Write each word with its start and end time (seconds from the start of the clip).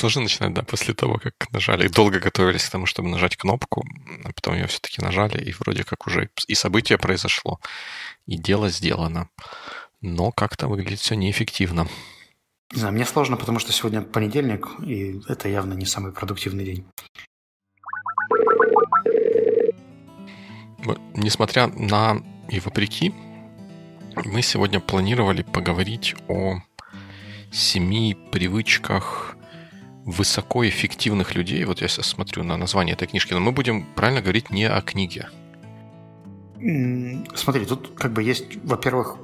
сложно 0.00 0.22
начинать, 0.22 0.54
да, 0.54 0.62
после 0.62 0.94
того, 0.94 1.18
как 1.18 1.34
нажали. 1.52 1.88
Долго 1.88 2.18
готовились 2.20 2.64
к 2.64 2.70
тому, 2.70 2.86
чтобы 2.86 3.08
нажать 3.08 3.36
кнопку, 3.36 3.84
а 4.24 4.32
потом 4.32 4.54
ее 4.54 4.66
все-таки 4.66 5.02
нажали, 5.02 5.38
и 5.42 5.52
вроде 5.52 5.84
как 5.84 6.06
уже 6.06 6.30
и 6.48 6.54
событие 6.54 6.98
произошло, 6.98 7.60
и 8.26 8.36
дело 8.36 8.70
сделано. 8.70 9.28
Но 10.00 10.32
как-то 10.32 10.68
выглядит 10.68 11.00
все 11.00 11.14
неэффективно. 11.14 11.86
Не 12.72 12.78
знаю, 12.78 12.94
мне 12.94 13.04
сложно, 13.04 13.36
потому 13.36 13.58
что 13.58 13.72
сегодня 13.72 14.00
понедельник, 14.00 14.68
и 14.86 15.20
это 15.28 15.48
явно 15.48 15.74
не 15.74 15.86
самый 15.86 16.12
продуктивный 16.12 16.64
день. 16.64 16.86
Несмотря 21.14 21.66
на 21.66 22.22
и 22.48 22.58
вопреки, 22.60 23.12
мы 24.24 24.40
сегодня 24.40 24.80
планировали 24.80 25.42
поговорить 25.42 26.14
о 26.28 26.60
семи 27.52 28.16
привычках 28.32 29.36
высокоэффективных 30.04 31.34
людей. 31.34 31.64
Вот 31.64 31.80
я 31.80 31.88
сейчас 31.88 32.06
смотрю 32.06 32.42
на 32.42 32.56
название 32.56 32.94
этой 32.94 33.08
книжки, 33.08 33.34
но 33.34 33.40
мы 33.40 33.52
будем 33.52 33.84
правильно 33.94 34.20
говорить 34.20 34.50
не 34.50 34.64
о 34.64 34.80
книге. 34.80 35.28
Смотри, 37.34 37.64
тут 37.64 37.92
как 37.96 38.12
бы 38.12 38.22
есть, 38.22 38.56
во-первых, 38.64 39.16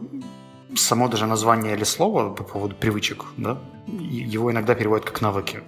само 0.74 1.08
даже 1.08 1.26
название 1.26 1.74
или 1.74 1.84
слово 1.84 2.30
по 2.34 2.44
поводу 2.44 2.74
привычек, 2.74 3.24
да, 3.36 3.58
его 3.86 4.50
иногда 4.50 4.74
переводят 4.74 5.04
как 5.04 5.20
навыки. 5.20 5.60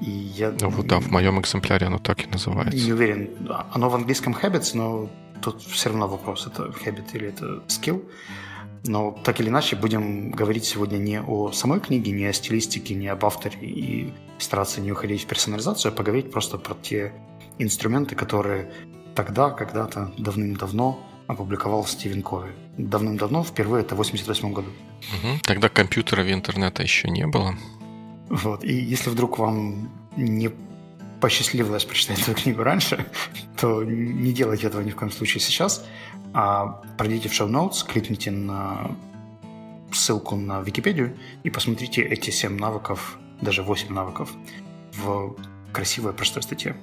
И 0.00 0.10
я... 0.10 0.52
Ну, 0.60 0.70
вот, 0.70 0.86
да, 0.86 0.98
в 0.98 1.10
моем 1.10 1.40
экземпляре 1.40 1.86
оно 1.86 1.98
так 1.98 2.24
и 2.24 2.26
называется. 2.26 2.84
Не 2.84 2.92
уверен. 2.92 3.30
Оно 3.72 3.88
в 3.88 3.94
английском 3.94 4.34
habits, 4.34 4.72
но 4.74 5.08
тут 5.40 5.62
все 5.62 5.90
равно 5.90 6.08
вопрос, 6.08 6.46
это 6.46 6.64
habit 6.84 7.10
или 7.12 7.28
это 7.28 7.62
skill. 7.68 8.02
Но 8.84 9.12
так 9.24 9.40
или 9.40 9.48
иначе 9.48 9.76
будем 9.76 10.30
говорить 10.30 10.64
сегодня 10.64 10.98
не 10.98 11.20
о 11.20 11.52
самой 11.52 11.80
книге, 11.80 12.10
не 12.12 12.26
о 12.26 12.32
стилистике, 12.32 12.94
не 12.94 13.06
об 13.08 13.24
авторе 13.24 13.58
и 13.60 14.12
стараться 14.38 14.80
не 14.80 14.90
уходить 14.90 15.22
в 15.22 15.26
персонализацию, 15.26 15.92
а 15.92 15.94
поговорить 15.94 16.32
просто 16.32 16.58
про 16.58 16.74
те 16.74 17.12
инструменты, 17.58 18.16
которые 18.16 18.72
тогда, 19.14 19.50
когда-то, 19.50 20.12
давным-давно 20.18 20.98
опубликовал 21.28 21.86
Стивен 21.86 22.22
Кови. 22.22 22.50
Давным-давно, 22.76 23.44
впервые 23.44 23.82
это 23.82 23.94
в 23.94 23.98
88 23.98 24.52
году. 24.52 24.68
Угу. 24.68 25.38
Тогда 25.42 25.68
компьютера 25.68 26.26
и 26.26 26.32
интернета 26.32 26.82
еще 26.82 27.08
не 27.08 27.26
было. 27.26 27.54
Вот. 28.28 28.64
И 28.64 28.74
если 28.74 29.10
вдруг 29.10 29.38
вам 29.38 29.90
не 30.16 30.50
посчастливилось 31.22 31.84
прочитать 31.84 32.18
эту 32.18 32.34
книгу 32.34 32.64
раньше, 32.64 33.06
то 33.60 33.84
не 33.84 34.32
делайте 34.32 34.66
этого 34.66 34.82
ни 34.82 34.90
в 34.90 34.96
коем 34.96 35.12
случае 35.12 35.40
сейчас, 35.40 35.84
а 36.34 36.82
пройдите 36.98 37.28
в 37.28 37.40
notes, 37.40 37.86
кликните 37.86 38.32
на 38.32 38.90
ссылку 39.92 40.34
на 40.34 40.62
Википедию 40.62 41.16
и 41.44 41.50
посмотрите 41.50 42.02
эти 42.02 42.30
7 42.30 42.58
навыков, 42.58 43.18
даже 43.40 43.62
8 43.62 43.94
навыков 43.94 44.30
в 44.94 45.36
красивой 45.72 46.12
простой 46.12 46.42
статье. 46.42 46.74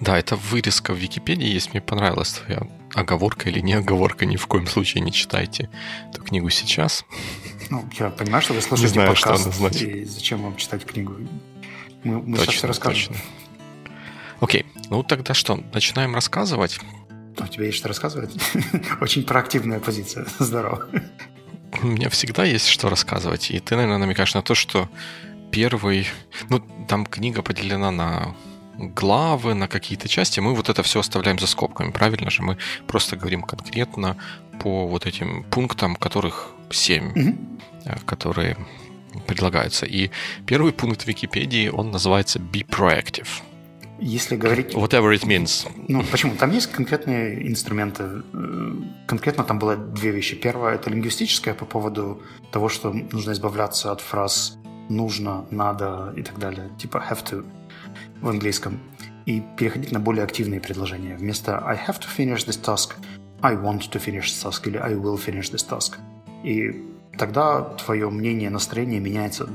Да, 0.00 0.18
это 0.18 0.34
вырезка 0.34 0.92
в 0.92 0.96
Википедии 0.96 1.46
есть. 1.48 1.72
Мне 1.72 1.80
понравилась 1.80 2.32
твоя 2.32 2.62
оговорка 2.94 3.48
или 3.48 3.60
не 3.60 3.74
оговорка. 3.74 4.26
Ни 4.26 4.36
в 4.36 4.46
коем 4.48 4.66
случае 4.66 5.02
не 5.02 5.12
читайте 5.12 5.70
эту 6.12 6.22
книгу 6.22 6.50
сейчас. 6.50 7.04
Ну, 7.70 7.88
я 7.98 8.10
понимаю, 8.10 8.42
что 8.42 8.52
вы 8.52 8.62
слушаете 8.62 8.88
не 8.88 8.94
знаю, 8.94 9.08
подкаст, 9.10 9.42
что 9.42 9.48
она 9.48 9.56
значит. 9.56 9.88
и 9.88 10.04
зачем 10.04 10.42
вам 10.42 10.56
читать 10.56 10.84
книгу? 10.84 11.14
Мы, 12.02 12.20
мы 12.20 12.36
точно, 12.36 12.44
сейчас 12.44 12.54
все 12.56 12.66
расскажем. 12.66 13.14
Точно. 13.14 13.39
Окей, 14.40 14.66
ну 14.88 15.02
тогда 15.02 15.34
что, 15.34 15.56
начинаем 15.72 16.14
рассказывать? 16.14 16.80
У 17.38 17.46
тебя 17.46 17.66
есть 17.66 17.78
что 17.78 17.88
рассказывать? 17.88 18.34
Очень 19.00 19.24
проактивная 19.24 19.80
позиция. 19.80 20.26
Здорово. 20.38 20.88
У 21.82 21.86
меня 21.86 22.08
всегда 22.08 22.44
есть 22.44 22.66
что 22.66 22.88
рассказывать. 22.88 23.50
И 23.50 23.60
ты, 23.60 23.76
наверное, 23.76 23.98
намекаешь 23.98 24.34
на 24.34 24.42
то, 24.42 24.54
что 24.54 24.88
первый... 25.50 26.08
Ну, 26.48 26.60
там 26.88 27.06
книга 27.06 27.42
поделена 27.42 27.90
на 27.90 28.34
главы, 28.76 29.54
на 29.54 29.68
какие-то 29.68 30.08
части, 30.08 30.40
мы 30.40 30.54
вот 30.54 30.68
это 30.68 30.82
все 30.82 31.00
оставляем 31.00 31.38
за 31.38 31.46
скобками, 31.46 31.90
правильно 31.90 32.30
же? 32.30 32.42
Мы 32.42 32.56
просто 32.86 33.16
говорим 33.16 33.42
конкретно 33.42 34.16
по 34.58 34.86
вот 34.86 35.06
этим 35.06 35.44
пунктам, 35.44 35.96
которых 35.96 36.52
семь, 36.70 37.12
mm-hmm. 37.12 38.04
которые 38.06 38.56
предлагаются. 39.26 39.86
И 39.86 40.10
первый 40.46 40.72
пункт 40.72 41.06
Википедии, 41.06 41.68
он 41.68 41.90
называется 41.90 42.38
«Be 42.38 42.66
proactive». 42.66 43.28
Если 44.00 44.36
говорить... 44.36 44.74
Whatever 44.74 45.12
it 45.12 45.26
means. 45.26 45.68
Ну, 45.88 46.02
почему? 46.10 46.34
Там 46.34 46.50
есть 46.50 46.72
конкретные 46.72 47.46
инструменты. 47.48 48.22
Э, 48.32 48.72
конкретно 49.06 49.44
там 49.44 49.58
было 49.58 49.76
две 49.76 50.10
вещи. 50.10 50.36
Первое– 50.36 50.74
это 50.76 50.90
лингвистическое 50.90 51.54
по 51.54 51.66
поводу 51.66 52.22
того, 52.50 52.68
что 52.68 52.92
нужно 52.92 53.32
избавляться 53.32 53.92
от 53.92 54.00
фраз 54.00 54.58
«нужно», 54.88 55.44
«надо» 55.50 56.14
и 56.16 56.22
так 56.22 56.38
далее. 56.38 56.70
Типа 56.78 57.04
«have 57.10 57.24
to» 57.24 57.44
в 58.22 58.28
английском. 58.28 58.80
И 59.26 59.42
переходить 59.58 59.92
на 59.92 60.00
более 60.00 60.24
активные 60.24 60.60
предложения. 60.60 61.16
Вместо 61.16 61.58
I 61.58 61.76
have 61.76 62.00
to 62.00 62.06
finish 62.16 62.46
this 62.46 62.60
task, 62.60 62.94
I 63.42 63.54
want 63.54 63.90
to 63.90 64.00
finish 64.00 64.24
this 64.24 64.42
task 64.42 64.66
или 64.66 64.78
I 64.78 64.94
will 64.94 65.18
finish 65.18 65.52
this 65.52 65.68
task. 65.68 65.98
И 66.42 66.86
тогда 67.18 67.60
твое 67.60 68.08
мнение, 68.08 68.48
настроение 68.48 68.98
меняется 68.98 69.48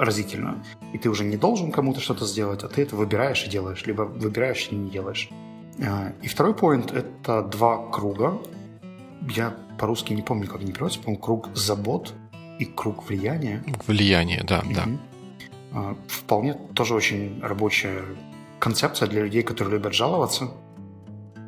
разительно. 0.00 0.64
И 0.92 0.98
ты 0.98 1.10
уже 1.10 1.24
не 1.24 1.36
должен 1.36 1.70
кому-то 1.70 2.00
что-то 2.00 2.26
сделать, 2.26 2.62
а 2.64 2.68
ты 2.68 2.82
это 2.82 2.96
выбираешь 2.96 3.44
и 3.44 3.50
делаешь, 3.50 3.86
либо 3.86 4.02
выбираешь 4.02 4.68
и 4.70 4.74
не 4.74 4.90
делаешь. 4.90 5.28
А, 5.82 6.12
и 6.22 6.28
второй 6.28 6.54
поинт– 6.54 6.90
это 6.92 7.42
два 7.42 7.90
круга. 7.90 8.38
Я 9.28 9.54
по-русски 9.78 10.14
не 10.14 10.22
помню, 10.22 10.46
как 10.46 10.60
они 10.60 10.72
переводятся. 10.72 11.00
По-моему, 11.00 11.22
круг 11.22 11.48
забот 11.54 12.14
и 12.58 12.64
круг 12.64 13.08
влияния. 13.08 13.62
Влияние, 13.86 14.42
да, 14.44 14.60
mm-hmm. 14.60 14.74
да. 14.74 14.84
А, 15.72 15.96
вполне 16.08 16.54
тоже 16.74 16.94
очень 16.94 17.40
рабочая 17.42 18.02
концепция 18.58 19.08
для 19.08 19.22
людей, 19.22 19.42
которые 19.42 19.74
любят 19.74 19.94
жаловаться 19.94 20.50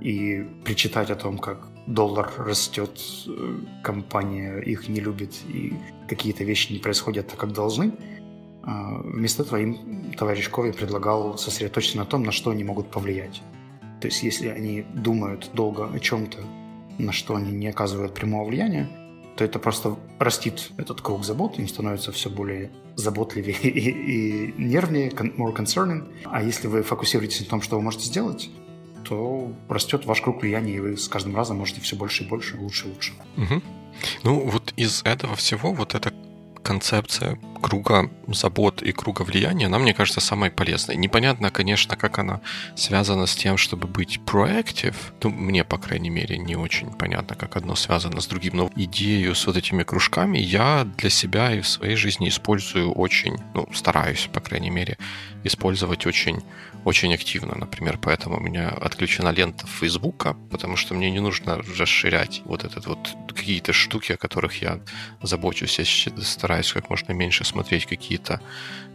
и 0.01 0.47
причитать 0.65 1.11
о 1.11 1.17
том, 1.17 1.39
как 1.39 1.69
доллар 1.87 2.33
растет, 2.39 3.01
э, 3.27 3.59
компания 3.83 4.59
их 4.59 4.89
не 4.89 5.01
любит 5.01 5.35
и 5.49 5.75
какие-то 6.09 6.45
вещи 6.45 6.73
не 6.73 6.79
происходят 6.79 7.29
так, 7.29 7.39
как 7.39 7.53
должны. 7.53 7.93
А, 8.65 9.01
вместо 9.03 9.43
этого 9.43 9.61
им 9.61 10.13
товарищ 10.17 10.49
Кови 10.49 10.73
предлагал 10.73 11.37
сосредоточиться 11.39 11.99
на 11.99 12.05
том, 12.05 12.23
на 12.23 12.33
что 12.33 12.51
они 12.51 12.65
могут 12.65 12.91
повлиять. 12.91 13.43
То 14.01 14.09
есть 14.09 14.23
если 14.23 14.49
они 14.49 14.83
думают 14.95 15.51
долго 15.53 15.89
о 15.93 15.99
чем-то, 15.99 16.39
на 16.99 17.13
что 17.13 17.37
они 17.37 17.53
не 17.53 17.69
оказывают 17.69 18.15
прямого 18.15 18.49
влияния, 18.49 18.89
то 19.37 19.45
это 19.45 19.59
просто 19.59 19.97
растит 20.19 20.71
этот 20.77 21.01
круг 21.01 21.25
забот, 21.25 21.59
им 21.59 21.67
становится 21.69 22.13
все 22.13 22.29
более 22.29 22.71
заботливее 22.97 23.57
и, 23.63 24.51
и 24.51 24.55
нервнее, 24.59 25.11
more 25.11 25.55
concerning. 25.57 26.13
А 26.25 26.43
если 26.43 26.67
вы 26.67 26.83
фокусируетесь 26.83 27.41
на 27.41 27.47
том, 27.47 27.63
что 27.63 27.77
вы 27.77 27.83
можете 27.83 28.07
сделать, 28.07 28.51
то 29.05 29.53
растет 29.69 30.05
ваш 30.07 30.21
круг 30.21 30.43
влияния, 30.43 30.77
и 30.77 30.81
вы 30.81 30.97
с 30.97 31.09
каждым 31.09 31.35
разом 31.35 31.59
можете 31.59 31.81
все 31.81 31.97
больше 31.97 32.25
и 32.25 32.27
больше, 32.29 32.57
лучше 32.57 32.87
и 32.87 32.91
лучше. 32.91 33.13
Угу. 33.37 33.63
Ну, 34.25 34.41
вот 34.41 34.73
из 34.77 35.03
этого 35.05 35.35
всего 35.37 35.73
вот 35.73 35.95
эта 35.95 36.13
концепция 36.63 37.39
круга 37.63 38.11
забот 38.29 38.83
и 38.83 38.93
круга 38.93 39.23
влияния, 39.23 39.67
она, 39.67 39.79
мне 39.79 39.95
кажется, 39.95 40.21
самой 40.21 40.51
полезной. 40.51 40.97
Непонятно, 40.97 41.51
конечно, 41.51 41.97
как 41.97 42.19
она 42.19 42.41
связана 42.77 43.27
с 43.27 43.35
тем, 43.35 43.57
чтобы 43.57 43.87
быть 43.89 44.21
proactive. 44.27 44.97
Ну, 45.23 45.31
мне, 45.31 45.65
по 45.65 45.79
крайней 45.79 46.11
мере, 46.11 46.37
не 46.39 46.57
очень 46.57 46.91
понятно, 46.91 47.37
как 47.37 47.57
одно 47.57 47.75
связано 47.75 48.21
с 48.21 48.27
другим. 48.27 48.57
Но 48.57 48.71
идею 48.77 49.35
с 49.35 49.47
вот 49.47 49.57
этими 49.57 49.85
кружками 49.85 50.39
я 50.39 50.85
для 50.99 51.11
себя 51.11 51.55
и 51.55 51.61
в 51.61 51.69
своей 51.69 51.97
жизни 51.97 52.29
использую 52.29 52.93
очень, 52.93 53.37
ну, 53.55 53.67
стараюсь, 53.73 54.29
по 54.33 54.41
крайней 54.41 54.71
мере, 54.71 54.99
использовать 55.45 56.07
очень 56.07 56.43
очень 56.85 57.15
активно. 57.15 57.55
Например, 57.57 57.99
поэтому 58.01 58.37
у 58.37 58.41
меня 58.41 58.69
отключена 58.69 59.31
лента 59.31 59.67
Фейсбука, 59.67 60.35
потому 60.51 60.77
что 60.77 60.95
мне 60.95 61.11
не 61.11 61.21
нужно 61.21 61.63
расширять 61.79 62.43
вот 62.45 62.65
этот 62.65 62.87
вот 62.87 62.99
какие-то 63.29 63.73
штуки, 63.73 64.13
о 64.13 64.17
которых 64.17 64.61
я 64.63 64.81
забочусь. 65.23 65.79
Я 65.79 65.85
стараюсь 66.23 66.73
как 66.73 66.91
можно 66.91 67.13
меньше 67.13 67.45
смотреть 67.53 67.87
какие-то 67.87 68.41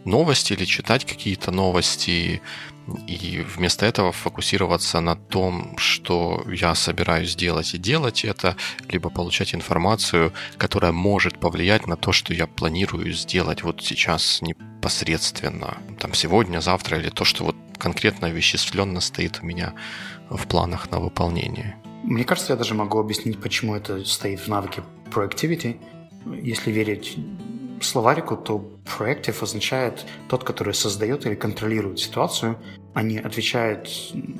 новости 0.04 0.52
или 0.52 0.64
читать 0.64 1.04
какие-то 1.04 1.50
новости, 1.50 2.40
и 3.06 3.44
вместо 3.56 3.86
этого 3.86 4.12
фокусироваться 4.12 5.00
на 5.00 5.14
том, 5.16 5.76
что 5.76 6.44
я 6.50 6.74
собираюсь 6.74 7.36
делать, 7.36 7.74
и 7.74 7.78
делать 7.78 8.24
это, 8.24 8.56
либо 8.88 9.10
получать 9.10 9.54
информацию, 9.54 10.32
которая 10.56 10.92
может 10.92 11.38
повлиять 11.38 11.86
на 11.86 11.96
то, 11.96 12.12
что 12.12 12.34
я 12.34 12.46
планирую 12.46 13.12
сделать 13.12 13.62
вот 13.62 13.82
сейчас 13.82 14.40
непосредственно, 14.40 15.76
там 16.00 16.14
сегодня, 16.14 16.60
завтра, 16.60 16.98
или 16.98 17.10
то, 17.10 17.24
что 17.24 17.44
вот 17.44 17.56
конкретно 17.78 18.26
веществленно 18.30 19.00
стоит 19.00 19.40
у 19.42 19.46
меня 19.46 19.74
в 20.30 20.46
планах 20.46 20.90
на 20.90 20.98
выполнение. 21.00 21.76
Мне 22.04 22.24
кажется, 22.24 22.52
я 22.52 22.56
даже 22.56 22.74
могу 22.74 22.98
объяснить, 22.98 23.40
почему 23.40 23.74
это 23.74 24.04
стоит 24.04 24.40
в 24.40 24.48
навыке 24.48 24.82
proactivity. 25.10 25.78
Если 26.42 26.70
верить 26.70 27.16
словарику, 27.82 28.36
то 28.36 28.64
proactive 28.84 29.42
означает 29.42 30.06
тот, 30.28 30.44
который 30.44 30.74
создает 30.74 31.26
или 31.26 31.34
контролирует 31.34 31.98
ситуацию, 31.98 32.56
а 32.94 33.02
не 33.02 33.18
отвечает 33.18 33.88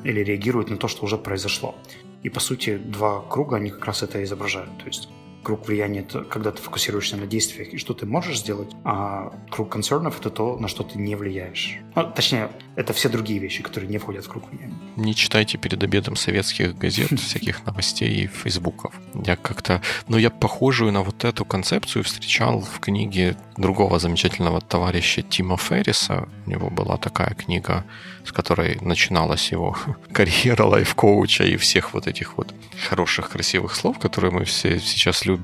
или 0.05 0.25
реагирует 0.25 0.71
на 0.71 0.77
то, 0.77 0.89
что 0.89 1.05
уже 1.05 1.17
произошло. 1.17 1.75
И, 2.23 2.31
по 2.31 2.41
сути, 2.41 2.77
два 2.77 3.21
круга, 3.21 3.57
они 3.57 3.71
как 3.71 3.85
раз 3.85 4.03
это 4.03 4.23
изображают. 4.25 4.77
То 4.79 4.87
есть 4.87 5.09
круг 5.49 5.67
влияния— 5.67 6.01
это 6.09 6.25
когда 6.25 6.51
ты 6.51 6.61
фокусируешься 6.61 7.17
на 7.17 7.27
действиях 7.27 7.73
и 7.73 7.79
что 7.79 7.95
ты 7.95 8.05
можешь 8.05 8.41
сделать, 8.41 8.69
а 8.85 9.33
круг 9.51 9.73
концернов— 9.73 10.21
это 10.21 10.29
то, 10.29 10.59
на 10.59 10.69
что 10.69 10.83
ты 10.83 10.99
не 10.99 11.17
влияешь. 11.17 11.79
Ну, 11.97 12.13
точнее, 12.15 12.51
это 12.77 12.93
все 12.93 13.09
другие 13.09 13.39
вещи, 13.41 13.63
которые 13.63 13.89
не 13.89 13.97
входят 13.97 14.27
в 14.27 14.29
круг 14.29 14.45
влияния. 14.51 14.77
Не 14.97 15.15
читайте 15.15 15.57
перед 15.57 15.83
обедом 15.83 16.17
советских 16.17 16.77
газет, 16.77 17.19
всяких 17.21 17.65
новостей 17.65 18.25
и 18.25 18.27
фейсбуков. 18.27 18.93
Я 19.15 19.37
как-то... 19.37 19.81
Ну, 20.07 20.19
я 20.19 20.29
похожую 20.29 20.93
на 20.93 21.03
вот 21.03 21.25
эту 21.25 21.47
концепцию 21.47 22.05
встречал 22.05 22.61
в 22.61 22.79
книге 22.81 23.35
другого 23.57 23.99
замечательного 23.99 24.61
товарища 24.61 25.23
Тима 25.23 25.57
Ферриса. 25.57 26.29
У 26.47 26.51
него 26.51 26.69
была 26.69 26.99
такая 26.99 27.35
книга, 27.35 27.85
с 28.25 28.33
которой 28.33 28.79
начиналась 28.83 29.51
его 29.51 29.77
карьера 30.13 30.65
лайф-коуча 30.65 31.45
и 31.45 31.57
всех 31.57 31.95
вот 31.95 32.07
этих 32.07 32.37
вот 32.37 32.55
хороших, 32.89 33.31
красивых 33.31 33.75
слов, 33.75 33.99
которые 33.99 34.31
мы 34.31 34.45
все 34.45 34.79
сейчас 34.79 35.25
любим. 35.25 35.38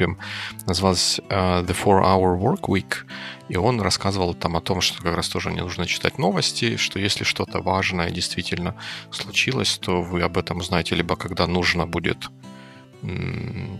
Называлась 0.67 1.20
uh, 1.29 1.64
The 1.67 1.75
Four 1.75 2.02
Hour 2.02 2.38
Work 2.38 2.69
Week. 2.69 3.05
И 3.49 3.56
он 3.56 3.81
рассказывал 3.81 4.35
там 4.35 4.56
о 4.56 4.61
том, 4.61 4.81
что 4.81 5.02
как 5.02 5.17
раз 5.17 5.29
тоже 5.29 5.52
не 5.52 5.61
нужно 5.61 5.87
читать 5.87 6.19
новости, 6.19 6.76
что 6.76 6.99
если 6.99 7.25
что-то 7.25 7.61
важное 7.61 8.11
действительно 8.11 8.75
случилось, 9.11 9.79
то 9.79 10.02
вы 10.02 10.23
об 10.23 10.38
этом 10.38 10.58
узнаете 10.58 10.94
либо 10.94 11.17
когда 11.17 11.46
нужно 11.46 11.87
будет 11.87 12.31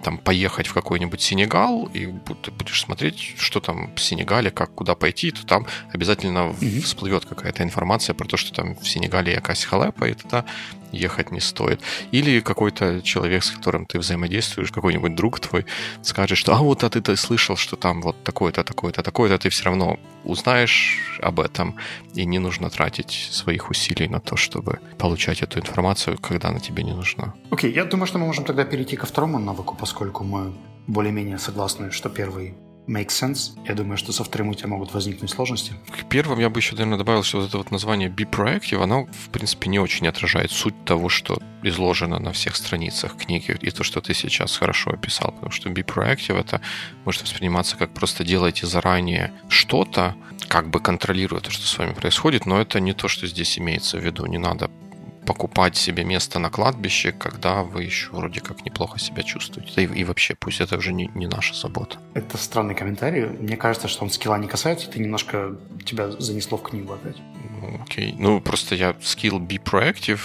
там 0.03 0.19
поехать 0.19 0.67
в 0.67 0.75
какой-нибудь 0.75 1.21
Сенегал, 1.21 1.89
и 1.95 2.07
ты 2.43 2.51
будешь 2.51 2.81
смотреть, 2.81 3.35
что 3.39 3.61
там 3.61 3.95
в 3.95 4.01
Сенегале, 4.01 4.51
как 4.51 4.75
куда 4.75 4.95
пойти, 4.95 5.31
то 5.31 5.47
там 5.47 5.67
обязательно 5.93 6.51
mm-hmm. 6.51 6.81
всплывет 6.83 7.25
какая-то 7.25 7.63
информация 7.63 8.13
про 8.15 8.27
то, 8.27 8.37
что 8.37 8.53
там 8.53 8.77
в 8.77 8.87
Сенегале 8.87 9.33
якась 9.33 9.65
халепа, 9.65 10.05
и 10.09 10.15
тогда 10.15 10.45
ехать 10.95 11.33
не 11.33 11.41
стоит. 11.41 11.81
Или 12.13 12.41
какой-то 12.41 13.03
человек, 13.03 13.45
с 13.45 13.51
которым 13.51 13.87
ты 13.87 13.99
взаимодействуешь, 13.99 14.73
какой-нибудь 14.73 15.15
друг 15.15 15.41
твой, 15.41 15.67
скажет, 16.03 16.39
что 16.39 16.55
а 16.55 16.59
вот 16.59 16.85
а 16.85 16.91
ты-то 16.91 17.17
слышал, 17.17 17.57
что 17.57 17.77
там 17.77 18.03
вот 18.03 18.23
такое-то, 18.25 18.65
такое-то, 18.65 19.03
такое-то, 19.03 19.39
ты 19.39 19.49
все 19.49 19.65
равно 19.65 19.99
узнаешь 20.25 21.19
об 21.23 21.41
этом, 21.41 21.77
и 22.15 22.25
не 22.25 22.39
нужно 22.39 22.71
тратить 22.71 23.29
своих 23.31 23.71
усилий 23.71 24.09
на 24.09 24.21
то, 24.21 24.37
чтобы 24.37 24.79
получать 24.99 25.43
эту 25.43 25.59
информацию, 25.59 26.19
когда 26.19 26.49
она 26.49 26.61
тебе 26.61 26.83
не 26.83 26.93
нужна. 26.93 27.35
Окей, 27.51 27.71
okay, 27.71 27.75
я 27.75 27.85
думаю, 27.85 28.07
что 28.07 28.19
мы 28.19 28.27
можем 28.27 28.45
тогда 28.45 28.65
перейти 28.65 28.97
ко 28.97 29.07
второму 29.07 29.39
навыку, 29.39 29.77
поскольку 29.79 30.25
мы 30.25 30.53
более-менее 30.87 31.39
согласны, 31.39 31.91
что 31.91 32.09
первый 32.09 32.55
make 32.87 33.09
sense. 33.09 33.53
Я 33.67 33.75
думаю, 33.75 33.97
что 33.97 34.13
со 34.13 34.25
вторым 34.25 34.49
у 34.49 34.55
тебя 34.55 34.69
могут 34.69 34.93
возникнуть 34.93 35.31
сложности. 35.31 35.73
К 35.91 36.09
первым 36.09 36.39
я 36.41 36.51
бы 36.51 36.61
еще, 36.61 36.73
наверное, 36.73 36.99
добавил, 36.99 37.23
что 37.23 37.39
вот 37.39 37.49
это 37.49 37.59
вот 37.59 37.71
название 37.71 38.09
Proactive, 38.09 38.83
оно, 38.83 39.07
в 39.07 39.31
принципе, 39.31 39.69
не 39.69 39.79
очень 39.79 40.07
отражает 40.09 40.51
суть 40.51 40.85
того, 40.85 41.09
что 41.09 41.39
изложено 41.63 42.19
на 42.19 42.33
всех 42.33 42.57
страницах 42.57 43.17
книги, 43.17 43.57
и 43.61 43.71
то, 43.71 43.85
что 43.85 44.01
ты 44.01 44.15
сейчас 44.15 44.57
хорошо 44.57 44.91
описал, 44.91 45.33
потому 45.33 45.51
что 45.51 45.71
Proactive 45.71 46.39
это 46.39 46.61
может 47.05 47.23
восприниматься 47.23 47.77
как 47.77 47.93
просто 47.93 48.25
делайте 48.25 48.67
заранее 48.67 49.33
что-то, 49.49 50.15
как 50.49 50.69
бы 50.69 50.81
контролируя 50.81 51.41
то, 51.41 51.51
что 51.51 51.67
с 51.67 51.79
вами 51.79 51.93
происходит, 51.93 52.47
но 52.47 52.61
это 52.61 52.81
не 52.81 52.93
то, 52.93 53.09
что 53.09 53.27
здесь 53.27 53.59
имеется 53.59 53.99
в 53.99 54.05
виду. 54.05 54.27
Не 54.27 54.39
надо 54.39 54.71
покупать 55.25 55.77
себе 55.77 56.05
место 56.05 56.39
на 56.39 56.51
кладбище, 56.51 57.13
когда 57.13 57.63
вы 57.63 57.85
еще 57.85 58.11
вроде 58.13 58.41
как 58.41 58.65
неплохо 58.65 58.99
себя 58.99 59.23
чувствуете. 59.23 59.73
Да 59.77 59.83
и, 59.83 59.87
и 59.87 60.05
вообще, 60.05 60.35
пусть 60.35 60.61
это 60.61 60.77
уже 60.77 60.93
не, 60.93 61.11
не 61.15 61.27
наша 61.27 61.55
забота. 61.55 61.99
Это 62.15 62.37
странный 62.39 62.75
комментарий. 62.75 63.27
Мне 63.27 63.57
кажется, 63.57 63.89
что 63.89 64.05
он 64.05 64.11
скилла 64.11 64.39
не 64.39 64.49
касается, 64.49 64.91
ты 64.91 64.99
немножко 64.99 65.57
тебя 65.85 66.11
занесло 66.11 66.59
в 66.59 66.63
книгу 66.63 66.93
опять. 66.93 67.17
Ну, 67.61 67.81
окей. 67.83 68.15
Ну, 68.19 68.41
просто 68.41 68.75
я 68.75 68.95
скилл 69.03 69.41
be 69.41 69.63
proactive 69.63 70.21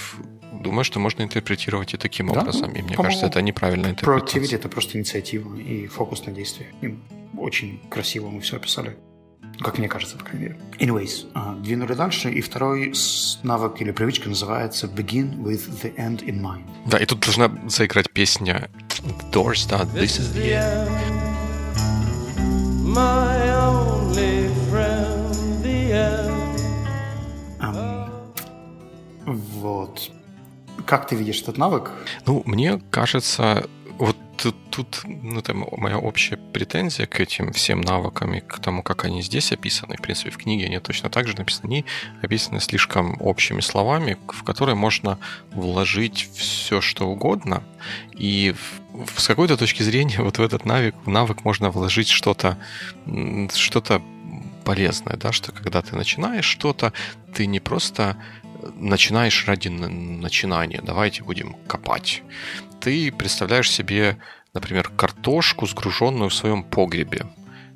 думаю, 0.59 0.83
что 0.83 0.99
можно 0.99 1.23
интерпретировать 1.23 1.93
и 1.93 1.97
таким 1.97 2.27
да? 2.27 2.41
образом. 2.41 2.71
И 2.73 2.81
мне 2.81 2.95
кажется, 2.95 3.27
это 3.27 3.41
неправильная 3.41 3.91
интерпретация. 3.91 4.41
Proactivity— 4.41 4.55
это 4.57 4.69
просто 4.69 4.97
инициатива 4.97 5.55
и 5.55 5.87
фокус 5.87 6.25
на 6.25 6.33
действие. 6.33 6.69
И 6.81 6.97
очень 7.37 7.79
красиво 7.89 8.29
мы 8.29 8.41
все 8.41 8.57
описали. 8.57 8.97
Как 9.59 9.77
мне 9.77 9.89
кажется, 9.89 10.15
по 10.15 10.23
крайней 10.23 10.47
мере. 10.47 10.57
Anyways, 10.79 11.31
uh, 11.33 11.61
двинули 11.61 11.93
дальше, 11.93 12.31
и 12.31 12.39
второй 12.41 12.93
навык 13.43 13.81
или 13.81 13.91
привычка 13.91 14.29
называется 14.29 14.87
Begin 14.87 15.37
with 15.43 15.81
the 15.81 15.93
end 15.97 16.23
in 16.25 16.39
mind. 16.41 16.63
Да, 16.85 16.97
и 16.97 17.05
тут 17.05 17.19
должна 17.19 17.51
заиграть 17.67 18.09
песня 18.11 18.69
The 18.87 19.31
Doors, 19.31 19.67
да, 19.69 19.81
This 19.83 20.19
is 20.19 20.33
the 20.33 20.53
end. 20.53 20.89
My 22.85 23.49
only 23.53 24.49
friend, 24.71 25.61
the 25.61 25.91
end. 25.91 26.61
Um, 27.59 28.33
вот. 29.25 30.09
Как 30.85 31.07
ты 31.07 31.15
видишь 31.15 31.41
этот 31.41 31.57
навык? 31.57 31.91
Ну, 32.25 32.43
мне 32.45 32.81
кажется, 32.89 33.67
вот 33.99 34.15
тут, 34.69 35.01
ну, 35.05 35.41
там, 35.41 35.65
моя 35.77 35.97
общая 35.97 36.37
претензия 36.37 37.05
к 37.05 37.19
этим 37.19 37.51
всем 37.51 37.81
навыкам 37.81 38.33
и 38.33 38.39
к 38.39 38.59
тому, 38.59 38.81
как 38.81 39.03
они 39.03 39.21
здесь 39.21 39.51
описаны, 39.51 39.97
в 39.97 40.01
принципе, 40.01 40.31
в 40.31 40.37
книге 40.37 40.67
они 40.67 40.79
точно 40.79 41.09
так 41.09 41.27
же 41.27 41.35
написаны, 41.35 41.65
они 41.65 41.85
описаны 42.21 42.61
слишком 42.61 43.17
общими 43.19 43.59
словами, 43.59 44.17
в 44.27 44.43
которые 44.43 44.75
можно 44.75 45.19
вложить 45.51 46.29
все, 46.33 46.79
что 46.79 47.09
угодно, 47.09 47.61
и 48.13 48.55
с 49.17 49.27
какой-то 49.27 49.57
точки 49.57 49.83
зрения 49.83 50.17
вот 50.23 50.37
в 50.37 50.41
этот 50.41 50.63
навык, 50.63 50.95
в 51.03 51.09
навык 51.09 51.43
можно 51.43 51.69
вложить 51.69 52.07
что-то, 52.07 52.57
что-то 53.53 54.01
полезное, 54.63 55.17
да, 55.17 55.33
что 55.33 55.51
когда 55.51 55.81
ты 55.81 55.97
начинаешь 55.97 56.45
что-то, 56.45 56.93
ты 57.33 57.47
не 57.47 57.59
просто 57.59 58.15
начинаешь 58.75 59.47
ради 59.47 59.67
начинания, 59.67 60.81
давайте 60.83 61.23
будем 61.23 61.55
копать 61.67 62.23
ты 62.79 63.11
представляешь 63.11 63.71
себе, 63.71 64.17
например, 64.53 64.89
картошку, 64.95 65.67
сгруженную 65.67 66.29
в 66.29 66.33
своем 66.33 66.63
погребе. 66.63 67.25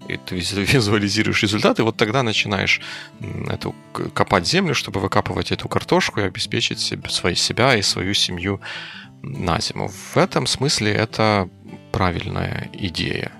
И 0.09 0.17
ты 0.17 0.35
визуализируешь 0.73 1.43
результаты, 1.43 1.83
вот 1.83 1.97
тогда 1.97 2.23
начинаешь 2.23 2.81
эту, 3.49 3.75
копать 4.13 4.47
землю, 4.47 4.73
чтобы 4.73 4.99
выкапывать 4.99 5.51
эту 5.51 5.69
картошку 5.69 6.19
и 6.19 6.23
обеспечить 6.23 6.79
себе, 6.79 7.09
свои, 7.09 7.35
себя 7.35 7.75
и 7.75 7.81
свою 7.81 8.13
семью 8.13 8.59
на 9.21 9.59
зиму. 9.59 9.87
В 9.87 10.17
этом 10.17 10.47
смысле 10.47 10.91
это 10.91 11.49
правильная 11.91 12.69
идея. 12.73 13.31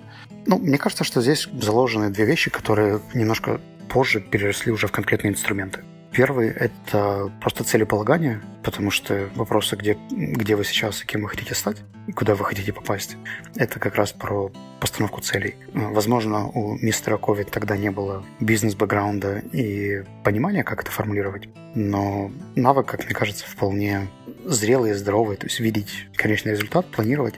Ну, 0.46 0.60
мне 0.60 0.78
кажется, 0.78 1.04
что 1.04 1.22
здесь 1.22 1.48
заложены 1.54 2.10
две 2.10 2.26
вещи, 2.26 2.50
которые 2.50 3.02
немножко 3.14 3.60
позже 3.90 4.20
переросли 4.20 4.72
уже 4.72 4.88
в 4.88 4.92
конкретные 4.92 5.32
инструменты. 5.32 5.84
Первый– 6.14 6.50
это 6.50 7.32
просто 7.42 7.64
целеполагание, 7.64 8.40
потому 8.64 8.92
что 8.92 9.30
вопросы, 9.34 9.76
где, 9.76 9.98
где 10.12 10.56
вы 10.56 10.64
сейчас 10.64 11.02
и 11.02 11.08
кем 11.08 11.24
вы 11.24 11.30
хотите 11.30 11.56
стать, 11.56 11.78
и 12.06 12.12
куда 12.12 12.36
вы 12.36 12.46
хотите 12.46 12.72
попасть, 12.72 13.18
это 13.56 13.80
как 13.80 13.96
раз 13.96 14.12
про 14.12 14.52
постановку 14.80 15.22
целей. 15.22 15.56
Возможно, 15.74 16.48
у 16.48 16.78
мистера 16.78 17.18
Ковид 17.18 17.50
тогда 17.50 17.78
не 17.78 17.90
было 17.90 18.24
бизнес-бэкграунда 18.40 19.40
и 19.54 20.04
понимания, 20.24 20.64
как 20.64 20.82
это 20.82 20.92
формулировать, 20.92 21.50
но 21.74 22.32
навык, 22.56 22.86
как 22.86 23.06
мне 23.06 23.16
кажется, 23.16 23.46
вполне 23.48 24.08
зрелый 24.46 24.92
и 24.92 24.94
здоровый, 24.94 25.38
то 25.38 25.48
есть 25.48 25.60
видеть 25.60 26.08
конечный 26.16 26.52
результат, 26.52 26.86
планировать. 26.92 27.36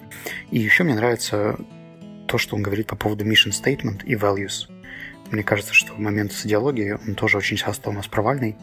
И 0.52 0.60
еще 0.60 0.84
мне 0.84 0.96
нравится 0.96 1.58
то, 2.28 2.38
что 2.38 2.58
он 2.58 2.62
говорит 2.62 2.88
по 2.88 2.98
поводу 2.98 3.24
mission 3.24 3.52
statement 3.52 4.04
и 4.04 4.16
values– 4.16 4.68
мне 5.32 5.44
кажется, 5.44 5.74
что 5.74 5.94
момент 5.96 6.32
с 6.32 6.46
идеологией, 6.46 6.94
он 6.94 7.16
тоже 7.16 7.38
очень 7.38 7.58
часто 7.58 7.90
у 7.90 7.94
нас 7.94 8.08
провальный, 8.08 8.56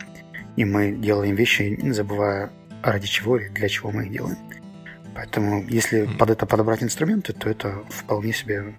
и 0.57 0.65
мы 0.65 0.93
делаем 0.93 1.35
вещи, 1.35 1.79
не 1.81 1.93
забывая 1.93 2.51
ради 2.83 3.07
чего 3.07 3.39
и 3.39 3.49
для 3.49 3.69
чего 3.69 3.91
мы 3.91 4.05
их 4.05 4.13
делаем. 4.13 4.39
Поэтому, 5.15 5.65
если 5.69 6.07
под 6.19 6.31
это 6.31 6.47
подобрать 6.47 6.83
инструменты, 6.83 7.33
то 7.33 7.49
это 7.51 7.83
вполне 7.91 8.33
себе 8.33 8.75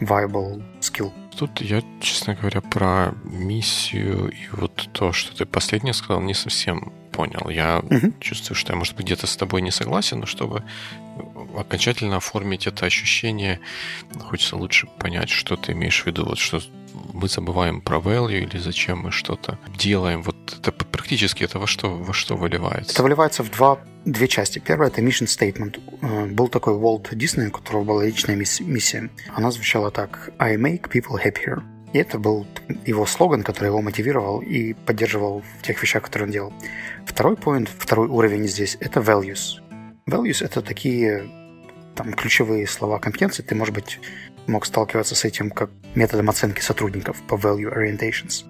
viable 0.00 0.62
skill. 0.80 1.12
Тут 1.36 1.60
я, 1.60 1.82
честно 2.00 2.34
говоря, 2.34 2.60
про 2.60 3.14
миссию 3.24 4.30
и 4.30 4.48
вот 4.52 4.88
то, 4.92 5.12
что 5.12 5.34
ты 5.36 5.46
последнее 5.46 5.94
сказал, 5.94 6.20
не 6.20 6.34
совсем 6.34 6.92
понял. 7.10 7.48
Я 7.48 7.78
угу. 7.78 8.12
чувствую, 8.20 8.56
что 8.56 8.72
я, 8.72 8.78
может 8.78 8.96
быть, 8.96 9.06
где-то 9.06 9.26
с 9.26 9.36
тобой 9.36 9.62
не 9.62 9.70
согласен, 9.70 10.20
но 10.20 10.26
чтобы 10.26 10.64
окончательно 11.56 12.16
оформить 12.16 12.66
это 12.66 12.86
ощущение, 12.86 13.60
хочется 14.18 14.56
лучше 14.56 14.86
понять, 14.98 15.30
что 15.30 15.56
ты 15.56 15.72
имеешь 15.72 16.02
в 16.02 16.06
виду. 16.06 16.24
Вот 16.24 16.38
что 16.38 16.60
мы 17.12 17.28
забываем 17.28 17.80
про 17.80 17.98
value 17.98 18.40
или 18.40 18.58
зачем 18.58 18.98
мы 19.00 19.10
что-то 19.10 19.58
делаем. 19.76 20.22
Вот 20.22 20.36
это 20.58 20.72
практически 20.72 21.44
это 21.44 21.58
во 21.58 21.66
что, 21.66 21.96
во 21.96 22.12
что 22.12 22.36
выливается? 22.36 22.92
Это 22.92 23.02
выливается 23.02 23.42
в 23.42 23.50
два, 23.50 23.78
две 24.04 24.28
части. 24.28 24.58
Первая 24.58 24.88
это 24.88 25.00
mission 25.00 25.26
statement. 25.26 25.80
Э, 26.02 26.26
был 26.26 26.48
такой 26.48 26.74
Walt 26.74 27.10
Disney, 27.12 27.48
у 27.48 27.50
которого 27.50 27.84
была 27.84 28.04
личная 28.04 28.36
миссия. 28.36 29.10
Она 29.34 29.50
звучала 29.50 29.90
так 29.90 30.30
«I 30.38 30.56
make 30.56 30.90
people 30.90 31.18
happier». 31.22 31.62
И 31.92 31.98
это 31.98 32.18
был 32.18 32.46
его 32.86 33.04
слоган, 33.04 33.42
который 33.42 33.66
его 33.66 33.82
мотивировал 33.82 34.40
и 34.40 34.72
поддерживал 34.72 35.42
в 35.58 35.62
тех 35.62 35.80
вещах, 35.82 36.02
которые 36.02 36.26
он 36.26 36.32
делал. 36.32 36.52
Второй 37.04 37.34
point, 37.34 37.68
второй 37.78 38.08
уровень 38.08 38.48
здесь– 38.48 38.78
это 38.80 39.00
values. 39.00 39.60
Values– 40.08 40.38
это 40.44 40.62
такие 40.62 41.24
там, 41.94 42.14
ключевые 42.14 42.66
слова 42.66 42.98
компетенции. 42.98 43.42
Ты, 43.42 43.54
может 43.54 43.74
быть, 43.74 44.00
мог 44.46 44.66
сталкиваться 44.66 45.14
с 45.14 45.24
этим 45.24 45.50
как 45.50 45.70
методом 45.94 46.30
оценки 46.30 46.60
сотрудников 46.60 47.20
по 47.28 47.34
value 47.34 47.72
orientations. 47.72 48.44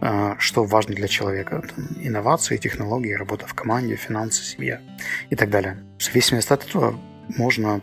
А, 0.00 0.36
что 0.38 0.64
важно 0.64 0.94
для 0.94 1.08
человека? 1.08 1.62
Там, 1.74 1.88
инновации, 2.00 2.56
технологии, 2.56 3.12
работа 3.12 3.46
в 3.46 3.54
команде, 3.54 3.96
финансы, 3.96 4.42
семья 4.42 4.80
и 5.28 5.36
так 5.36 5.50
далее. 5.50 5.78
В 5.98 6.04
зависимости 6.04 6.52
от 6.52 6.64
этого 6.64 6.98
можно 7.36 7.80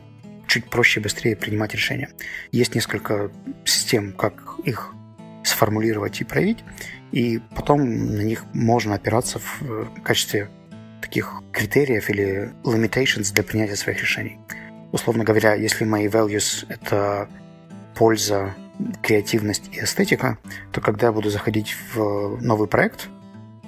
чуть 0.48 0.70
проще 0.70 1.00
и 1.00 1.04
быстрее 1.04 1.36
принимать 1.36 1.74
решения. 1.74 2.10
Есть 2.52 2.74
несколько 2.74 3.32
систем, 3.66 4.14
как 4.14 4.60
их 4.64 4.94
сформулировать 5.44 6.20
и 6.22 6.24
проявить, 6.24 6.64
и 7.12 7.40
потом 7.56 8.16
на 8.16 8.22
них 8.22 8.46
можно 8.54 8.96
опираться 8.96 9.40
в 9.40 10.02
качестве 10.04 10.50
таких 11.02 11.42
критериев 11.54 12.10
или 12.10 12.52
limitations 12.64 13.34
для 13.34 13.44
принятия 13.44 13.76
своих 13.76 14.02
решений. 14.02 14.40
Условно 14.92 15.24
говоря, 15.24 15.54
если 15.54 15.86
мои 15.86 16.08
values— 16.08 16.66
это 16.70 17.30
польза, 17.96 18.56
креативность 19.02 19.70
и 19.72 19.80
эстетика, 19.80 20.38
то 20.72 20.82
когда 20.82 21.08
я 21.08 21.14
буду 21.14 21.30
заходить 21.30 21.76
в 21.94 22.40
новый 22.42 22.68
проект, 22.68 23.10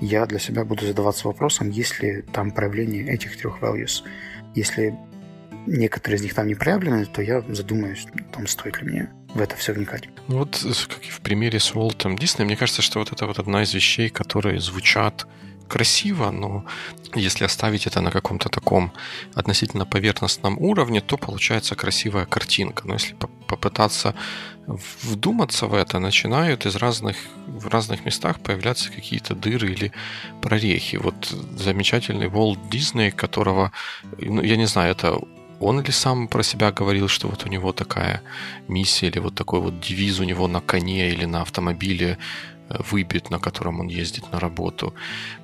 я 0.01 0.25
для 0.25 0.39
себя 0.39 0.63
буду 0.63 0.85
задаваться 0.85 1.27
вопросом, 1.27 1.69
есть 1.69 2.01
ли 2.01 2.21
там 2.21 2.51
проявление 2.51 3.07
этих 3.07 3.37
трех 3.37 3.61
values. 3.61 4.03
Если 4.55 4.95
некоторые 5.65 6.17
из 6.17 6.23
них 6.23 6.33
там 6.33 6.47
не 6.47 6.55
проявлены, 6.55 7.05
то 7.05 7.21
я 7.21 7.41
задумаюсь, 7.49 8.05
там 8.31 8.47
стоит 8.47 8.81
ли 8.81 8.87
мне 8.87 9.09
в 9.33 9.41
это 9.41 9.55
все 9.55 9.73
вникать. 9.73 10.09
Ну 10.27 10.39
вот, 10.39 10.57
как 10.87 11.05
и 11.05 11.09
в 11.09 11.21
примере 11.21 11.59
с 11.59 11.75
Уолтом 11.75 12.17
Дисней, 12.17 12.45
мне 12.45 12.55
кажется, 12.55 12.81
что 12.81 12.99
вот 12.99 13.11
это 13.11 13.25
вот 13.27 13.39
одна 13.39 13.63
из 13.63 13.73
вещей, 13.73 14.09
которые 14.09 14.59
звучат 14.59 15.27
красиво, 15.69 16.31
но 16.31 16.65
если 17.15 17.45
оставить 17.45 17.87
это 17.87 18.01
на 18.01 18.11
каком-то 18.11 18.49
таком 18.49 18.91
относительно 19.35 19.85
поверхностном 19.85 20.57
уровне, 20.59 21.01
то 21.01 21.17
получается 21.17 21.75
красивая 21.75 22.25
картинка. 22.25 22.87
Но 22.87 22.93
если 22.93 23.15
попытаться 23.47 24.13
вдуматься 25.03 25.67
в 25.67 25.73
это, 25.73 25.99
начинают 25.99 26.65
из 26.65 26.75
разных, 26.75 27.17
в 27.47 27.67
разных 27.67 28.05
местах 28.05 28.39
появляться 28.39 28.91
какие-то 28.91 29.35
дыры 29.35 29.71
или 29.71 29.91
прорехи. 30.41 30.97
Вот 30.97 31.33
замечательный 31.57 32.27
Волт 32.27 32.59
Дисней, 32.69 33.11
которого, 33.11 33.71
ну, 34.17 34.41
я 34.41 34.57
не 34.57 34.67
знаю, 34.67 34.91
это 34.91 35.19
он 35.59 35.81
ли 35.81 35.91
сам 35.91 36.27
про 36.27 36.43
себя 36.43 36.71
говорил, 36.71 37.07
что 37.07 37.27
вот 37.27 37.45
у 37.45 37.49
него 37.49 37.73
такая 37.73 38.21
миссия 38.67 39.07
или 39.07 39.19
вот 39.19 39.35
такой 39.35 39.59
вот 39.59 39.79
девиз 39.81 40.19
у 40.19 40.23
него 40.23 40.47
на 40.47 40.61
коне 40.61 41.09
или 41.09 41.25
на 41.25 41.41
автомобиле 41.41 42.17
выбит, 42.91 43.29
на 43.29 43.39
котором 43.39 43.79
он 43.79 43.87
ездит 43.87 44.31
на 44.31 44.39
работу. 44.39 44.93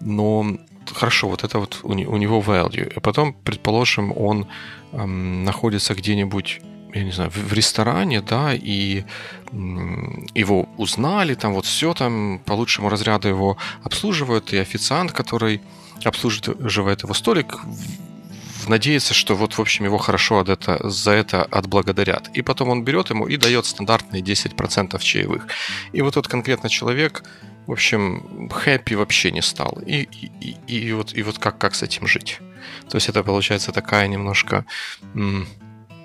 Но 0.02 0.58
хорошо, 0.94 1.28
вот 1.30 1.44
это 1.44 1.60
вот 1.60 1.80
у, 1.84 1.90
у 1.90 2.18
него 2.18 2.42
value. 2.42 2.92
А 2.96 3.00
потом, 3.00 3.34
предположим, 3.34 4.14
он 4.16 4.48
эм, 4.92 5.44
находится 5.44 5.94
где-нибудь 5.94 6.62
я 6.94 7.04
не 7.04 7.12
знаю, 7.12 7.30
в, 7.30 7.52
ресторане, 7.52 8.22
да, 8.22 8.54
и 8.54 9.04
его 9.52 10.70
узнали, 10.78 11.36
там 11.36 11.54
вот 11.54 11.66
все 11.66 11.94
там 11.94 12.40
по 12.46 12.54
лучшему 12.54 12.88
разряду 12.88 13.28
его 13.28 13.58
обслуживают, 13.84 14.54
и 14.54 14.58
официант, 14.58 15.12
который 15.12 15.62
обслуживает 16.06 17.04
его 17.04 17.14
столик, 17.14 17.60
надеется, 18.70 19.14
что 19.14 19.36
вот, 19.36 19.54
в 19.54 19.62
общем, 19.62 19.86
его 19.86 19.98
хорошо 19.98 20.40
от 20.40 20.50
это, 20.50 20.90
за 20.90 21.12
это 21.12 21.44
отблагодарят. 21.44 22.30
И 22.34 22.42
потом 22.42 22.70
он 22.70 22.84
берет 22.84 23.10
ему 23.10 23.28
и 23.28 23.38
дает 23.38 23.66
стандартные 23.66 24.22
10% 24.22 25.00
чаевых. 25.00 25.48
И 25.94 26.02
вот 26.02 26.14
тот 26.14 26.28
конкретно 26.28 26.70
человек, 26.70 27.24
в 27.68 27.72
общем, 27.72 28.50
хэппи 28.50 28.94
вообще 28.94 29.32
не 29.32 29.42
стал. 29.42 29.80
И, 29.86 30.08
и, 30.12 30.58
и, 30.68 30.78
и 30.78 30.94
вот, 30.94 31.14
и 31.14 31.24
вот 31.24 31.40
как, 31.40 31.58
как 31.58 31.76
с 31.76 31.84
этим 31.84 32.08
жить? 32.08 32.40
То 32.90 32.98
есть 32.98 33.10
это 33.10 33.24
получается 33.24 33.72
такая 33.72 34.08
немножко 34.08 34.66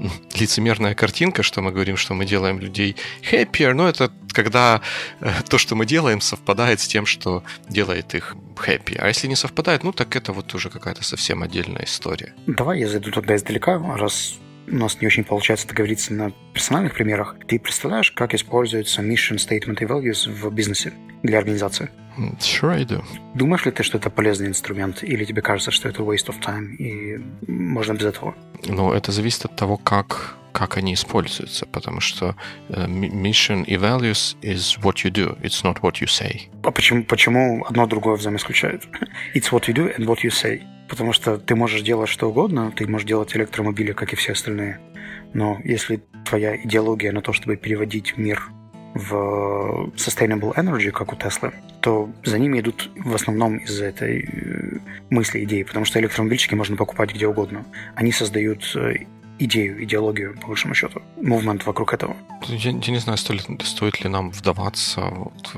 лицемерная 0.39 0.95
картинка, 0.95 1.43
что 1.43 1.61
мы 1.63 1.73
говорим, 1.73 1.97
что 1.97 2.15
мы 2.15 2.25
делаем 2.25 2.59
людей 2.59 2.97
happier, 3.31 3.73
но 3.73 3.89
это 3.89 4.11
когда 4.33 4.81
э, 5.21 5.31
то, 5.49 5.59
что 5.59 5.75
мы 5.75 5.87
делаем, 5.87 6.21
совпадает 6.21 6.81
с 6.81 6.87
тем, 6.87 7.07
что 7.07 7.43
делает 7.69 8.15
их 8.15 8.37
happy. 8.57 8.97
А 8.99 9.09
если 9.09 9.27
не 9.27 9.37
совпадает, 9.37 9.85
ну 9.85 9.93
так 9.93 10.15
это 10.17 10.33
вот 10.33 10.55
уже 10.55 10.71
какая-то 10.71 11.05
совсем 11.05 11.43
отдельная 11.43 11.85
история. 11.85 12.35
Давай 12.47 12.81
я 12.81 12.89
зайду 12.89 13.11
тогда 13.11 13.37
издалека, 13.37 13.79
раз 13.97 14.39
у 14.69 14.77
нас 14.77 15.01
не 15.01 15.07
очень 15.07 15.25
получается 15.25 15.67
договориться 15.67 16.13
на 16.13 16.33
персональных 16.53 16.95
примерах. 16.95 17.37
Ты 17.49 17.59
представляешь, 17.59 18.13
как 18.13 18.35
используются 18.35 19.03
mission 19.03 19.37
statement 19.37 19.79
и 19.81 19.85
values 19.85 20.31
в 20.31 20.51
бизнесе 20.53 20.93
для 21.23 21.39
организации? 21.39 21.91
Sure 22.39 22.75
I 22.75 22.85
do. 22.85 23.03
Думаешь 23.35 23.65
ли 23.67 23.73
ты, 23.73 23.83
что 23.83 23.99
это 23.99 24.11
полезный 24.11 24.49
инструмент, 24.49 25.03
или 25.03 25.25
тебе 25.25 25.43
кажется, 25.43 25.71
что 25.71 25.89
это 25.89 26.03
waste 26.03 26.29
of 26.29 26.41
time, 26.41 26.77
и 26.77 27.19
можно 27.47 27.95
без 27.95 28.07
этого? 28.07 28.35
Ну, 28.67 28.93
это 28.93 29.13
зависит 29.13 29.47
от 29.47 29.57
того, 29.57 29.77
как 29.77 30.37
как 30.53 30.77
они 30.77 30.95
используются, 30.95 31.65
потому 31.67 32.01
что 32.01 32.35
uh, 32.69 32.87
mission 32.87 33.65
и 33.65 33.77
values 33.77 34.37
is 34.43 34.79
what 34.83 35.05
you 35.05 35.11
do, 35.11 35.41
it's 35.43 35.63
not 35.63 35.81
what 35.81 36.01
you 36.01 36.07
say. 36.07 36.51
А 36.65 36.71
почему, 36.71 37.05
почему 37.05 37.65
одно 37.65 37.87
другое 37.87 38.17
взаимоисключает? 38.17 38.83
It's 39.35 39.53
what 39.53 39.69
you 39.69 39.75
do 39.75 39.97
and 39.97 40.07
what 40.07 40.19
you 40.25 40.31
say. 40.31 40.63
Потому 40.89 41.13
что 41.13 41.39
ты 41.39 41.55
можешь 41.55 41.83
делать 41.83 42.09
что 42.09 42.29
угодно, 42.29 42.73
ты 42.73 42.87
можешь 42.87 43.07
делать 43.07 43.35
электромобили, 43.37 43.93
как 43.93 44.13
и 44.13 44.17
все 44.17 44.33
остальные. 44.33 44.81
Но 45.33 45.61
если 45.63 46.03
твоя 46.25 46.57
идеология 46.57 47.13
на 47.13 47.23
то, 47.23 47.33
чтобы 47.33 47.57
переводить 47.57 48.17
мир 48.17 48.51
в 48.95 49.91
Sustainable 49.97 50.55
Energy, 50.55 50.91
как 50.91 51.13
у 51.13 51.17
Теслы, 51.17 51.53
то 51.81 52.11
за 52.25 52.39
ними 52.39 52.61
идут 52.61 52.91
в 52.97 53.15
основном 53.15 53.59
из-за 53.59 53.87
этой 53.87 54.23
э, 54.23 54.79
мысли, 55.11 55.45
идеи, 55.45 55.63
потому 55.63 55.85
что 55.85 56.01
электромобильчики 56.01 56.55
можно 56.55 56.77
покупать 56.77 57.15
где 57.15 57.27
угодно. 57.27 57.65
Они 57.95 58.13
создают 58.13 58.65
э, 58.75 59.07
идею, 59.41 59.83
идеологию, 59.83 60.37
по 60.41 60.49
большому 60.49 60.75
счету, 60.75 61.03
мувмент 61.17 61.67
вокруг 61.67 61.95
этого. 61.95 62.15
Я, 62.49 62.71
я 62.71 62.93
не 62.93 62.99
знаю, 62.99 63.19
стоит, 63.19 63.47
стоит 63.65 64.05
ли 64.05 64.11
нам 64.11 64.31
вдаваться 64.31 65.01
вот 65.01 65.51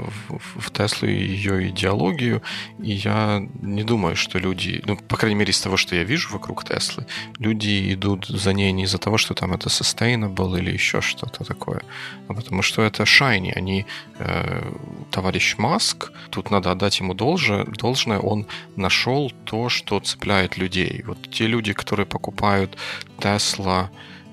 в, 0.57 0.71
Теслу 0.71 1.09
и 1.09 1.15
ее 1.15 1.69
идеологию, 1.69 2.43
и 2.79 2.93
я 2.93 3.43
не 3.61 3.85
думаю, 3.85 4.17
что 4.17 4.39
люди, 4.39 4.83
ну, 4.87 4.97
по 4.97 5.17
крайней 5.17 5.39
мере, 5.39 5.51
из 5.51 5.61
того, 5.61 5.77
что 5.77 5.97
я 5.97 6.05
вижу 6.05 6.31
вокруг 6.33 6.65
Теслы, 6.65 7.07
люди 7.39 7.93
идут 7.93 8.27
за 8.27 8.53
ней 8.53 8.73
не 8.73 8.85
из-за 8.85 8.99
того, 8.99 9.19
что 9.19 9.35
там 9.35 9.53
это 9.53 9.69
sustainable 9.69 10.59
или 10.59 10.71
еще 10.71 11.01
что-то 11.01 11.45
такое, 11.45 11.83
а 12.29 12.35
потому 12.35 12.63
что 12.63 12.83
это 12.83 13.03
shiny, 13.03 13.53
они 13.53 13.85
э, 14.19 14.73
товарищ 15.11 15.57
Маск, 15.59 16.13
тут 16.31 16.51
надо 16.51 16.71
отдать 16.71 17.01
ему 17.01 17.15
должное, 17.15 17.65
должное, 17.65 18.19
он 18.19 18.47
нашел 18.77 19.33
то, 19.45 19.69
что 19.69 20.01
цепляет 20.01 20.57
людей. 20.57 21.03
Вот 21.07 21.31
те 21.31 21.47
люди, 21.47 21.73
которые 21.73 22.07
покупают 22.07 22.79
Tesla 23.19 23.72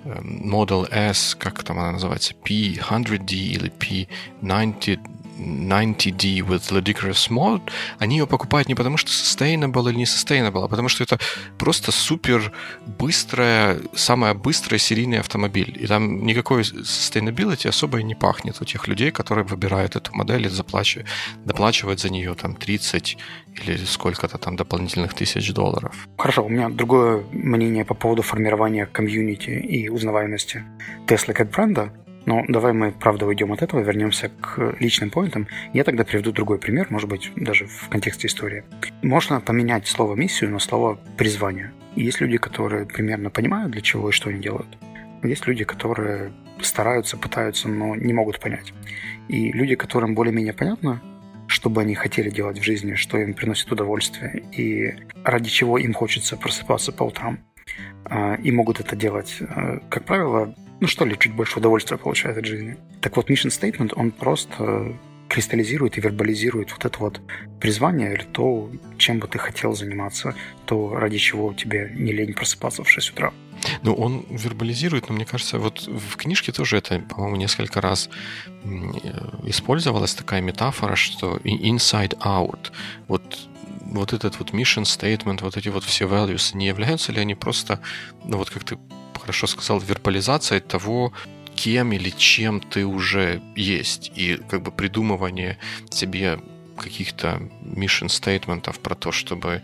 Model 0.04 0.88
S, 0.92 1.36
как 1.36 1.64
там 1.64 1.80
она 1.80 1.92
называется, 1.94 2.34
P100D 2.44 3.34
или 3.34 3.72
P90 3.72 5.00
90D 5.40 6.40
with 6.40 6.72
Ludicrous 6.72 7.30
Mode, 7.30 7.70
они 7.98 8.18
ее 8.18 8.28
покупают 8.28 8.68
не 8.68 8.76
потому, 8.76 8.98
что 8.98 9.10
sustainable 9.10 9.90
или 9.90 9.98
не 9.98 10.04
sustainable, 10.06 10.66
а 10.66 10.68
потому 10.68 10.90
что 10.90 11.04
это 11.04 11.20
просто 11.58 11.92
супер 11.92 12.52
быстрая, 12.86 13.80
самая 13.96 14.34
быстрая 14.34 14.80
серийный 14.80 15.20
автомобиль. 15.20 15.78
И 15.80 15.88
там 15.88 16.26
никакой 16.26 16.62
sustainability 16.62 17.68
особо 17.68 18.00
и 18.00 18.04
не 18.04 18.16
пахнет 18.16 18.62
у 18.62 18.66
тех 18.66 18.88
людей, 18.88 19.12
которые 19.12 19.46
выбирают 19.46 19.96
эту 19.96 20.14
модель 20.14 20.46
и 20.46 20.50
заплачивают, 20.50 21.08
доплачивают 21.46 22.00
за 22.00 22.10
нее 22.10 22.34
там 22.34 22.56
30 22.56 23.18
или 23.56 23.78
сколько-то 23.86 24.38
там 24.38 24.56
дополнительных 24.56 25.14
тысяч 25.14 25.54
долларов. 25.54 26.08
Хорошо, 26.18 26.46
у 26.46 26.50
меня 26.50 26.70
другое 26.70 27.24
мнение 27.32 27.86
по 27.86 27.94
поводу 27.94 28.22
формирования 28.22 28.86
комьюнити 28.86 29.50
и 29.50 29.90
узнаваемости 29.90 30.64
Tesla 31.08 31.34
как 31.34 31.52
бренда. 31.52 31.92
Но 32.30 32.46
давай 32.48 32.74
мы, 32.74 32.92
правда, 32.92 33.26
уйдем 33.26 33.52
от 33.54 33.64
этого, 33.64 33.80
вернемся 33.80 34.30
к 34.30 34.76
личным 34.80 35.10
поинтам. 35.10 35.48
Я 35.74 35.84
тогда 35.84 36.04
приведу 36.04 36.32
другой 36.32 36.60
пример, 36.60 36.86
может 36.92 37.10
быть, 37.10 37.32
даже 37.36 37.66
в 37.66 37.90
контексте 37.90 38.28
истории. 38.28 38.64
Можно 39.02 39.42
поменять 39.42 39.88
слово 39.88 40.14
«миссию» 40.14 40.52
на 40.52 40.60
слово 40.60 41.00
«призвание». 41.18 41.72
Есть 41.96 42.22
люди, 42.22 42.38
которые 42.38 42.86
примерно 42.86 43.32
понимают, 43.32 43.72
для 43.72 43.82
чего 43.82 44.10
и 44.10 44.12
что 44.12 44.30
они 44.30 44.40
делают. 44.40 44.68
Есть 45.24 45.48
люди, 45.48 45.64
которые 45.64 46.32
стараются, 46.62 47.18
пытаются, 47.18 47.68
но 47.68 47.96
не 47.96 48.14
могут 48.14 48.40
понять. 48.40 48.74
И 49.28 49.52
люди, 49.52 49.74
которым 49.74 50.14
более-менее 50.14 50.54
понятно, 50.54 51.02
что 51.48 51.72
бы 51.72 51.82
они 51.82 51.96
хотели 51.96 52.30
делать 52.30 52.60
в 52.60 52.64
жизни, 52.64 52.94
что 52.94 53.18
им 53.18 53.34
приносит 53.34 53.72
удовольствие 53.72 54.44
и 54.52 54.94
ради 55.24 55.50
чего 55.50 55.80
им 55.80 55.94
хочется 55.94 56.38
просыпаться 56.38 56.92
по 56.92 57.06
утрам. 57.06 57.40
А, 58.06 58.36
и 58.36 58.52
могут 58.52 58.80
это 58.80 58.96
делать, 58.96 59.38
а, 59.42 59.80
как 59.90 60.04
правило, 60.04 60.54
ну 60.80 60.88
что 60.88 61.06
ли, 61.06 61.18
чуть 61.20 61.34
больше 61.34 61.60
удовольствия 61.60 61.98
получают 61.98 62.38
от 62.38 62.46
жизни. 62.46 62.78
Так 63.02 63.18
вот, 63.18 63.30
mission 63.30 63.50
statement, 63.50 63.94
он 63.96 64.12
просто 64.12 64.96
кристаллизирует 65.28 65.98
и 65.98 66.02
вербализирует 66.02 66.72
вот 66.72 66.86
это 66.86 67.00
вот 67.00 67.22
призвание 67.60 68.14
или 68.14 68.24
то, 68.24 68.72
чем 68.98 69.20
бы 69.20 69.28
ты 69.28 69.38
хотел 69.38 69.74
заниматься, 69.76 70.34
то, 70.66 70.96
ради 70.96 71.20
чего 71.20 71.54
тебе 71.54 71.92
не 71.94 72.12
лень 72.12 72.34
просыпаться 72.34 72.84
в 72.84 72.90
6 72.90 73.12
утра. 73.12 73.32
Ну, 73.84 73.94
он 73.94 74.26
вербализирует, 74.30 75.10
но 75.10 75.16
мне 75.16 75.26
кажется, 75.26 75.60
вот 75.60 75.86
в 75.86 76.16
книжке 76.16 76.52
тоже 76.52 76.78
это, 76.78 77.00
по-моему, 77.00 77.36
несколько 77.36 77.80
раз 77.82 78.10
использовалась 79.44 80.16
такая 80.16 80.42
метафора, 80.42 80.96
что 80.96 81.38
inside 81.44 82.18
out. 82.20 82.72
Вот 83.08 83.50
вот 83.92 84.14
этот 84.14 84.40
вот 84.40 84.52
mission 84.52 84.84
statement, 84.84 85.42
вот 85.42 85.58
эти 85.58 85.70
вот 85.70 85.84
все 85.84 86.06
values, 86.06 86.56
не 86.56 86.68
являются 86.68 87.12
ли 87.12 87.20
они 87.20 87.36
просто, 87.36 87.80
ну 88.24 88.38
вот 88.38 88.50
как 88.50 88.64
ты 88.64 88.78
хорошо 89.20 89.48
сказал, 89.48 89.80
вербализацией 89.80 90.62
того, 90.62 91.14
кем 91.56 91.92
или 91.92 92.10
чем 92.10 92.62
ты 92.62 92.86
уже 92.86 93.42
есть, 93.56 94.12
и 94.16 94.40
как 94.50 94.62
бы 94.62 94.72
придумывание 94.72 95.58
себе 95.92 96.40
каких-то 96.78 97.42
mission 97.62 98.08
стейтментов 98.08 98.80
про 98.80 98.96
то, 98.96 99.12
чтобы 99.12 99.62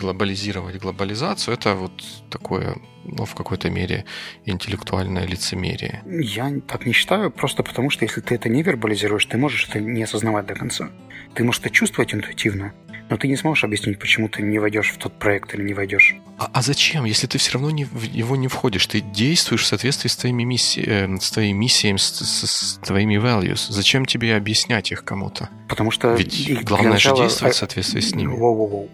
глобализировать 0.00 0.76
глобализацию, 0.76 1.54
это 1.54 1.74
вот 1.74 1.92
такое, 2.28 2.76
ну, 3.04 3.24
в 3.24 3.34
какой-то 3.34 3.70
мере 3.70 4.04
интеллектуальное 4.44 5.26
лицемерие. 5.26 6.02
Я 6.06 6.52
так 6.68 6.86
не 6.86 6.92
считаю, 6.92 7.30
просто 7.30 7.62
потому 7.62 7.90
что 7.90 8.04
если 8.04 8.20
ты 8.20 8.34
это 8.34 8.48
не 8.48 8.62
вербализируешь, 8.62 9.24
ты 9.24 9.38
можешь 9.38 9.68
это 9.68 9.80
не 9.80 10.02
осознавать 10.02 10.46
до 10.46 10.54
конца. 10.54 10.90
Ты 11.34 11.44
можешь 11.44 11.60
это 11.60 11.70
чувствовать 11.70 12.14
интуитивно, 12.14 12.74
но 13.10 13.16
ты 13.16 13.26
не 13.28 13.36
сможешь 13.36 13.64
объяснить, 13.64 13.98
почему 13.98 14.28
ты 14.28 14.42
не 14.42 14.58
войдешь 14.60 14.92
в 14.92 14.96
тот 14.96 15.18
проект 15.18 15.52
или 15.54 15.62
не 15.62 15.74
войдешь. 15.74 16.14
А, 16.38 16.48
а 16.52 16.62
зачем, 16.62 17.04
если 17.04 17.26
ты 17.26 17.38
все 17.38 17.52
равно 17.54 17.70
не, 17.70 17.84
в 17.84 18.02
его 18.04 18.36
не 18.36 18.46
входишь? 18.46 18.86
Ты 18.86 19.00
действуешь 19.00 19.64
в 19.64 19.66
соответствии 19.66 20.08
с 20.08 20.16
твоими, 20.16 20.44
мисси, 20.44 20.82
э, 20.86 21.16
с 21.20 21.30
твоей 21.32 21.52
миссией, 21.52 21.98
с, 21.98 22.04
с, 22.04 22.46
с 22.46 22.78
твоими 22.78 23.16
values. 23.16 23.66
Зачем 23.68 24.06
тебе 24.06 24.36
объяснять 24.36 24.92
их 24.92 25.04
кому-то? 25.04 25.50
Потому 25.68 25.90
что... 25.90 26.14
Ведь 26.14 26.62
главное 26.62 26.92
начала... 26.92 27.16
же 27.16 27.22
действовать 27.24 27.56
в 27.56 27.58
соответствии 27.58 28.00
с 28.00 28.14
ними. 28.14 28.32
Воу-воу-воу. 28.32 28.88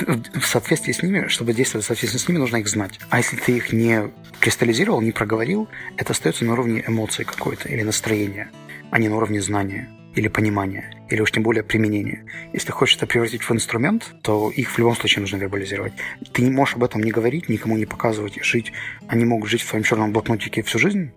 в 0.40 0.46
соответствии 0.46 0.92
с 0.92 1.02
ними, 1.02 1.28
чтобы 1.28 1.52
действовать 1.52 1.84
в 1.84 1.88
соответствии 1.88 2.18
с 2.18 2.28
ними, 2.28 2.38
нужно 2.38 2.56
их 2.56 2.68
знать. 2.68 2.98
А 3.10 3.18
если 3.18 3.36
ты 3.36 3.58
их 3.58 3.72
не 3.74 4.10
кристаллизировал, 4.40 5.02
не 5.02 5.12
проговорил, 5.12 5.68
это 5.98 6.12
остается 6.12 6.46
на 6.46 6.54
уровне 6.54 6.82
эмоций 6.86 7.26
какой-то 7.26 7.68
или 7.68 7.82
настроения, 7.82 8.50
а 8.90 8.98
не 8.98 9.08
на 9.10 9.16
уровне 9.16 9.42
знания 9.42 9.90
или 10.18 10.28
понимания, 10.28 10.90
или 11.08 11.20
уж 11.20 11.30
тем 11.30 11.42
более 11.42 11.62
применения. 11.62 12.24
Если 12.52 12.72
хочешь 12.72 12.96
это 12.96 13.06
превратить 13.06 13.42
в 13.42 13.52
инструмент, 13.52 14.14
то 14.22 14.50
их 14.50 14.70
в 14.70 14.78
любом 14.78 14.96
случае 14.96 15.20
нужно 15.20 15.36
вербализировать. 15.36 15.92
Ты 16.32 16.42
не 16.42 16.50
можешь 16.50 16.74
об 16.74 16.84
этом 16.84 17.02
не 17.02 17.12
говорить, 17.12 17.48
никому 17.48 17.76
не 17.76 17.86
показывать, 17.86 18.42
жить. 18.42 18.72
Они 19.06 19.24
могут 19.24 19.48
жить 19.48 19.62
в 19.62 19.68
твоем 19.68 19.84
черном 19.84 20.12
блокнотике 20.12 20.62
всю 20.62 20.78
жизнь, 20.78 21.12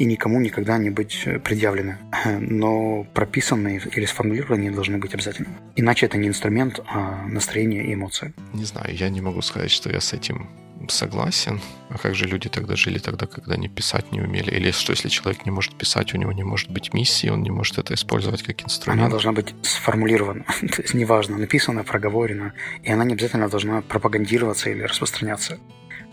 и 0.00 0.06
никому 0.06 0.40
никогда 0.40 0.78
не 0.78 0.88
быть 0.88 1.28
предъявлены. 1.44 1.98
Но 2.40 3.04
прописанные 3.12 3.82
или 3.94 4.06
сформулированные 4.06 4.70
должны 4.70 4.96
быть 4.96 5.12
обязательно. 5.12 5.50
Иначе 5.76 6.06
это 6.06 6.16
не 6.16 6.28
инструмент, 6.28 6.80
а 6.86 7.26
настроение 7.26 7.84
и 7.84 7.92
эмоции. 7.92 8.32
Не 8.54 8.64
знаю, 8.64 8.96
я 8.96 9.10
не 9.10 9.20
могу 9.20 9.42
сказать, 9.42 9.70
что 9.70 9.90
я 9.90 10.00
с 10.00 10.14
этим 10.14 10.48
согласен. 10.88 11.60
А 11.90 11.98
как 11.98 12.14
же 12.14 12.24
люди 12.24 12.48
тогда 12.48 12.76
жили 12.76 12.98
тогда, 12.98 13.26
когда 13.26 13.54
они 13.54 13.68
писать 13.68 14.10
не 14.10 14.22
умели? 14.22 14.50
Или 14.50 14.70
что, 14.70 14.92
если 14.92 15.10
человек 15.10 15.44
не 15.44 15.50
может 15.50 15.74
писать, 15.74 16.14
у 16.14 16.16
него 16.16 16.32
не 16.32 16.44
может 16.44 16.70
быть 16.70 16.94
миссии, 16.94 17.28
он 17.28 17.42
не 17.42 17.50
может 17.50 17.76
это 17.76 17.92
использовать 17.92 18.42
как 18.42 18.64
инструмент? 18.64 19.02
Она 19.02 19.10
должна 19.10 19.32
быть 19.32 19.54
сформулирована. 19.60 20.44
То 20.60 20.80
есть 20.80 20.94
неважно, 20.94 21.36
написано, 21.36 21.84
проговорено. 21.84 22.54
И 22.82 22.90
она 22.90 23.04
не 23.04 23.12
обязательно 23.12 23.50
должна 23.50 23.82
пропагандироваться 23.82 24.70
или 24.70 24.82
распространяться. 24.82 25.58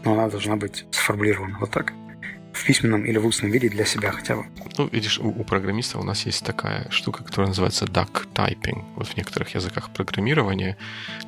Но 0.03 0.13
она 0.13 0.27
должна 0.27 0.58
быть 0.58 0.84
сформулирована 0.91 1.58
вот 1.62 1.72
так 1.72 1.94
в 2.58 2.66
письменном 2.66 3.06
или 3.06 3.18
в 3.18 3.26
устном 3.26 3.52
виде 3.52 3.70
для 3.70 3.86
себя 3.86 4.12
хотя 4.12 4.36
бы. 4.36 4.46
Ну, 4.78 4.88
видишь, 4.88 5.20
у, 5.20 5.28
у 5.28 5.44
программистов 5.44 6.02
у 6.02 6.04
нас 6.04 6.26
есть 6.26 6.44
такая 6.44 6.90
штука, 6.90 7.24
которая 7.24 7.50
называется 7.50 7.86
duck 7.86 8.28
typing. 8.34 8.84
Вот 8.96 9.08
в 9.08 9.18
некоторых 9.18 9.56
языках 9.56 9.90
программирования 9.92 10.78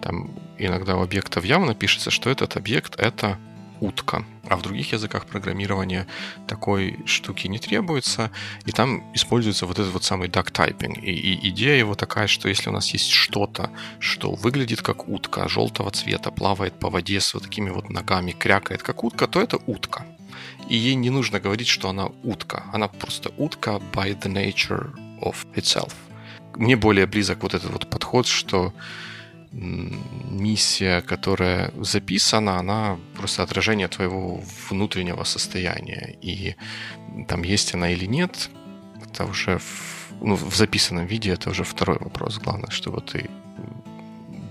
там 0.02 0.32
иногда 0.58 0.96
у 0.98 1.02
объектов 1.02 1.46
явно 1.46 1.76
пишется, 1.76 2.12
что 2.12 2.30
этот 2.30 2.58
объект— 2.58 2.96
это 3.00 3.38
утка. 3.80 4.26
А 4.50 4.58
в 4.58 4.62
других 4.62 4.92
языках 4.92 5.26
программирования 5.26 6.08
такой 6.48 7.00
штуки 7.06 7.48
не 7.48 7.60
требуется, 7.60 8.32
и 8.66 8.72
там 8.72 9.04
используется 9.14 9.66
вот 9.66 9.80
этот 9.80 9.94
вот 9.94 10.04
самый 10.04 10.28
duck 10.28 10.52
typing. 10.52 11.00
И, 11.00 11.12
и 11.12 11.50
идея 11.50 11.78
его 11.78 11.96
такая, 11.96 12.28
что 12.28 12.50
если 12.50 12.70
у 12.70 12.74
нас 12.74 12.90
есть 12.90 13.10
что-то, 13.10 13.70
что 14.00 14.34
выглядит 14.34 14.82
как 14.82 15.08
утка, 15.08 15.48
желтого 15.48 15.92
цвета, 15.92 16.32
плавает 16.32 16.74
по 16.80 16.90
воде 16.90 17.20
с 17.20 17.34
вот 17.34 17.44
такими 17.44 17.70
вот 17.70 17.90
ногами, 17.90 18.32
крякает 18.32 18.84
как 18.84 19.04
утка, 19.04 19.28
то 19.28 19.42
это 19.42 19.60
утка 19.68 20.06
и 20.70 20.76
ей 20.76 20.96
не 20.96 21.10
нужно 21.10 21.40
говорить, 21.40 21.68
что 21.68 21.90
она 21.90 22.12
утка. 22.24 22.64
Она 22.74 22.88
просто 22.88 23.32
утка 23.38 23.82
by 23.92 24.18
the 24.20 24.32
nature 24.32 24.94
of 25.22 25.36
itself. 25.56 25.94
Мне 26.56 26.76
более 26.76 27.06
близок 27.06 27.44
вот 27.44 27.54
этот 27.54 27.72
вот 27.72 27.90
подход, 27.90 28.28
что 28.28 28.74
миссия, 29.52 31.02
которая 31.02 31.72
записана, 31.82 32.60
она 32.60 32.98
просто 33.16 33.44
отражение 33.44 33.88
твоего 33.88 34.44
внутреннего 34.70 35.24
состояния. 35.24 36.16
И 36.22 36.56
там 37.28 37.44
есть 37.44 37.74
она 37.74 37.90
или 37.90 38.06
нет, 38.06 38.50
это 39.04 39.26
уже 39.26 39.58
в, 39.58 40.12
ну, 40.22 40.36
в 40.36 40.56
записанном 40.56 41.08
виде 41.08 41.32
это 41.32 41.50
уже 41.50 41.64
второй 41.64 41.98
вопрос. 41.98 42.38
Главное, 42.38 42.70
чтобы 42.70 43.02
ты 43.02 43.30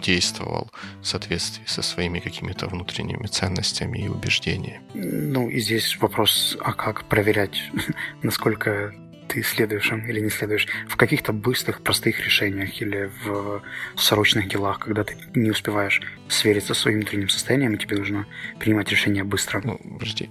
действовал 0.00 0.70
в 1.00 1.06
соответствии 1.06 1.64
со 1.66 1.82
своими 1.82 2.20
какими-то 2.20 2.66
внутренними 2.66 3.26
ценностями 3.26 3.98
и 3.98 4.08
убеждениями. 4.08 4.80
Ну, 4.94 5.48
и 5.48 5.60
здесь 5.60 5.98
вопрос, 6.00 6.56
а 6.60 6.72
как 6.72 7.04
проверять, 7.04 7.62
насколько 8.22 8.94
ты 9.28 9.42
следуешь 9.42 9.92
им 9.92 10.06
или 10.08 10.20
не 10.20 10.30
следуешь 10.30 10.66
в 10.88 10.96
каких-то 10.96 11.32
быстрых, 11.32 11.82
простых 11.82 12.24
решениях 12.24 12.80
или 12.80 13.10
в 13.24 13.62
срочных 13.96 14.48
делах, 14.48 14.78
когда 14.78 15.04
ты 15.04 15.16
не 15.34 15.50
успеваешь 15.50 16.00
свериться 16.28 16.74
со 16.74 16.80
своим 16.80 17.00
внутренним 17.00 17.28
состоянием, 17.28 17.74
и 17.74 17.78
тебе 17.78 17.98
нужно 17.98 18.26
принимать 18.58 18.88
решения 18.90 19.24
быстро. 19.24 19.60
Ну, 19.62 19.78
подожди. 19.98 20.30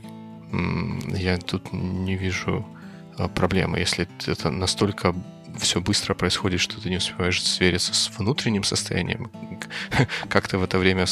Я 1.14 1.38
тут 1.38 1.74
не 1.74 2.16
вижу 2.16 2.66
а, 3.18 3.28
проблемы. 3.28 3.80
Если 3.80 4.08
это 4.28 4.50
настолько 4.50 5.14
все 5.60 5.82
быстро 5.82 6.14
происходит, 6.14 6.60
что 6.60 6.82
ты 6.82 6.90
не 6.90 6.98
успеваешь 6.98 7.44
свериться 7.44 7.94
с 7.94 8.10
внутренним 8.18 8.64
состоянием, 8.64 9.32
как 10.30 10.48
ты 10.48 10.58
в 10.58 10.64
это 10.64 10.78
время 10.78 11.06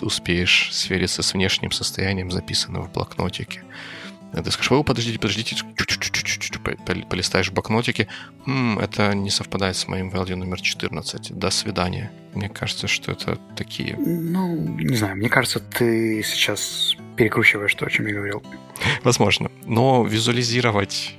успеешь 0.00 0.70
свериться 0.72 1.22
с 1.22 1.34
внешним 1.34 1.72
состоянием, 1.72 2.30
записанным 2.30 2.82
в 2.82 2.92
блокнотике. 2.92 3.62
Ты 4.32 4.50
скажешь, 4.50 4.72
о, 4.72 4.82
подождите, 4.82 5.18
подождите, 5.18 5.56
полистаешь 7.08 7.48
в 7.48 7.54
блокнотике, 7.54 8.08
М, 8.46 8.78
это 8.78 9.14
не 9.14 9.30
совпадает 9.30 9.76
с 9.76 9.88
моим 9.88 10.10
value 10.10 10.34
номер 10.34 10.60
14, 10.60 11.32
до 11.32 11.50
свидания. 11.50 12.10
Мне 12.34 12.48
кажется, 12.48 12.88
что 12.88 13.12
это 13.12 13.38
такие... 13.56 13.94
Ну, 13.96 14.56
не 14.56 14.96
знаю, 14.96 15.16
мне 15.16 15.28
кажется, 15.28 15.60
ты 15.60 16.22
сейчас 16.22 16.94
перекручиваешь 17.16 17.74
то, 17.74 17.86
о 17.86 17.90
чем 17.90 18.06
я 18.06 18.14
говорил. 18.14 18.42
Возможно. 19.02 19.50
Но 19.66 20.04
визуализировать 20.04 21.14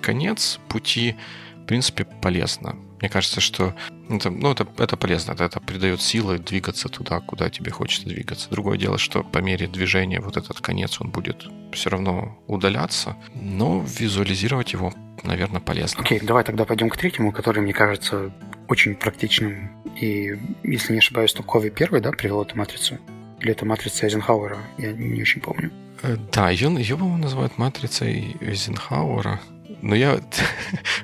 конец 0.00 0.58
пути 0.68 1.16
в 1.64 1.66
принципе, 1.66 2.04
полезно. 2.04 2.76
Мне 3.00 3.08
кажется, 3.08 3.40
что 3.40 3.74
это, 4.10 4.28
ну, 4.28 4.52
это, 4.52 4.66
это 4.76 4.98
полезно, 4.98 5.32
это, 5.32 5.44
это 5.44 5.60
придает 5.60 6.02
силы 6.02 6.38
двигаться 6.38 6.90
туда, 6.90 7.20
куда 7.20 7.48
тебе 7.48 7.70
хочется 7.70 8.06
двигаться. 8.06 8.50
Другое 8.50 8.76
дело, 8.76 8.98
что 8.98 9.22
по 9.22 9.38
мере 9.38 9.66
движения 9.66 10.20
вот 10.20 10.36
этот 10.36 10.60
конец, 10.60 11.00
он 11.00 11.08
будет 11.08 11.46
все 11.72 11.88
равно 11.88 12.38
удаляться, 12.46 13.16
но 13.34 13.82
визуализировать 13.98 14.74
его, 14.74 14.92
наверное, 15.22 15.60
полезно. 15.60 16.02
Окей, 16.02 16.18
okay, 16.18 16.26
давай 16.26 16.44
тогда 16.44 16.66
пойдем 16.66 16.90
к 16.90 16.98
третьему, 16.98 17.32
который, 17.32 17.62
мне 17.62 17.72
кажется, 17.72 18.30
очень 18.68 18.94
практичным. 18.94 19.70
И, 19.98 20.38
если 20.62 20.92
не 20.92 20.98
ошибаюсь, 20.98 21.32
то 21.32 21.42
Кови 21.42 21.70
первый, 21.70 22.02
да, 22.02 22.10
привел 22.10 22.42
эту 22.42 22.58
матрицу? 22.58 22.98
Или 23.40 23.52
это 23.52 23.64
матрица 23.64 24.04
Эйзенхауэра? 24.04 24.58
Я 24.76 24.92
не 24.92 25.22
очень 25.22 25.40
помню. 25.40 25.70
Э, 26.02 26.16
да, 26.30 26.50
ее, 26.50 26.68
ее 26.74 26.98
по-моему, 26.98 27.22
называют 27.22 27.56
матрицей 27.56 28.36
Эйзенхауэра. 28.42 29.40
Но 29.82 29.94
я... 29.94 30.20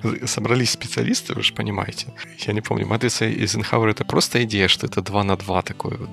Собрались 0.27 0.71
специалисты, 0.71 1.35
вы 1.35 1.43
же 1.43 1.55
понимаете. 1.55 2.07
Я 2.39 2.53
не 2.53 2.61
помню, 2.61 2.87
матрица 2.87 3.27
Эйзенхауэра— 3.27 3.91
это 3.93 4.05
просто 4.05 4.43
идея, 4.45 4.69
что 4.69 4.87
это 4.87 5.03
2 5.03 5.25
на 5.25 5.37
2 5.37 5.63
такой 5.63 5.97
вот 5.97 6.11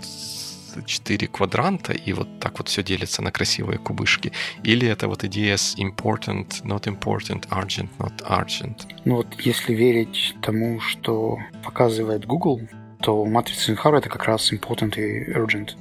четыре 0.86 1.28
квадранта, 1.28 1.93
и 1.93 2.13
вот 2.13 2.39
так 2.39 2.60
вот 2.60 2.67
все 2.67 2.84
делится 2.84 3.22
на 3.22 3.32
красивые 3.32 3.80
кубышки. 3.80 4.32
Или 4.63 4.88
это 4.88 5.08
вот 5.08 5.24
идея 5.24 5.58
с 5.58 5.76
important, 5.78 6.63
not 6.63 6.84
important, 6.84 7.48
urgent, 7.50 7.89
not 7.98 8.24
urgent. 8.30 8.88
Ну 9.06 9.15
вот 9.17 9.28
если 9.39 9.74
верить 9.74 10.36
тому, 10.41 10.80
что 10.80 11.39
показывает 11.63 12.26
Google, 12.26 12.62
то 13.02 13.26
матрица 13.26 13.72
Эйзенхауэра— 13.72 13.98
это 14.00 14.10
как 14.10 14.26
раз 14.26 14.52
important 14.52 15.00
и 15.00 15.32
urgent. 15.32 15.72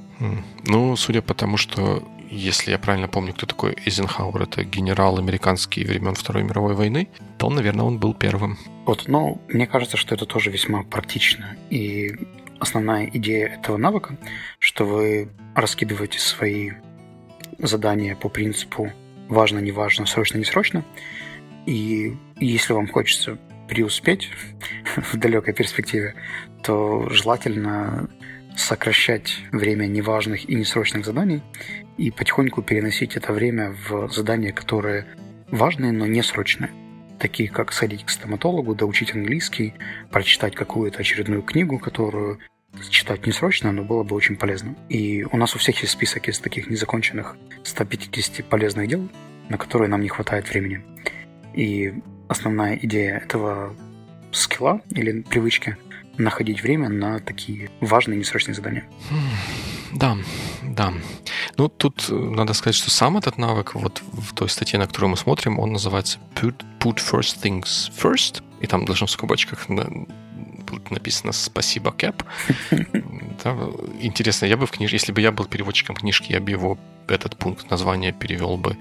Ну, 0.65 0.95
судя 0.95 1.21
по 1.21 1.33
тому, 1.33 1.57
что 1.57 2.03
если 2.29 2.71
я 2.71 2.79
правильно 2.79 3.07
помню, 3.07 3.33
кто 3.33 3.45
такой 3.45 3.75
Эйзенхауэр, 3.85 4.43
это 4.43 4.63
генерал 4.63 5.17
американский 5.17 5.83
времен 5.83 6.15
Второй 6.15 6.43
мировой 6.43 6.75
войны, 6.75 7.09
то, 7.37 7.49
наверное, 7.49 7.85
он 7.85 7.99
был 7.99 8.13
первым. 8.13 8.57
Вот, 8.85 9.07
но 9.07 9.41
мне 9.47 9.67
кажется, 9.67 9.97
что 9.97 10.15
это 10.15 10.25
тоже 10.25 10.49
весьма 10.49 10.83
практично. 10.83 11.55
И 11.69 12.15
основная 12.59 13.09
идея 13.13 13.47
этого 13.47 13.77
навыка, 13.77 14.17
что 14.59 14.85
вы 14.85 15.29
раскидываете 15.55 16.19
свои 16.19 16.71
задания 17.59 18.15
по 18.15 18.29
принципу 18.29 18.91
важно, 19.27 19.59
не 19.59 19.71
важно, 19.71 20.05
срочно, 20.05 20.37
не 20.37 20.45
срочно. 20.45 20.83
И 21.65 22.15
если 22.39 22.73
вам 22.73 22.87
хочется 22.87 23.37
преуспеть 23.67 24.29
в 24.95 25.17
далекой 25.17 25.53
перспективе, 25.53 26.15
то 26.63 27.09
желательно 27.09 28.09
сокращать 28.55 29.37
время 29.51 29.85
неважных 29.85 30.49
и 30.49 30.55
несрочных 30.55 31.05
заданий 31.05 31.43
и 31.97 32.11
потихоньку 32.11 32.61
переносить 32.61 33.15
это 33.15 33.33
время 33.33 33.75
в 33.89 34.09
задания, 34.09 34.51
которые 34.51 35.05
важные, 35.49 35.91
но 35.91 36.05
не 36.05 36.21
срочные. 36.21 36.71
Такие 37.19 37.49
как 37.49 37.73
сходить 37.73 38.05
к 38.05 38.09
стоматологу, 38.09 38.75
доучить 38.75 39.13
английский, 39.13 39.73
прочитать 40.11 40.55
какую-то 40.55 40.99
очередную 40.99 41.41
книгу, 41.41 41.79
которую 41.79 42.39
читать 42.89 43.25
не 43.25 43.31
срочно, 43.31 43.71
но 43.71 43.83
было 43.83 44.03
бы 44.03 44.15
очень 44.15 44.35
полезно. 44.35 44.75
И 44.89 45.25
у 45.31 45.37
нас 45.37 45.55
у 45.55 45.59
всех 45.59 45.81
есть 45.81 45.93
список 45.93 46.27
из 46.27 46.39
таких 46.39 46.69
незаконченных 46.69 47.35
150 47.63 48.45
полезных 48.45 48.87
дел, 48.87 49.09
на 49.49 49.57
которые 49.57 49.89
нам 49.89 50.01
не 50.01 50.09
хватает 50.09 50.49
времени. 50.49 50.83
И 51.55 51.93
основная 52.27 52.77
идея 52.77 53.17
этого 53.17 53.75
скилла 54.31 54.81
или 54.91 55.21
привычки 55.23 55.77
находить 56.17 56.61
время 56.61 56.89
на 56.89 57.19
такие 57.19 57.69
важные 57.81 58.17
несрочные 58.17 58.53
задания. 58.53 58.85
Да, 59.93 60.17
да. 60.63 60.93
Ну, 61.57 61.69
тут 61.69 62.09
надо 62.09 62.53
сказать, 62.53 62.75
что 62.75 62.91
сам 62.91 63.17
этот 63.17 63.37
навык, 63.37 63.73
вот 63.75 64.01
в 64.11 64.33
той 64.33 64.49
статье, 64.49 64.77
на 64.77 64.87
которую 64.87 65.09
мы 65.11 65.17
смотрим, 65.17 65.59
он 65.59 65.73
называется 65.73 66.19
Put, 66.35 66.63
put 66.79 66.97
First 66.97 67.41
Things 67.41 67.91
First, 67.91 68.43
и 68.61 68.67
там 68.67 68.85
должно 68.85 69.07
в 69.07 69.11
скобочках 69.11 69.67
будет 70.67 70.91
написано 70.91 71.31
«Спасибо, 71.31 71.91
Кэп». 71.91 72.23
Да, 73.43 73.55
интересно, 74.01 74.47
я 74.47 74.57
бы 74.57 74.65
в 74.65 74.71
книж... 74.71 74.91
если 74.91 75.11
бы 75.11 75.21
я 75.21 75.31
был 75.31 75.45
переводчиком 75.45 75.95
книжки, 75.95 76.31
я 76.31 76.41
бы 76.41 76.49
его, 76.49 76.77
этот 77.07 77.37
пункт 77.37 77.69
названия 77.69 78.11
перевел 78.11 78.57
бы 78.57 78.77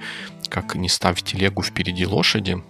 как 0.48 0.74
«Не 0.74 0.88
ставь 0.88 1.22
телегу 1.22 1.62
впереди 1.62 2.06
лошади». 2.06 2.62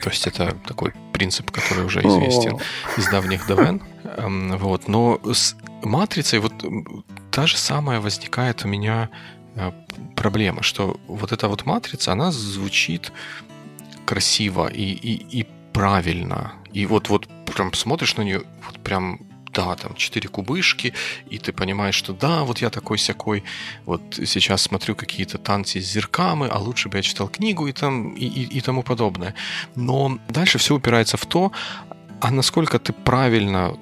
То 0.00 0.10
есть 0.10 0.26
это 0.26 0.56
такой 0.66 0.92
принцип, 1.12 1.50
который 1.50 1.84
уже 1.84 2.00
известен 2.00 2.58
из 2.96 3.08
давних 3.08 3.46
давен. 3.46 3.80
Эм, 4.16 4.56
вот. 4.58 4.88
Но 4.88 5.20
с 5.32 5.56
матрицей 5.82 6.40
вот 6.40 6.52
та 7.30 7.46
же 7.46 7.56
самая 7.56 8.00
возникает 8.00 8.64
у 8.64 8.68
меня 8.68 9.08
э, 9.12 9.39
проблема, 10.16 10.62
что 10.62 11.00
вот 11.06 11.32
эта 11.32 11.48
вот 11.48 11.66
матрица, 11.66 12.12
она 12.12 12.32
звучит 12.32 13.12
красиво 14.04 14.68
и, 14.68 14.82
и, 14.82 15.40
и 15.40 15.46
правильно. 15.72 16.52
И 16.72 16.86
вот, 16.86 17.08
вот 17.08 17.28
прям 17.54 17.72
смотришь 17.74 18.16
на 18.16 18.22
нее, 18.22 18.42
вот 18.66 18.78
прям 18.80 19.20
да, 19.52 19.74
там 19.74 19.94
четыре 19.94 20.28
кубышки, 20.28 20.92
и 21.28 21.38
ты 21.38 21.52
понимаешь, 21.52 21.94
что 21.94 22.12
да, 22.12 22.44
вот 22.44 22.60
я 22.60 22.70
такой 22.70 22.96
всякой, 22.96 23.42
вот 23.86 24.02
сейчас 24.26 24.62
смотрю 24.62 24.94
какие-то 24.94 25.38
танцы 25.38 25.80
с 25.80 25.92
зерками, 25.92 26.48
а 26.50 26.58
лучше 26.58 26.88
бы 26.88 26.98
я 26.98 27.02
читал 27.02 27.28
книгу 27.28 27.66
и, 27.66 27.72
там, 27.72 28.14
и, 28.14 28.26
и, 28.26 28.58
и 28.58 28.60
тому 28.60 28.82
подобное. 28.82 29.34
Но 29.74 30.18
дальше 30.28 30.58
все 30.58 30.74
упирается 30.74 31.16
в 31.16 31.26
то, 31.26 31.52
а 32.20 32.30
насколько 32.30 32.78
ты 32.78 32.92
правильно 32.92 33.76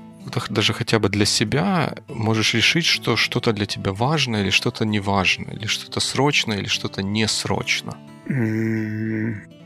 даже 0.49 0.73
хотя 0.73 0.99
бы 0.99 1.09
для 1.09 1.25
себя 1.25 1.95
можешь 2.09 2.55
решить, 2.55 2.85
что 2.85 3.17
что-то 3.17 3.53
для 3.53 3.67
тебя 3.67 3.93
важно 3.93 4.37
или 4.37 4.51
что-то 4.51 4.85
не 4.85 5.01
важно, 5.01 5.51
или 5.51 5.67
что-то 5.67 6.01
срочно, 6.01 6.55
или 6.55 6.67
что-то 6.67 7.03
не 7.03 7.27
срочно. 7.29 7.97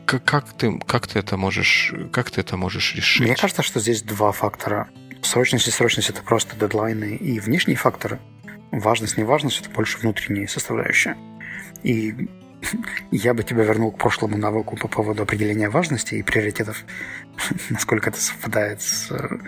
Как, 0.05 0.23
как, 0.23 0.53
ты, 0.53 0.79
как 0.79 1.07
ты 1.07 1.19
это 1.19 1.37
можешь, 1.37 1.93
как 2.11 2.31
ты 2.31 2.41
это 2.41 2.57
можешь 2.57 2.95
решить? 2.95 3.25
Мне 3.25 3.35
кажется, 3.35 3.63
что 3.63 3.79
здесь 3.79 4.01
два 4.01 4.31
фактора. 4.31 4.89
Срочность 5.21 5.67
и 5.67 5.71
срочность 5.71 6.09
это 6.09 6.21
просто 6.21 6.55
дедлайны 6.57 7.15
и 7.15 7.39
внешние 7.39 7.77
факторы. 7.77 8.19
Важность, 8.71 9.17
неважность 9.17 9.61
это 9.61 9.69
больше 9.69 9.97
внутренняя 9.99 10.47
составляющая. 10.47 11.17
И 11.83 12.27
я 13.11 13.33
бы 13.33 13.43
тебя 13.43 13.63
вернул 13.63 13.91
к 13.91 13.97
прошлому 13.97 14.37
навыку 14.37 14.77
по 14.77 14.87
поводу 14.87 15.23
определения 15.23 15.69
важности 15.69 16.15
и 16.15 16.23
приоритетов, 16.23 16.83
насколько 17.69 18.09
это 18.09 18.19
совпадает 18.19 18.81
с 18.81 19.11
э, 19.11 19.39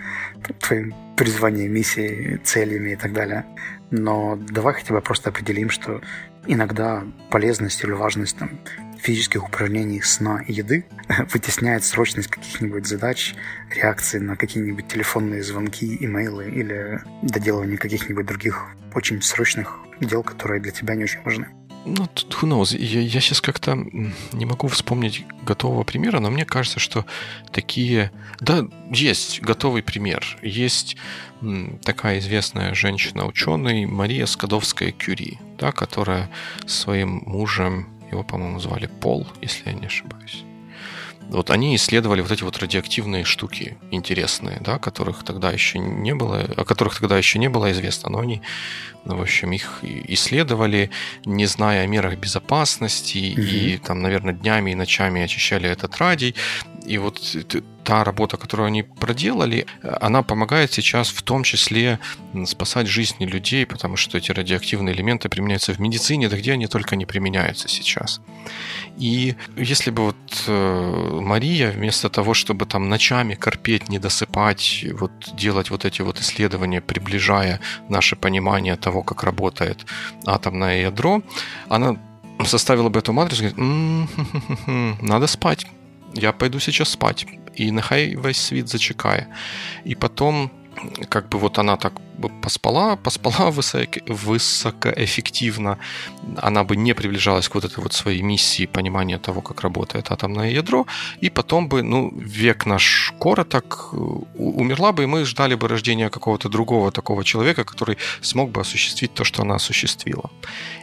твоим 0.60 0.94
призванием, 1.16 1.72
миссией, 1.72 2.38
целями 2.38 2.90
и 2.90 2.96
так 2.96 3.12
далее. 3.12 3.44
Но 3.90 4.36
давай 4.36 4.74
хотя 4.74 4.94
бы 4.94 5.00
просто 5.00 5.30
определим, 5.30 5.70
что 5.70 6.00
иногда 6.46 7.04
полезность 7.30 7.82
или 7.82 7.92
важность 7.92 8.36
там, 8.36 8.50
физических 8.98 9.46
упражнений, 9.46 10.02
сна 10.02 10.42
и 10.46 10.52
еды 10.52 10.86
вытесняет 11.32 11.84
срочность 11.84 12.28
каких-нибудь 12.28 12.86
задач, 12.86 13.34
реакции 13.74 14.18
на 14.18 14.36
какие-нибудь 14.36 14.88
телефонные 14.88 15.42
звонки, 15.42 15.96
имейлы 16.00 16.50
или 16.50 17.00
доделывание 17.22 17.78
каких-нибудь 17.78 18.26
других 18.26 18.66
очень 18.94 19.22
срочных 19.22 19.78
дел, 20.00 20.22
которые 20.22 20.60
для 20.60 20.72
тебя 20.72 20.94
не 20.94 21.04
очень 21.04 21.22
важны. 21.22 21.48
Ну, 21.86 22.04
who 22.04 22.48
knows. 22.48 22.76
Я, 22.76 23.00
я 23.00 23.20
сейчас 23.20 23.40
как-то 23.40 23.74
не 24.32 24.44
могу 24.44 24.66
вспомнить 24.66 25.24
готового 25.44 25.84
примера, 25.84 26.18
но 26.18 26.30
мне 26.30 26.44
кажется, 26.44 26.80
что 26.80 27.06
такие... 27.52 28.10
Да, 28.40 28.66
есть 28.90 29.40
готовый 29.40 29.84
пример. 29.84 30.36
Есть 30.42 30.96
такая 31.84 32.18
известная 32.18 32.74
женщина-ученый 32.74 33.86
Мария 33.86 34.26
Скадовская-Кюри, 34.26 35.38
да, 35.58 35.70
которая 35.70 36.28
своим 36.66 37.22
мужем 37.24 37.88
его, 38.10 38.24
по-моему, 38.24 38.58
звали 38.58 38.86
Пол, 38.86 39.26
если 39.40 39.68
я 39.70 39.74
не 39.74 39.86
ошибаюсь. 39.86 40.44
Вот 41.28 41.50
они 41.50 41.74
исследовали 41.74 42.20
вот 42.20 42.30
эти 42.30 42.42
вот 42.44 42.58
радиоактивные 42.58 43.24
штуки 43.24 43.78
интересные, 43.90 44.58
да, 44.60 44.78
которых 44.78 45.24
тогда 45.24 45.50
еще 45.50 45.78
не 45.78 46.14
было, 46.14 46.40
о 46.56 46.64
которых 46.64 47.00
тогда 47.00 47.18
еще 47.18 47.38
не 47.38 47.48
было 47.48 47.72
известно, 47.72 48.10
но 48.10 48.20
они, 48.20 48.42
ну, 49.04 49.16
в 49.16 49.22
общем, 49.22 49.52
их 49.52 49.80
исследовали, 49.82 50.90
не 51.24 51.46
зная 51.46 51.82
о 51.82 51.86
мерах 51.86 52.16
безопасности, 52.16 53.18
mm-hmm. 53.18 53.42
и 53.42 53.78
там, 53.78 54.02
наверное, 54.02 54.34
днями 54.34 54.70
и 54.70 54.74
ночами 54.74 55.20
очищали 55.22 55.68
этот 55.68 55.96
радий. 55.98 56.34
И 56.86 56.98
вот 56.98 57.20
та 57.86 58.02
работа, 58.04 58.36
которую 58.36 58.66
они 58.66 58.82
проделали, 58.82 59.64
она 60.00 60.22
помогает 60.22 60.72
сейчас 60.72 61.08
в 61.08 61.22
том 61.22 61.44
числе 61.44 61.98
спасать 62.44 62.88
жизни 62.88 63.26
людей, 63.26 63.64
потому 63.64 63.96
что 63.96 64.18
эти 64.18 64.32
радиоактивные 64.32 64.92
элементы 64.92 65.28
применяются 65.28 65.72
в 65.72 65.78
медицине, 65.78 66.28
да 66.28 66.36
где 66.36 66.52
они 66.52 66.66
только 66.66 66.96
не 66.96 67.06
применяются 67.06 67.68
сейчас. 67.68 68.20
И 68.98 69.36
если 69.56 69.92
бы 69.92 70.02
вот 70.02 70.16
э, 70.48 71.20
Мария 71.22 71.70
вместо 71.70 72.08
того, 72.08 72.34
чтобы 72.34 72.66
там 72.66 72.88
ночами 72.88 73.34
корпеть, 73.34 73.88
не 73.88 74.00
досыпать, 74.00 74.84
вот 74.92 75.12
делать 75.36 75.70
вот 75.70 75.84
эти 75.84 76.02
вот 76.02 76.20
исследования, 76.20 76.80
приближая 76.80 77.60
наше 77.88 78.16
понимание 78.16 78.76
того, 78.76 79.04
как 79.04 79.22
работает 79.22 79.86
атомное 80.26 80.82
ядро, 80.82 81.22
она 81.68 81.96
составила 82.44 82.88
бы 82.88 82.98
эту 82.98 83.12
матрицу 83.12 83.44
и 83.44 83.48
говорит, 83.50 83.58
м-м-м, 83.58 84.98
надо 85.02 85.26
спать 85.28 85.66
я 86.16 86.32
пойду 86.32 86.60
сейчас 86.60 86.88
спать, 86.88 87.26
и 87.54 87.70
нехай 87.70 88.16
весь 88.16 88.38
світ 88.38 88.68
зачекає. 88.68 89.26
И 89.86 89.94
потом 89.94 90.50
как 91.08 91.28
бы 91.28 91.38
вот 91.38 91.58
она 91.58 91.76
так 91.76 91.92
поспала, 92.42 92.96
поспала 92.96 93.50
высоко, 93.50 94.00
высокоэффективно, 94.06 95.78
она 96.36 96.64
бы 96.64 96.76
не 96.76 96.94
приближалась 96.94 97.48
к 97.48 97.54
вот 97.54 97.64
этой 97.64 97.82
вот 97.82 97.92
своей 97.92 98.22
миссии 98.22 98.66
понимания 98.66 99.18
того, 99.18 99.40
как 99.40 99.60
работает 99.62 100.10
атомное 100.10 100.50
ядро, 100.50 100.86
и 101.20 101.30
потом 101.30 101.68
бы, 101.68 101.82
ну, 101.82 102.12
век 102.16 102.66
наш 102.66 103.12
короток, 103.20 103.94
умерла 104.34 104.92
бы, 104.92 105.02
и 105.02 105.06
мы 105.06 105.24
ждали 105.24 105.54
бы 105.54 105.68
рождения 105.68 106.10
какого-то 106.10 106.48
другого 106.48 106.90
такого 106.90 107.24
человека, 107.24 107.64
который 107.64 107.96
смог 108.20 108.50
бы 108.50 108.60
осуществить 108.60 109.14
то, 109.14 109.24
что 109.24 109.42
она 109.42 109.54
осуществила. 109.54 110.30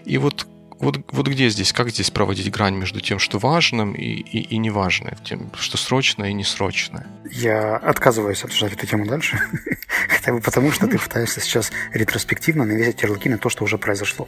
И 0.05 0.17
вот 0.17 0.47
вот, 0.83 1.01
вот 1.11 1.27
где 1.27 1.49
здесь, 1.49 1.73
как 1.73 1.89
здесь 1.89 2.11
проводить 2.11 2.51
грань 2.51 2.75
между 2.75 3.01
тем, 3.01 3.19
что 3.19 3.39
важным 3.39 3.93
и, 3.93 4.03
и, 4.03 4.39
и 4.39 4.57
неважным, 4.57 5.15
тем, 5.23 5.51
что 5.57 5.77
срочное 5.77 6.29
и 6.29 6.33
несрочное? 6.33 7.07
Я 7.31 7.77
отказываюсь 7.77 8.43
обсуждать 8.43 8.73
эту 8.73 8.85
тему 8.85 9.05
дальше, 9.05 9.39
хотя 10.09 10.33
бы 10.33 10.39
потому, 10.39 10.71
что 10.71 10.87
ты 10.87 10.97
пытаешься 10.97 11.39
сейчас 11.41 11.71
ретроспективно 11.93 12.65
навесить 12.65 13.01
ярлыки 13.01 13.29
на 13.29 13.37
то, 13.37 13.49
что 13.49 13.63
уже 13.63 13.77
произошло. 13.77 14.27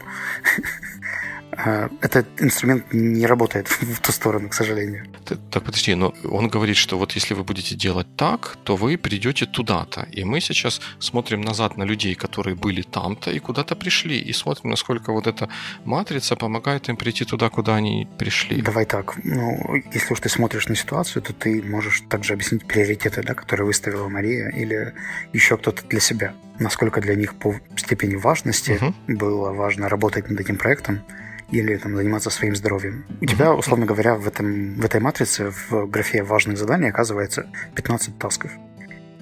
А, 1.58 1.90
этот 2.02 2.26
инструмент 2.42 2.94
не 2.94 3.26
работает 3.26 3.68
в 3.82 4.00
ту 4.00 4.12
сторону, 4.12 4.50
к 4.50 4.54
сожалению. 4.54 5.06
Так, 5.26 5.64
подожди, 5.64 5.96
но 5.96 6.14
он 6.24 6.48
говорит, 6.48 6.78
что 6.78 6.98
вот 6.98 7.14
если 7.14 7.34
вы 7.34 7.44
будете 7.44 7.76
делать 7.76 8.08
так, 8.16 8.58
то 8.64 8.76
вы 8.76 8.98
придете 8.98 9.46
туда-то. 9.46 10.08
И 10.12 10.24
мы 10.24 10.42
сейчас 10.42 10.82
смотрим 11.00 11.42
назад 11.42 11.78
на 11.78 11.84
людей, 11.84 12.16
которые 12.16 12.56
были 12.56 12.82
там-то 12.82 13.32
и 13.32 13.40
куда-то 13.40 13.76
пришли, 13.76 14.20
и 14.20 14.34
смотрим, 14.34 14.70
насколько 14.70 15.12
вот 15.12 15.28
эта 15.28 15.50
матрица 15.86 16.36
помогает 16.36 16.90
им 16.90 16.98
прийти 16.98 17.26
туда, 17.26 17.50
куда 17.50 17.76
они 17.76 18.08
пришли. 18.18 18.62
Давай 18.62 18.86
так. 18.86 19.16
Ну, 19.24 19.76
если 19.94 20.14
уж 20.14 20.20
ты 20.20 20.30
смотришь 20.30 20.68
на 20.68 20.76
ситуацию, 20.76 21.22
то 21.22 21.34
ты 21.34 21.62
можешь 21.64 22.02
также 22.10 22.34
объяснить 22.34 22.66
приоритеты, 22.66 23.24
да, 23.24 23.34
которые 23.34 23.66
выставила 23.66 24.10
Мария 24.10 24.50
или 24.50 24.94
еще 25.34 25.58
кто-то 25.58 25.84
для 25.88 26.00
себя. 26.00 26.34
Насколько 26.60 27.02
для 27.02 27.16
них 27.16 27.36
по 27.36 27.56
степени 27.76 28.16
важности 28.16 28.80
угу. 28.82 28.94
было 29.08 29.52
важно 29.52 29.90
работать 29.90 30.30
над 30.30 30.40
этим 30.40 30.58
проектом, 30.58 31.02
или 31.52 31.78
там, 31.78 31.96
заниматься 31.96 32.30
своим 32.30 32.56
здоровьем. 32.56 33.06
У 33.22 33.26
тебя, 33.26 33.54
условно 33.54 33.86
говоря, 33.86 34.16
в, 34.16 34.28
этом, 34.28 34.76
в 34.76 34.86
этой 34.86 35.00
матрице 35.00 35.52
в 35.70 35.88
графе 35.88 36.24
важных 36.24 36.58
заданий 36.58 36.90
оказывается 36.90 37.48
15 37.76 38.18
тасков. 38.18 38.52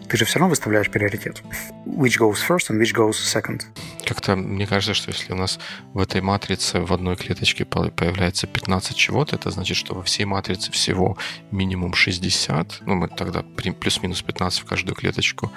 Ты 0.09 0.17
же 0.17 0.25
все 0.25 0.37
равно 0.37 0.49
выставляешь 0.49 0.91
приоритет. 0.91 1.41
Which 1.85 2.19
goes 2.19 2.37
first 2.47 2.69
and 2.69 2.79
which 2.79 2.93
goes 2.93 3.13
second. 3.13 3.63
Как-то 4.05 4.35
мне 4.35 4.67
кажется, 4.67 4.93
что 4.93 5.11
если 5.11 5.33
у 5.33 5.35
нас 5.35 5.59
в 5.93 5.99
этой 5.99 6.21
матрице 6.21 6.81
в 6.81 6.93
одной 6.93 7.15
клеточке 7.15 7.65
появляется 7.65 8.45
15 8.45 8.95
чего-то, 8.95 9.35
это 9.35 9.49
значит, 9.49 9.77
что 9.77 9.95
во 9.95 10.03
всей 10.03 10.25
матрице 10.25 10.71
всего 10.71 11.17
минимум 11.51 11.93
60. 11.93 12.81
Ну, 12.85 12.95
мы 12.95 13.07
тогда 13.07 13.43
плюс-минус 13.79 14.21
15 14.21 14.59
в 14.59 14.65
каждую 14.65 14.95
клеточку 14.95 15.51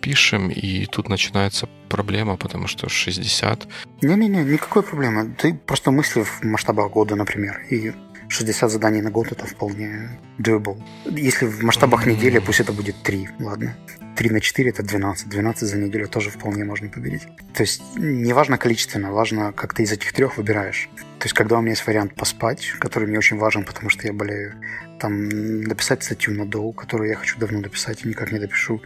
пишем, 0.00 0.48
и 0.50 0.86
тут 0.86 1.08
начинается 1.08 1.68
проблема, 1.88 2.36
потому 2.36 2.66
что 2.66 2.88
60... 2.88 3.68
Не-не-не, 4.02 4.44
никакой 4.44 4.82
проблемы. 4.82 5.34
Ты 5.38 5.54
просто 5.54 5.90
мысли 5.90 6.22
в 6.22 6.42
масштабах 6.42 6.90
года, 6.90 7.16
например, 7.16 7.62
и 7.70 7.92
60 8.30 8.70
заданий 8.70 9.02
на 9.02 9.10
год 9.10 9.32
это 9.32 9.44
вполне 9.44 10.20
doable. 10.38 10.80
Если 11.06 11.46
в 11.46 11.62
масштабах 11.62 12.06
mm-hmm. 12.06 12.16
недели, 12.16 12.38
пусть 12.38 12.60
это 12.60 12.72
будет 12.72 12.96
3, 13.02 13.28
ладно. 13.40 13.76
3 14.16 14.30
на 14.30 14.40
4 14.40 14.70
это 14.70 14.82
12. 14.82 15.28
12 15.28 15.68
за 15.68 15.78
неделю 15.78 16.08
тоже 16.08 16.30
вполне 16.30 16.64
можно 16.64 16.88
победить. 16.88 17.22
То 17.54 17.62
есть 17.62 17.82
не 17.96 18.32
важно 18.32 18.58
количественно, 18.58 19.12
важно, 19.12 19.52
как 19.52 19.74
ты 19.74 19.82
из 19.82 19.92
этих 19.92 20.12
трех 20.12 20.36
выбираешь. 20.36 20.88
То 21.18 21.26
есть 21.26 21.34
когда 21.34 21.58
у 21.58 21.60
меня 21.60 21.70
есть 21.70 21.86
вариант 21.86 22.14
поспать, 22.14 22.72
который 22.78 23.08
мне 23.08 23.18
очень 23.18 23.36
важен, 23.36 23.64
потому 23.64 23.90
что 23.90 24.06
я 24.06 24.12
болею, 24.12 24.54
там 25.00 25.28
написать 25.62 26.04
статью 26.04 26.34
на 26.34 26.46
доу, 26.46 26.72
которую 26.72 27.08
я 27.10 27.16
хочу 27.16 27.38
давно 27.38 27.60
написать 27.60 28.04
и 28.04 28.08
никак 28.08 28.30
не 28.32 28.38
допишу, 28.38 28.82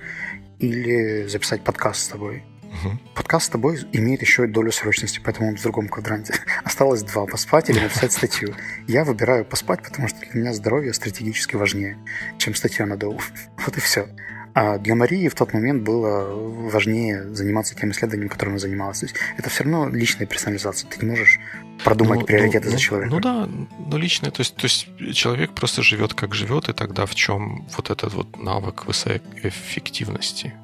или 0.69 1.27
записать 1.27 1.63
подкаст 1.63 2.01
с 2.03 2.09
тобой. 2.09 2.45
Угу. 2.63 2.99
Подкаст 3.15 3.47
с 3.47 3.49
тобой 3.51 3.79
имеет 3.93 4.21
еще 4.21 4.45
и 4.45 4.49
долю 4.49 4.73
срочности, 4.73 5.21
поэтому 5.25 5.49
он 5.49 5.57
в 5.57 5.63
другом 5.63 5.89
квадранте. 5.89 6.35
Осталось 6.65 7.03
два– 7.03 7.27
поспать 7.27 7.71
или 7.71 7.79
написать 7.79 8.13
статью. 8.13 8.55
Я 8.89 9.05
выбираю 9.05 9.45
поспать, 9.45 9.83
потому 9.83 10.09
что 10.09 10.19
для 10.21 10.41
меня 10.41 10.53
здоровье 10.53 10.93
стратегически 10.93 11.57
важнее, 11.57 11.99
чем 12.39 12.55
статья 12.55 12.87
на 12.87 12.97
Доу. 12.97 13.21
Вот 13.65 13.77
и 13.77 13.81
все. 13.81 14.09
А 14.55 14.79
для 14.79 14.95
Марии 14.95 15.29
в 15.29 15.35
тот 15.35 15.53
момент 15.53 15.83
было 15.83 16.33
важнее 16.71 17.35
заниматься 17.35 17.75
тем 17.75 17.91
исследованием, 17.91 18.29
которым 18.29 18.55
она 18.55 18.61
занималась. 18.61 19.01
То 19.01 19.07
есть 19.07 19.17
это 19.37 19.51
все 19.51 19.65
равно 19.65 19.89
личная 19.89 20.27
персонализация. 20.27 20.89
Ты 20.89 21.05
не 21.05 21.11
можешь 21.11 21.41
продумать 21.83 22.21
ну, 22.21 22.27
приоритеты 22.27 22.67
ну, 22.67 22.71
за 22.71 22.79
человека. 22.79 23.15
Ну 23.15 23.21
да, 23.21 23.49
но 23.79 23.99
личное, 23.99 24.31
то 24.31 24.41
есть, 24.41 24.55
то 24.55 24.65
есть 24.65 24.89
человек 25.13 25.53
просто 25.55 25.83
живет 25.83 26.15
как 26.15 26.35
живет, 26.35 26.69
и 26.69 26.73
тогда 26.73 27.05
в 27.05 27.15
чем 27.17 27.67
вот 27.77 27.91
этот 27.91 28.15
вот 28.15 28.39
навык 28.39 28.87
высокой 28.87 29.23
эффективности? 29.43 30.55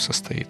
Состоит. 0.00 0.48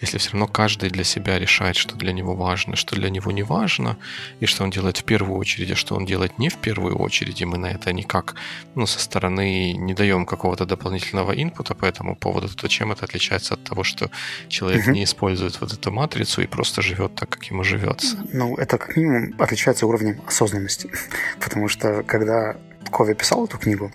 Если 0.00 0.18
все 0.18 0.32
равно 0.32 0.46
каждый 0.46 0.90
для 0.90 1.04
себя 1.04 1.38
решает, 1.38 1.76
что 1.76 1.96
для 1.96 2.12
него 2.12 2.34
важно, 2.34 2.76
что 2.76 2.96
для 2.96 3.10
него 3.10 3.32
не 3.32 3.42
важно, 3.42 3.96
и 4.40 4.46
что 4.46 4.64
он 4.64 4.70
делает 4.70 4.98
в 4.98 5.04
первую 5.04 5.38
очередь, 5.38 5.70
а 5.70 5.76
что 5.76 5.94
он 5.94 6.04
делает 6.04 6.38
не 6.38 6.48
в 6.48 6.56
первую 6.56 6.96
очередь, 6.96 7.40
и 7.40 7.44
мы 7.44 7.58
на 7.58 7.66
это 7.70 7.92
никак 7.92 8.34
ну, 8.74 8.86
со 8.86 8.98
стороны 9.00 9.72
не 9.72 9.94
даем 9.94 10.26
какого-то 10.26 10.66
дополнительного 10.66 11.32
инпута 11.32 11.74
по 11.74 11.86
этому 11.86 12.16
поводу, 12.16 12.48
то 12.48 12.68
чем 12.68 12.92
это 12.92 13.04
отличается 13.04 13.54
от 13.54 13.64
того, 13.64 13.84
что 13.84 14.10
человек 14.48 14.82
угу. 14.82 14.92
не 14.92 15.04
использует 15.04 15.60
вот 15.60 15.72
эту 15.72 15.90
матрицу 15.92 16.42
и 16.42 16.46
просто 16.46 16.82
живет 16.82 17.14
так, 17.14 17.28
как 17.28 17.44
ему 17.44 17.64
живется? 17.64 18.16
Ну, 18.32 18.56
это 18.56 18.78
как 18.78 18.96
минимум 18.96 19.34
отличается 19.38 19.86
уровнем 19.86 20.20
осознанности. 20.26 20.90
Потому 21.40 21.68
что 21.68 22.02
когда 22.02 22.56
Кови 22.90 23.14
писал 23.14 23.44
эту 23.44 23.58
книгу, 23.58 23.92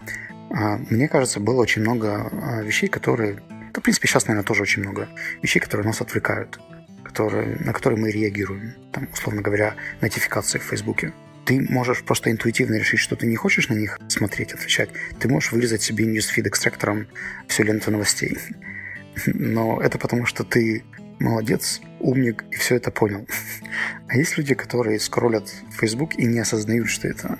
а, 0.51 0.77
мне 0.89 1.07
кажется, 1.07 1.39
было 1.39 1.61
очень 1.61 1.81
много 1.81 2.29
а, 2.31 2.61
вещей, 2.61 2.87
которые 2.87 3.41
да, 3.73 3.79
в 3.79 3.83
принципе, 3.83 4.07
сейчас, 4.07 4.27
наверное, 4.27 4.45
тоже 4.45 4.61
очень 4.61 4.83
много 4.83 5.09
вещей, 5.41 5.59
которые 5.59 5.87
нас 5.87 5.99
отвлекают, 5.99 6.59
которые, 7.03 7.57
на 7.57 7.73
которые 7.73 7.99
мы 7.99 8.11
реагируем. 8.11 8.75
Там, 8.91 9.09
условно 9.11 9.41
говоря, 9.41 9.75
нотификации 10.01 10.59
в 10.59 10.63
Фейсбуке. 10.63 11.11
Ты 11.45 11.59
можешь 11.59 12.03
просто 12.03 12.31
интуитивно 12.31 12.75
решить, 12.75 12.99
что 12.99 13.15
ты 13.15 13.25
не 13.25 13.35
хочешь 13.35 13.69
на 13.69 13.73
них 13.73 13.99
смотреть, 14.07 14.53
отвечать. 14.53 14.89
Ты 15.19 15.27
можешь 15.27 15.51
вырезать 15.51 15.81
себе 15.81 16.05
newsfeed 16.05 16.47
экстрактором 16.47 17.07
всю 17.47 17.63
ленту 17.63 17.91
новостей. 17.91 18.37
Но 19.25 19.81
это 19.81 19.97
потому, 19.97 20.25
что 20.25 20.43
ты 20.43 20.83
молодец, 21.19 21.81
умник 21.99 22.45
и 22.51 22.55
все 22.55 22.75
это 22.75 22.91
понял. 22.91 23.27
А 24.07 24.17
есть 24.17 24.37
люди, 24.37 24.53
которые 24.53 24.99
скроллят 24.99 25.49
в 25.71 25.79
Facebook 25.79 26.13
и 26.15 26.25
не 26.25 26.39
осознают, 26.39 26.87
что 26.87 27.07
это 27.07 27.39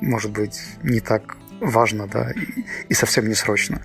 может 0.00 0.30
быть 0.30 0.62
не 0.84 1.00
так 1.00 1.36
важно, 1.60 2.06
да, 2.06 2.30
и, 2.30 2.64
и 2.88 2.94
совсем 2.94 3.28
не 3.28 3.34
срочно. 3.34 3.82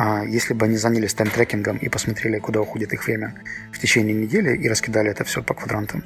А 0.00 0.24
если 0.24 0.54
бы 0.54 0.66
они 0.66 0.76
занялись 0.76 1.12
тайм-трекингом 1.12 1.76
и 1.78 1.88
посмотрели, 1.88 2.38
куда 2.38 2.60
уходит 2.60 2.92
их 2.92 3.04
время 3.04 3.34
в 3.72 3.80
течение 3.80 4.14
недели 4.14 4.56
и 4.56 4.68
раскидали 4.68 5.10
это 5.10 5.24
все 5.24 5.42
по 5.42 5.54
квадрантам, 5.54 6.04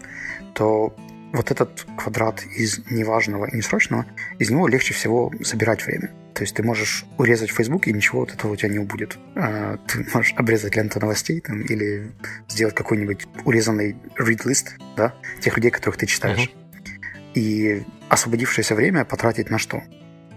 то 0.54 0.96
вот 1.34 1.50
этот 1.50 1.86
квадрат 1.98 2.42
из 2.56 2.80
неважного 2.90 3.44
и 3.44 3.56
несрочного, 3.58 4.06
из 4.38 4.50
него 4.50 4.66
легче 4.66 4.94
всего 4.94 5.30
забирать 5.40 5.84
время. 5.84 6.10
То 6.32 6.42
есть 6.42 6.56
ты 6.56 6.62
можешь 6.62 7.04
урезать 7.18 7.50
Facebook, 7.50 7.86
и 7.86 7.92
ничего 7.92 8.22
от 8.22 8.32
этого 8.32 8.52
у 8.52 8.56
тебя 8.56 8.70
не 8.70 8.78
убудет. 8.78 9.18
А 9.34 9.76
ты 9.86 10.06
можешь 10.14 10.32
обрезать 10.36 10.74
ленту 10.74 10.98
новостей 10.98 11.40
там, 11.40 11.60
или 11.60 12.10
сделать 12.48 12.74
какой-нибудь 12.74 13.26
урезанный 13.44 13.96
read-лист 14.18 14.76
да, 14.96 15.14
тех 15.42 15.54
людей, 15.56 15.70
которых 15.70 15.98
ты 15.98 16.06
читаешь. 16.06 16.50
Uh-huh. 16.50 17.30
И 17.34 17.82
освободившееся 18.08 18.74
время 18.74 19.04
потратить 19.04 19.50
на 19.50 19.58
что? 19.58 19.82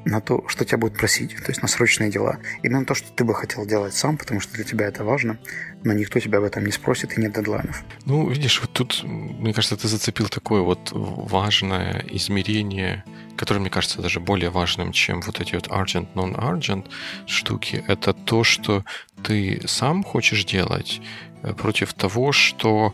На 0.06 0.22
то, 0.22 0.48
что 0.48 0.65
тебя 0.65 0.78
будут 0.78 0.98
просить, 0.98 1.36
то 1.36 1.50
есть 1.50 1.62
на 1.62 1.68
срочные 1.68 2.12
дела, 2.12 2.38
и 2.63 2.70
на 2.70 2.86
то, 2.86 2.94
что 2.94 3.12
ты 3.12 3.24
бы 3.24 3.34
хотел 3.34 3.65
делать 3.65 3.94
сам, 3.94 4.18
потому 4.18 4.39
что 4.39 4.54
для 4.54 4.63
тебя 4.63 4.86
это 4.86 5.04
важно, 5.04 5.38
но 5.84 5.94
никто 5.94 6.20
тебя 6.20 6.38
об 6.38 6.44
этом 6.44 6.65
не 6.65 6.72
спросит 6.72 7.18
и 7.18 7.22
нет 7.22 7.34
дедлайнов. 7.34 7.84
Ну, 8.06 8.30
видишь, 8.30 8.62
вот 8.62 8.72
тут, 8.72 9.04
мне 9.04 9.54
кажется, 9.54 9.76
ты 9.76 9.88
зацепил 9.88 10.30
такое 10.30 10.62
вот 10.62 10.91
важное 10.94 12.06
измерение, 12.10 13.04
которое, 13.36 13.60
мне 13.60 13.70
кажется, 13.70 14.02
даже 14.02 14.20
более 14.20 14.50
важным, 14.50 14.91
чем 14.91 15.22
вот 15.22 15.39
эти 15.41 15.56
вот 15.56 15.68
urgent, 15.68 16.08
non-urgent 16.13 16.86
штуки. 17.26 17.84
Это 17.88 18.13
то, 18.13 18.44
что 18.44 18.84
ты 19.24 19.62
сам 19.65 20.04
хочешь 20.04 20.46
делать 20.46 21.02
э, 21.41 21.54
против 21.54 21.94
того, 21.94 22.32
что 22.32 22.94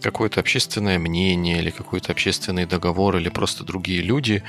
какое-то 0.00 0.40
общественное 0.40 0.98
мнение 0.98 1.58
или 1.58 1.70
какой-то 1.70 2.12
общественный 2.12 2.66
договор 2.66 3.16
или 3.16 3.28
просто 3.28 3.64
другие 3.64 4.02
люди 4.02 4.42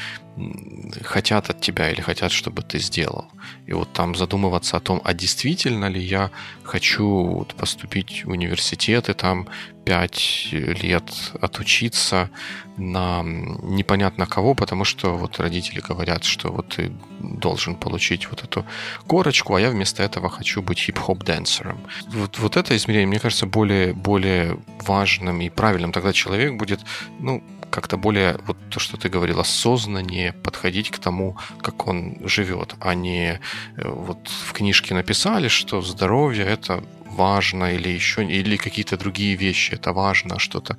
хотят 1.03 1.49
от 1.49 1.61
тебя 1.61 1.91
или 1.91 2.01
хотят, 2.01 2.31
чтобы 2.31 2.61
ты 2.61 2.79
сделал. 2.79 3.25
И 3.67 3.73
вот 3.73 3.91
там 3.93 4.15
задумываться 4.15 4.77
о 4.77 4.79
том, 4.79 5.01
а 5.03 5.13
действительно 5.13 5.89
ли 5.89 6.01
я 6.01 6.31
хочу 6.63 7.45
поступить 7.57 8.25
в 8.25 8.29
университет 8.29 9.09
и 9.09 9.13
там 9.13 9.47
пять 9.85 10.49
лет 10.51 11.11
отучиться 11.41 12.29
на 12.77 13.21
непонятно 13.23 14.25
кого, 14.25 14.53
потому 14.53 14.85
что 14.85 15.17
вот 15.17 15.39
родители 15.39 15.81
говорят, 15.81 16.23
что 16.23 16.51
вот 16.51 16.75
ты 16.75 16.91
должен 17.19 17.75
получить 17.75 18.29
вот 18.29 18.43
эту 18.43 18.65
корочку, 19.07 19.55
а 19.55 19.61
я 19.61 19.69
вместо 19.69 20.03
этого 20.03 20.29
хочу 20.29 20.61
быть 20.61 20.79
хип-хоп 20.79 21.23
дэнсером. 21.23 21.79
Вот, 22.07 22.39
вот 22.39 22.57
это 22.57 22.75
измерение, 22.75 23.07
мне 23.07 23.19
кажется, 23.19 23.45
более, 23.45 23.93
более 23.93 24.57
важным 24.85 25.41
и 25.41 25.49
правильным. 25.49 25.91
Тогда 25.91 26.13
человек 26.13 26.55
будет, 26.55 26.79
ну, 27.19 27.43
как-то 27.69 27.97
более, 27.97 28.37
вот 28.45 28.57
то, 28.69 28.79
что 28.79 28.97
ты 28.97 29.09
говорил, 29.09 29.39
осознаннее 29.39 30.33
подходить 30.33 30.89
к 30.89 30.99
тому, 30.99 31.37
как 31.61 31.87
он 31.87 32.17
живет, 32.25 32.75
а 32.79 32.95
не 32.95 33.39
э, 33.77 33.87
вот 33.87 34.27
в 34.27 34.53
книжке 34.53 34.93
написали, 34.93 35.47
что 35.47 35.81
здоровье 35.81 36.45
это 36.45 36.83
важно 37.09 37.73
или 37.73 37.89
еще 37.89 38.23
или 38.23 38.57
какие-то 38.57 38.97
другие 38.97 39.35
вещи 39.35 39.73
это 39.73 39.93
важно, 39.93 40.35
а 40.35 40.39
что-то 40.39 40.77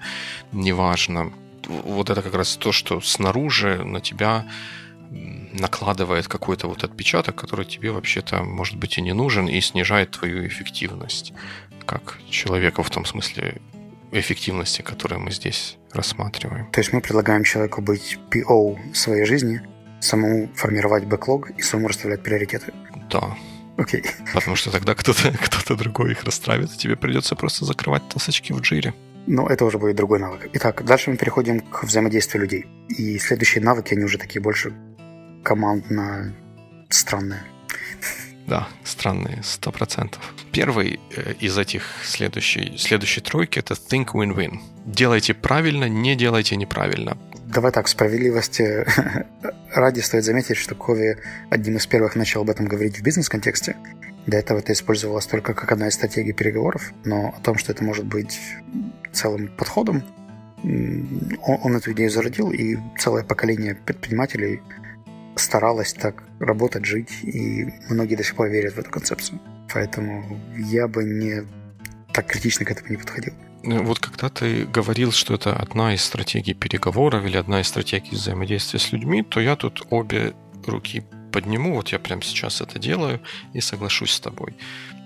не 0.53 0.73
важно. 0.73 1.33
Вот 1.69 2.11
это 2.11 2.23
как 2.23 2.35
раз 2.35 2.57
то, 2.57 2.73
что 2.73 3.01
снаружи 3.01 3.85
на 3.85 4.01
тебя 4.01 4.47
накладывает 5.53 6.29
какой-то 6.29 6.69
вот 6.69 6.85
отпечаток, 6.85 7.35
который 7.35 7.65
тебе 7.65 7.91
вообще-то, 7.91 8.45
может 8.45 8.77
быть, 8.77 8.99
и 8.99 9.03
не 9.03 9.13
нужен, 9.13 9.49
и 9.49 9.61
снижает 9.61 10.13
твою 10.13 10.47
эффективность 10.47 11.33
как 11.87 12.19
человека 12.31 12.83
в 12.83 12.91
том 12.91 13.05
смысле 13.05 13.61
эффективности, 14.13 14.83
которую 14.83 15.21
мы 15.21 15.33
здесь 15.33 15.77
рассматриваем. 15.93 16.71
То 16.71 16.81
есть 16.81 16.93
мы 16.93 17.01
предлагаем 17.01 17.45
человеку 17.45 17.83
быть 17.83 18.19
PO 18.31 18.95
своей 18.95 19.25
жизни, 19.25 19.61
самому 20.01 20.49
формировать 20.55 21.05
бэклог 21.05 21.51
и 21.51 21.63
самому 21.63 21.89
расставлять 21.89 22.23
приоритеты. 22.23 22.73
Да. 23.11 23.37
Окей. 23.81 24.01
Okay. 24.03 24.33
Потому 24.35 24.57
что 24.57 24.71
тогда 24.71 24.95
кто-то 24.95 25.33
кто 25.59 25.75
другой 25.75 26.13
их 26.13 26.25
расставит, 26.25 26.73
и 26.73 26.77
тебе 26.77 26.97
придется 26.97 27.35
просто 27.35 27.65
закрывать 27.65 28.09
тасочки 28.09 28.53
в 28.53 28.61
джире. 28.61 28.95
Но 29.27 29.47
это 29.49 29.65
уже 29.65 29.79
будет 29.79 29.97
другой 29.97 30.19
навык. 30.19 30.49
Итак, 30.53 30.85
дальше 30.85 31.11
мы 31.11 31.17
переходим 31.17 31.61
к 31.61 31.85
взаимодействию 31.85 32.43
людей. 32.43 32.67
И 32.89 33.19
следующие 33.19 33.63
навыки, 33.63 33.95
они 33.95 34.05
уже 34.05 34.19
такие 34.19 34.41
больше 34.41 34.75
командно 35.43 36.35
странные. 36.89 37.43
Да, 38.51 38.67
странные, 38.83 39.45
сто 39.45 39.71
процентов. 39.71 40.21
Первый 40.51 40.99
э, 41.17 41.35
из 41.39 41.57
этих 41.57 41.85
следующей, 42.03 42.77
следующей 42.79 43.21
тройки 43.21 43.61
это 43.61 43.75
think 43.75 44.07
win-win. 44.07 44.59
Делайте 44.85 45.35
правильно, 45.35 45.89
не 45.89 46.17
делайте 46.17 46.57
неправильно. 46.57 47.17
Давай 47.47 47.71
так, 47.71 47.87
справедливости 47.87 48.85
ради 49.73 50.01
стоит 50.01 50.25
заметить, 50.25 50.57
что 50.57 50.75
Кови 50.75 51.19
одним 51.49 51.77
из 51.77 51.87
первых 51.87 52.17
начал 52.17 52.41
об 52.41 52.51
этом 52.51 52.67
говорить 52.67 52.99
в 52.99 53.03
бизнес-контексте. 53.05 53.77
До 54.27 54.37
этого 54.37 54.59
это 54.59 54.73
использовалось 54.73 55.27
только 55.27 55.55
как 55.55 55.71
одна 55.71 55.87
из 55.87 55.95
стратегий 55.95 56.33
переговоров, 56.33 56.93
но 57.05 57.29
о 57.29 57.41
том, 57.43 57.57
что 57.57 57.71
это 57.71 57.85
может 57.85 58.05
быть 58.05 58.37
целым 59.13 59.47
подходом, 59.47 60.03
он, 60.65 61.59
он 61.63 61.77
эту 61.77 61.93
идею 61.93 62.11
зародил, 62.11 62.51
и 62.51 62.79
целое 62.99 63.23
поколение 63.23 63.77
предпринимателей 63.77 64.61
старалась 65.41 65.93
так 65.93 66.23
работать, 66.39 66.85
жить, 66.85 67.11
и 67.23 67.73
многие 67.89 68.17
до 68.17 68.25
сих 68.25 68.37
пор 68.37 68.49
верят 68.49 68.75
в 68.75 68.79
эту 68.79 68.91
концепцию. 68.91 69.41
Поэтому 69.73 70.41
я 70.57 70.89
бы 70.89 71.05
не 71.05 71.43
так 72.13 72.27
критично 72.27 72.65
к 72.65 72.71
этому 72.71 72.91
не 72.91 72.97
подходил. 72.97 73.35
Ну, 73.63 73.83
вот 73.83 73.99
когда 73.99 74.29
ты 74.31 74.65
говорил, 74.65 75.13
что 75.13 75.35
это 75.35 75.55
одна 75.55 75.95
из 75.95 76.03
стратегий 76.03 76.55
переговоров 76.55 77.25
или 77.25 77.37
одна 77.37 77.61
из 77.61 77.69
стратегий 77.69 78.17
взаимодействия 78.17 78.81
с 78.81 78.91
людьми, 78.93 79.23
то 79.23 79.41
я 79.41 79.55
тут 79.57 79.87
обе 79.91 80.35
руки 80.67 81.05
подниму, 81.31 81.75
вот 81.75 81.89
я 81.89 81.99
прямо 81.99 82.23
сейчас 82.23 82.61
это 82.61 82.79
делаю 82.79 83.21
и 83.53 83.61
соглашусь 83.61 84.13
с 84.13 84.21
тобой. 84.21 84.57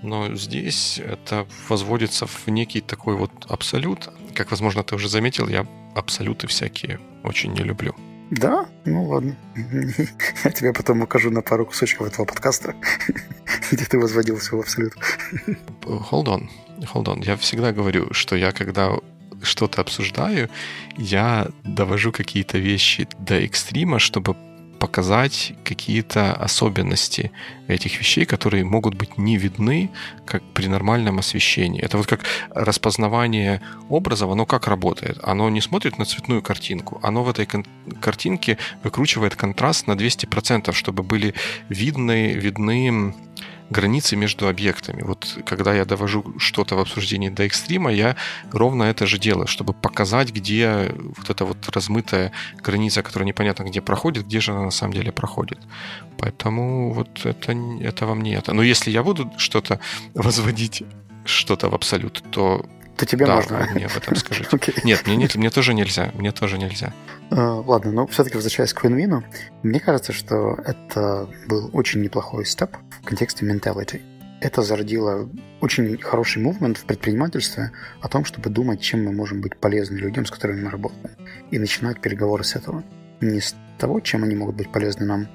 Но 0.02 0.34
здесь 0.34 0.98
это 0.98 1.46
возводится 1.68 2.26
в 2.26 2.48
некий 2.48 2.80
такой 2.80 3.16
вот 3.16 3.32
абсолют. 3.48 4.08
Как, 4.34 4.50
возможно, 4.50 4.82
ты 4.82 4.94
уже 4.94 5.08
заметил, 5.08 5.48
я 5.48 5.66
абсолюты 5.94 6.46
всякие 6.46 7.00
очень 7.22 7.52
не 7.52 7.62
люблю. 7.62 7.94
Да? 8.34 8.66
Ну 8.84 9.04
ладно. 9.04 9.36
Я 10.44 10.50
тебе 10.50 10.72
потом 10.72 11.02
укажу 11.02 11.30
на 11.30 11.42
пару 11.42 11.66
кусочков 11.66 12.08
этого 12.08 12.26
подкаста, 12.26 12.74
где 13.70 13.84
ты 13.84 13.98
возводил 13.98 14.38
все 14.38 14.56
в 14.56 14.60
абсолют. 14.60 14.94
Hold 15.82 16.24
on. 16.24 16.48
Hold 16.94 17.04
on. 17.04 17.24
Я 17.24 17.36
всегда 17.36 17.72
говорю, 17.72 18.12
что 18.12 18.36
я 18.36 18.52
когда 18.52 18.96
что-то 19.42 19.82
обсуждаю, 19.82 20.48
я 20.96 21.48
довожу 21.64 22.12
какие-то 22.12 22.58
вещи 22.58 23.06
до 23.18 23.40
экстрима, 23.40 23.98
чтобы 23.98 24.36
показать 24.84 25.54
какие-то 25.64 26.34
особенности 26.34 27.30
этих 27.68 27.98
вещей, 27.98 28.26
которые 28.26 28.64
могут 28.64 28.94
быть 28.94 29.16
не 29.16 29.38
видны 29.38 29.90
как 30.26 30.42
при 30.52 30.66
нормальном 30.66 31.18
освещении. 31.18 31.80
Это 31.80 31.96
вот 31.96 32.06
как 32.06 32.20
распознавание 32.50 33.62
образов, 33.88 34.30
оно 34.30 34.44
как 34.44 34.68
работает? 34.68 35.18
Оно 35.22 35.48
не 35.48 35.62
смотрит 35.62 35.98
на 35.98 36.04
цветную 36.04 36.42
картинку, 36.42 37.00
оно 37.02 37.24
в 37.24 37.30
этой 37.30 37.48
картинке 38.02 38.58
выкручивает 38.82 39.36
контраст 39.36 39.86
на 39.86 39.92
200%, 39.92 40.72
чтобы 40.72 41.02
были 41.02 41.32
видны, 41.70 42.34
видны 42.34 43.14
границы 43.74 44.16
между 44.16 44.48
объектами. 44.48 45.02
Вот 45.02 45.38
когда 45.44 45.74
я 45.74 45.84
довожу 45.84 46.24
что-то 46.38 46.76
в 46.76 46.78
обсуждении 46.78 47.28
до 47.28 47.42
экстрима, 47.42 47.92
я 47.92 48.16
ровно 48.52 48.84
это 48.84 49.06
же 49.06 49.18
делаю, 49.18 49.46
чтобы 49.46 49.72
показать, 49.72 50.30
где 50.32 50.92
вот 51.16 51.30
эта 51.30 51.44
вот 51.44 51.68
размытая 51.68 52.30
граница, 52.62 53.02
которая 53.02 53.26
непонятно 53.26 53.64
где 53.64 53.80
проходит, 53.80 54.26
где 54.26 54.40
же 54.40 54.52
она 54.52 54.62
на 54.62 54.70
самом 54.70 54.92
деле 54.94 55.10
проходит. 55.12 55.58
Поэтому 56.18 56.92
вот 56.92 57.26
это, 57.26 57.52
это 57.80 58.06
вам 58.06 58.22
не 58.22 58.34
это. 58.34 58.54
Но 58.54 58.62
если 58.62 58.92
я 58.92 59.02
буду 59.02 59.30
что-то 59.36 59.80
возводить 60.14 60.84
что-то 61.24 61.68
в 61.68 61.74
абсолют, 61.74 62.22
то 62.30 62.64
то 62.96 63.06
тебе 63.06 63.26
да, 63.26 63.36
можно. 63.36 63.66
мне 63.74 63.86
об 63.86 63.96
этом 63.96 64.14
скажите. 64.16 64.48
okay. 64.56 64.80
Нет, 64.84 65.06
мне, 65.06 65.16
нет, 65.16 65.34
мне 65.34 65.50
тоже 65.50 65.74
нельзя. 65.74 66.10
Мне 66.14 66.32
тоже 66.32 66.58
нельзя. 66.58 66.92
Uh, 67.30 67.64
ладно, 67.66 67.90
но 67.90 68.06
все-таки 68.06 68.36
возвращаясь 68.36 68.72
к 68.72 68.84
Винвину, 68.84 69.24
мне 69.62 69.80
кажется, 69.80 70.12
что 70.12 70.58
это 70.64 71.28
был 71.48 71.70
очень 71.72 72.02
неплохой 72.02 72.46
степ 72.46 72.76
в 73.02 73.04
контексте 73.04 73.46
mentality. 73.46 74.00
Это 74.40 74.62
зародило 74.62 75.28
очень 75.60 75.96
хороший 75.98 76.42
мувмент 76.42 76.76
в 76.76 76.84
предпринимательстве 76.84 77.72
о 78.00 78.08
том, 78.08 78.24
чтобы 78.24 78.50
думать, 78.50 78.80
чем 78.80 79.04
мы 79.04 79.12
можем 79.12 79.40
быть 79.40 79.56
полезны 79.56 79.96
людям, 79.96 80.26
с 80.26 80.30
которыми 80.30 80.62
мы 80.64 80.70
работаем. 80.70 81.10
И 81.50 81.58
начинать 81.58 82.00
переговоры 82.00 82.44
с 82.44 82.54
этого. 82.54 82.84
Не 83.20 83.40
с 83.40 83.56
того, 83.78 84.00
чем 84.00 84.22
они 84.22 84.36
могут 84.36 84.56
быть 84.56 84.70
полезны 84.70 85.06
нам, 85.06 85.28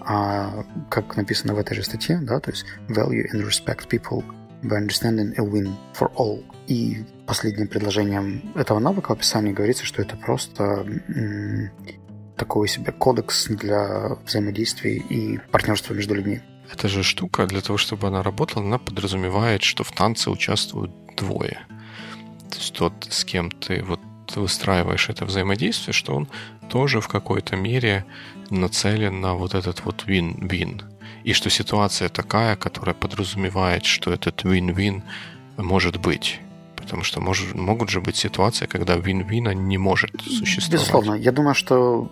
а 0.00 0.64
как 0.88 1.16
написано 1.16 1.54
в 1.54 1.58
этой 1.58 1.74
же 1.74 1.82
статье, 1.82 2.18
да, 2.22 2.38
то 2.38 2.52
есть 2.52 2.64
value 2.88 3.26
and 3.32 3.44
respect 3.44 3.88
people 3.88 4.24
by 4.62 4.78
understanding 4.78 5.34
a 5.36 5.42
win 5.42 5.74
for 5.92 6.10
all. 6.14 6.42
И 6.66 7.04
последним 7.26 7.68
предложением 7.68 8.52
этого 8.54 8.78
навыка 8.80 9.10
в 9.10 9.12
описании 9.12 9.52
говорится, 9.52 9.84
что 9.84 10.02
это 10.02 10.16
просто 10.16 10.84
такой 12.36 12.68
себе 12.68 12.92
кодекс 12.92 13.46
для 13.46 14.16
взаимодействия 14.26 14.96
и 14.96 15.38
партнерства 15.50 15.94
между 15.94 16.14
людьми. 16.14 16.40
Эта 16.72 16.88
же 16.88 17.02
штука, 17.02 17.46
для 17.46 17.60
того, 17.60 17.78
чтобы 17.78 18.08
она 18.08 18.22
работала, 18.22 18.64
она 18.64 18.78
подразумевает, 18.78 19.62
что 19.62 19.84
в 19.84 19.92
танце 19.92 20.30
участвуют 20.30 20.90
двое. 21.16 21.66
То 22.50 22.58
есть 22.58 22.74
тот, 22.74 22.92
с 23.08 23.24
кем 23.24 23.50
ты 23.50 23.82
вот 23.82 24.00
выстраиваешь 24.34 25.08
это 25.08 25.24
взаимодействие, 25.24 25.94
что 25.94 26.14
он 26.16 26.28
тоже 26.68 27.00
в 27.00 27.08
какой-то 27.08 27.56
мере 27.56 28.04
нацелен 28.50 29.20
на 29.20 29.34
вот 29.34 29.54
этот 29.54 29.84
вот 29.84 30.04
win-win 30.06 30.82
и 31.22 31.32
что 31.32 31.48
ситуация 31.50 32.08
такая, 32.08 32.56
которая 32.56 32.94
подразумевает, 32.94 33.84
что 33.84 34.12
этот 34.12 34.44
win-win 34.44 35.02
может 35.56 35.96
быть. 35.98 36.40
Потому 36.86 37.02
что 37.02 37.20
может, 37.20 37.52
могут 37.54 37.90
же 37.90 38.00
быть 38.00 38.14
ситуации, 38.14 38.66
когда 38.66 38.96
win-win 38.96 39.54
не 39.54 39.76
может 39.76 40.10
существовать. 40.20 40.72
Безусловно. 40.72 41.14
Я 41.14 41.32
думаю, 41.32 41.54
что 41.54 42.08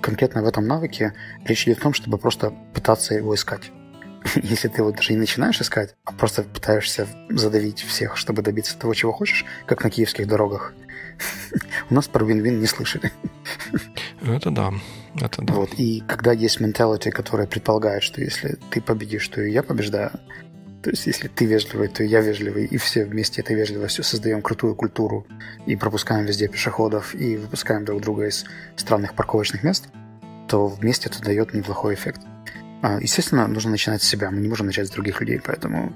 конкретно 0.00 0.42
в 0.42 0.46
этом 0.46 0.64
навыке 0.64 1.12
речь 1.44 1.64
идет 1.64 1.78
о 1.78 1.82
том, 1.82 1.92
чтобы 1.92 2.16
просто 2.16 2.52
пытаться 2.72 3.14
его 3.14 3.34
искать. 3.34 3.72
Если 4.36 4.68
ты 4.68 4.84
вот 4.84 4.94
даже 4.94 5.12
не 5.12 5.18
начинаешь 5.18 5.60
искать, 5.60 5.96
а 6.04 6.12
просто 6.12 6.44
пытаешься 6.44 7.08
задавить 7.28 7.80
всех, 7.80 8.16
чтобы 8.16 8.42
добиться 8.42 8.78
того, 8.78 8.94
чего 8.94 9.12
хочешь, 9.12 9.44
как 9.66 9.82
на 9.82 9.90
киевских 9.90 10.28
дорогах, 10.28 10.72
у 11.90 11.94
нас 11.94 12.06
про 12.06 12.24
win-win 12.24 12.60
не 12.60 12.66
слышали. 12.66 13.10
Это 14.22 14.50
да. 14.52 14.72
Это 15.20 15.42
да. 15.42 15.54
Вот. 15.54 15.70
И 15.78 16.02
когда 16.06 16.32
есть 16.32 16.60
менталити, 16.60 17.10
которая 17.10 17.48
предполагает, 17.48 18.04
что 18.04 18.20
если 18.20 18.56
ты 18.70 18.80
победишь, 18.80 19.26
то 19.28 19.42
и 19.42 19.50
я 19.50 19.62
побеждаю, 19.62 20.12
то 20.86 20.90
есть 20.90 21.08
если 21.08 21.26
ты 21.26 21.46
вежливый, 21.46 21.88
то 21.88 22.04
я 22.04 22.20
вежливый, 22.20 22.64
и 22.64 22.76
все 22.76 23.04
вместе 23.04 23.40
этой 23.40 23.56
вежливостью 23.56 24.04
создаем 24.04 24.40
крутую 24.40 24.76
культуру 24.76 25.26
и 25.66 25.74
пропускаем 25.74 26.26
везде 26.26 26.46
пешеходов, 26.46 27.12
и 27.12 27.36
выпускаем 27.36 27.84
друг 27.84 28.02
друга 28.02 28.28
из 28.28 28.44
странных 28.76 29.14
парковочных 29.14 29.64
мест, 29.64 29.88
то 30.46 30.68
вместе 30.68 31.08
это 31.08 31.20
дает 31.20 31.54
неплохой 31.54 31.94
эффект. 31.94 32.20
А, 32.82 33.00
естественно, 33.00 33.48
нужно 33.48 33.72
начинать 33.72 34.00
с 34.00 34.06
себя. 34.06 34.30
Мы 34.30 34.40
не 34.40 34.48
можем 34.48 34.66
начать 34.66 34.86
с 34.86 34.90
других 34.90 35.20
людей, 35.20 35.40
поэтому 35.44 35.92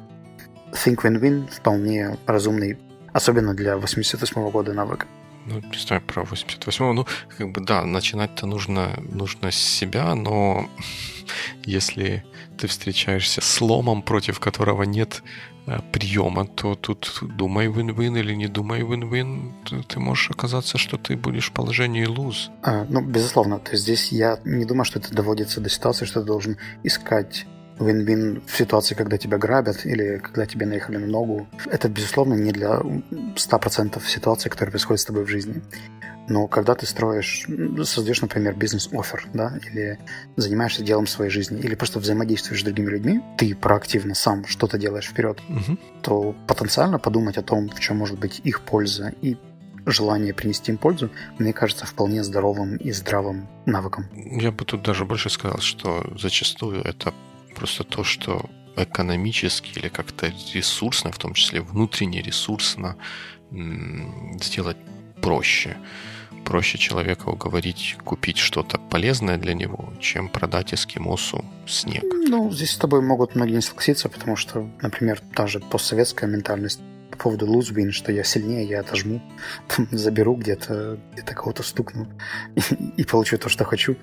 Think 0.73 0.97
Win-Win 1.05 1.53
вполне 1.53 2.19
разумный, 2.27 2.77
особенно 3.13 3.55
для 3.55 3.77
88 3.77 4.51
года 4.51 4.73
навык 4.73 5.07
ну, 5.47 5.61
не 5.61 5.79
знаю, 5.79 6.03
про 6.03 6.23
88-го. 6.23 6.93
Ну, 6.93 7.07
как 7.39 7.51
бы, 7.53 7.61
да, 7.61 7.85
начинать-то 7.85 8.47
нужно, 8.47 8.99
нужно 9.09 9.51
с 9.51 9.57
себя, 9.57 10.15
но 10.15 10.69
если 11.65 12.25
ты 12.61 12.67
встречаешься 12.67 13.41
с 13.41 13.61
ломом, 13.61 14.03
против 14.03 14.39
которого 14.39 14.83
нет 14.83 15.23
э, 15.67 15.79
приема, 15.93 16.47
то 16.47 16.75
тут 16.75 17.19
думай 17.23 17.69
win-win 17.69 18.19
или 18.19 18.35
не 18.35 18.49
думай 18.49 18.83
win-win, 18.83 19.85
ты 19.89 19.99
можешь 19.99 20.31
оказаться, 20.31 20.79
что 20.79 20.99
ты 20.99 21.17
будешь 21.17 21.49
в 21.49 21.53
положении 21.53 22.07
lose. 22.07 22.51
А, 22.63 22.85
ну, 22.89 23.01
безусловно. 23.01 23.59
То 23.59 23.73
есть 23.73 23.85
здесь 23.85 24.13
я 24.13 24.39
не 24.45 24.65
думаю, 24.65 24.85
что 24.85 24.99
это 24.99 25.15
доводится 25.15 25.61
до 25.61 25.71
ситуации, 25.71 26.05
что 26.05 26.21
ты 26.21 26.27
должен 26.27 26.59
искать 26.85 27.47
вин-вин 27.79 28.43
в 28.47 28.57
ситуации, 28.57 28.95
когда 28.95 29.17
тебя 29.17 29.39
грабят 29.39 29.87
или 29.87 30.19
когда 30.19 30.45
тебе 30.45 30.67
наехали 30.67 30.99
на 30.99 31.07
ногу. 31.07 31.47
Это, 31.71 31.89
безусловно, 31.89 32.35
не 32.35 32.53
для 32.53 32.81
100% 33.37 34.03
ситуации, 34.07 34.51
которая 34.51 34.71
происходит 34.71 35.01
с 35.01 35.07
тобой 35.07 35.25
в 35.25 35.29
жизни. 35.29 35.63
Но 36.31 36.47
когда 36.47 36.77
ты 36.77 36.87
строишь, 36.87 37.45
создаешь, 37.85 38.23
например, 38.23 38.55
бизнес-офер, 38.55 39.27
да, 39.35 39.59
или 39.67 39.99
занимаешься 40.37 40.85
делом 40.85 41.09
своей 41.09 41.29
жизни, 41.31 41.59
или 41.59 41.75
просто 41.75 41.99
взаимодействуешь 41.99 42.61
с 42.61 42.65
другими 42.65 42.89
людьми, 42.89 43.21
ты 43.37 43.53
проактивно 43.57 44.15
сам 44.15 44.47
что-то 44.47 44.79
делаешь 44.79 45.09
вперед, 45.09 45.41
угу. 45.49 45.77
то 46.03 46.37
потенциально 46.47 47.01
подумать 47.01 47.37
о 47.37 47.43
том, 47.43 47.69
в 47.69 47.81
чем 47.81 47.97
может 47.97 48.17
быть 48.21 48.41
их 48.45 48.61
польза 48.61 49.13
и 49.23 49.37
желание 49.87 50.33
принести 50.33 50.71
им 50.71 50.79
пользу, 50.79 51.11
мне 51.41 51.53
кажется, 51.53 51.85
вполне 51.85 52.23
здоровым 52.23 52.77
и 52.77 52.93
здравым 52.93 53.49
навыком. 53.67 54.07
Я 54.15 54.53
бы 54.53 54.65
тут 54.65 54.83
даже 54.83 55.05
больше 55.05 55.31
сказал, 55.31 55.59
что 55.59 56.07
зачастую 56.17 56.81
это 56.83 57.13
просто 57.57 57.83
то, 57.83 58.05
что 58.05 58.49
экономически 58.77 59.81
или 59.81 59.89
как-то 59.89 60.33
ресурсно, 60.55 61.11
в 61.11 61.19
том 61.19 61.35
числе 61.35 61.61
внутренне 61.61 62.23
ресурсно 62.23 62.95
сделать 64.41 64.77
проще. 65.21 65.77
Проще 66.45 66.79
человека 66.79 67.29
уговорить 67.29 67.97
купить 68.05 68.39
что-то 68.39 68.79
полезное 68.79 69.39
для 69.39 69.55
него, 69.55 69.93
чем 70.01 70.29
продать 70.29 70.75
эскимосу 70.75 71.45
снег. 71.67 72.03
Ну, 72.03 72.51
здесь 72.51 72.73
с 72.73 72.77
тобой 72.77 73.03
могут 73.03 73.35
многие 73.35 73.55
не 73.55 73.61
согласиться, 73.61 74.09
потому 74.09 74.37
что, 74.37 74.69
например, 74.83 75.21
та 75.35 75.47
же 75.47 75.61
постсоветская 75.61 76.29
ментальность 76.29 76.81
по 77.11 77.17
поводу 77.17 77.47
win, 77.47 77.91
что 77.91 78.13
я 78.13 78.25
сильнее, 78.25 78.69
я 78.69 78.81
отожму, 78.81 79.21
там, 79.69 79.89
заберу 79.91 80.35
где-то, 80.35 80.99
где-то 81.13 81.35
кого-то 81.35 81.63
стукну 81.63 82.09
и, 82.55 82.61
и 82.97 83.05
получу 83.05 83.39
то, 83.39 83.49
что 83.49 83.65
хочу 83.65 83.97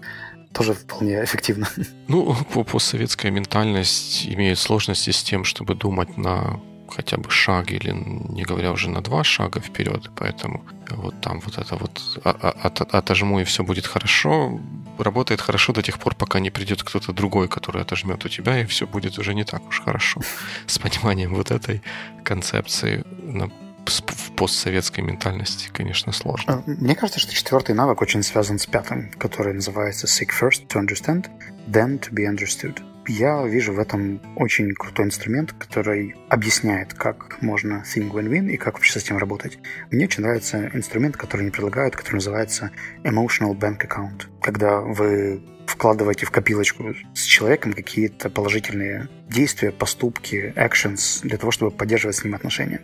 тоже 0.54 0.73
вполне 0.73 1.23
эффективно. 1.23 1.67
Ну, 2.08 2.36
постсоветская 2.63 3.32
ментальность 3.32 4.26
имеет 4.28 4.58
сложности 4.58 5.12
с 5.12 5.21
тем, 5.21 5.43
чтобы 5.43 5.76
думать 5.76 6.17
на 6.17 6.60
хотя 6.89 7.17
бы 7.17 7.30
шаг 7.30 7.71
или 7.71 7.91
не 7.91 8.43
говоря 8.43 8.71
уже 8.71 8.89
на 8.89 9.02
два 9.02 9.23
шага 9.23 9.60
вперед, 9.60 10.10
поэтому 10.15 10.63
вот 10.89 11.19
там 11.21 11.39
вот 11.39 11.58
это 11.58 11.76
вот 11.76 12.02
от, 12.23 12.82
отожму 12.82 13.39
и 13.39 13.43
все 13.43 13.63
будет 13.63 13.86
хорошо, 13.86 14.60
работает 14.97 15.41
хорошо 15.41 15.73
до 15.73 15.82
тех 15.82 16.00
пор, 16.00 16.15
пока 16.15 16.39
не 16.39 16.50
придет 16.50 16.84
кто-то 16.84 17.13
другой, 17.13 17.47
который 17.47 17.82
отожмет 17.82 18.26
у 18.26 18.30
тебя, 18.30 18.62
и 18.62 18.65
все 18.65 18.88
будет 18.88 19.17
уже 19.19 19.34
не 19.34 19.43
так 19.43 19.67
уж 19.67 19.82
хорошо. 19.82 20.21
С 20.67 20.80
пониманием 20.80 21.36
вот 21.36 21.52
этой 21.52 21.82
концепции 22.23 23.04
на 23.21 23.50
в 23.88 24.32
постсоветской 24.34 25.02
ментальности, 25.02 25.69
конечно, 25.71 26.12
сложно. 26.12 26.63
А, 26.67 26.69
мне 26.69 26.93
кажется, 26.95 27.19
что 27.19 27.34
четвертый 27.34 27.73
навык 27.73 28.02
очень 28.02 28.21
связан 28.23 28.60
с 28.60 28.65
пятым, 28.65 29.12
который 29.17 29.54
называется 29.54 30.08
Seek 30.08 30.30
first 30.30 30.67
to 30.67 30.86
understand, 30.86 31.30
then 31.67 32.00
to 32.00 32.12
be 32.12 32.26
understood. 32.26 32.82
Я 33.07 33.45
вижу 33.45 33.73
в 33.73 33.79
этом 33.79 34.21
очень 34.35 34.73
крутой 34.73 35.05
инструмент, 35.05 35.53
который 35.53 36.15
объясняет, 36.29 36.93
как 36.93 37.41
можно 37.41 37.83
think 37.85 38.11
win-win 38.11 38.49
и 38.49 38.57
как 38.57 38.73
вообще 38.73 38.99
с 38.99 39.03
этим 39.03 39.17
работать. 39.17 39.59
Мне 39.91 40.05
очень 40.05 40.23
нравится 40.23 40.69
инструмент, 40.73 41.15
который 41.15 41.43
они 41.43 41.51
предлагают, 41.51 41.95
который 41.95 42.15
называется 42.15 42.71
Emotional 43.03 43.58
Bank 43.58 43.87
Account. 43.87 44.27
Когда 44.41 44.81
вы 44.81 45.41
вкладываете 45.67 46.25
в 46.25 46.31
копилочку 46.31 46.95
с 47.13 47.23
человеком 47.23 47.71
какие-то 47.71 48.29
положительные 48.29 49.08
действия, 49.29 49.71
поступки, 49.71 50.53
actions 50.58 51.21
для 51.21 51.37
того, 51.37 51.51
чтобы 51.51 51.71
поддерживать 51.71 52.17
с 52.17 52.23
ним 52.23 52.35
отношения 52.35 52.81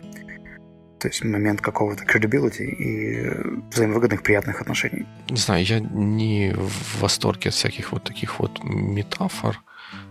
то 1.04 1.08
есть 1.08 1.22
момент 1.22 1.60
какого-то 1.60 2.02
credibility 2.04 2.64
и 2.64 3.30
взаимовыгодных 3.70 4.22
приятных 4.22 4.62
отношений. 4.62 5.04
Не 5.28 5.36
знаю, 5.36 5.62
я 5.62 5.78
не 5.78 6.54
в 6.56 6.98
восторге 6.98 7.50
от 7.50 7.54
всяких 7.54 7.92
вот 7.92 8.04
таких 8.04 8.40
вот 8.40 8.64
метафор, 8.64 9.60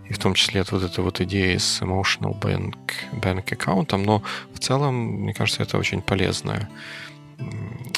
и 0.08 0.12
в 0.12 0.18
том 0.18 0.34
числе 0.34 0.60
от 0.60 0.72
вот 0.72 0.82
этой 0.82 1.02
вот 1.02 1.20
идеи 1.20 1.56
с 1.56 1.80
emotional 1.82 2.38
bank, 2.38 2.74
bank 3.12 3.52
аккаунтом, 3.52 4.02
но 4.02 4.22
в 4.52 4.58
целом, 4.58 4.94
мне 4.94 5.34
кажется, 5.34 5.62
это 5.62 5.78
очень 5.78 6.02
полезная 6.02 6.68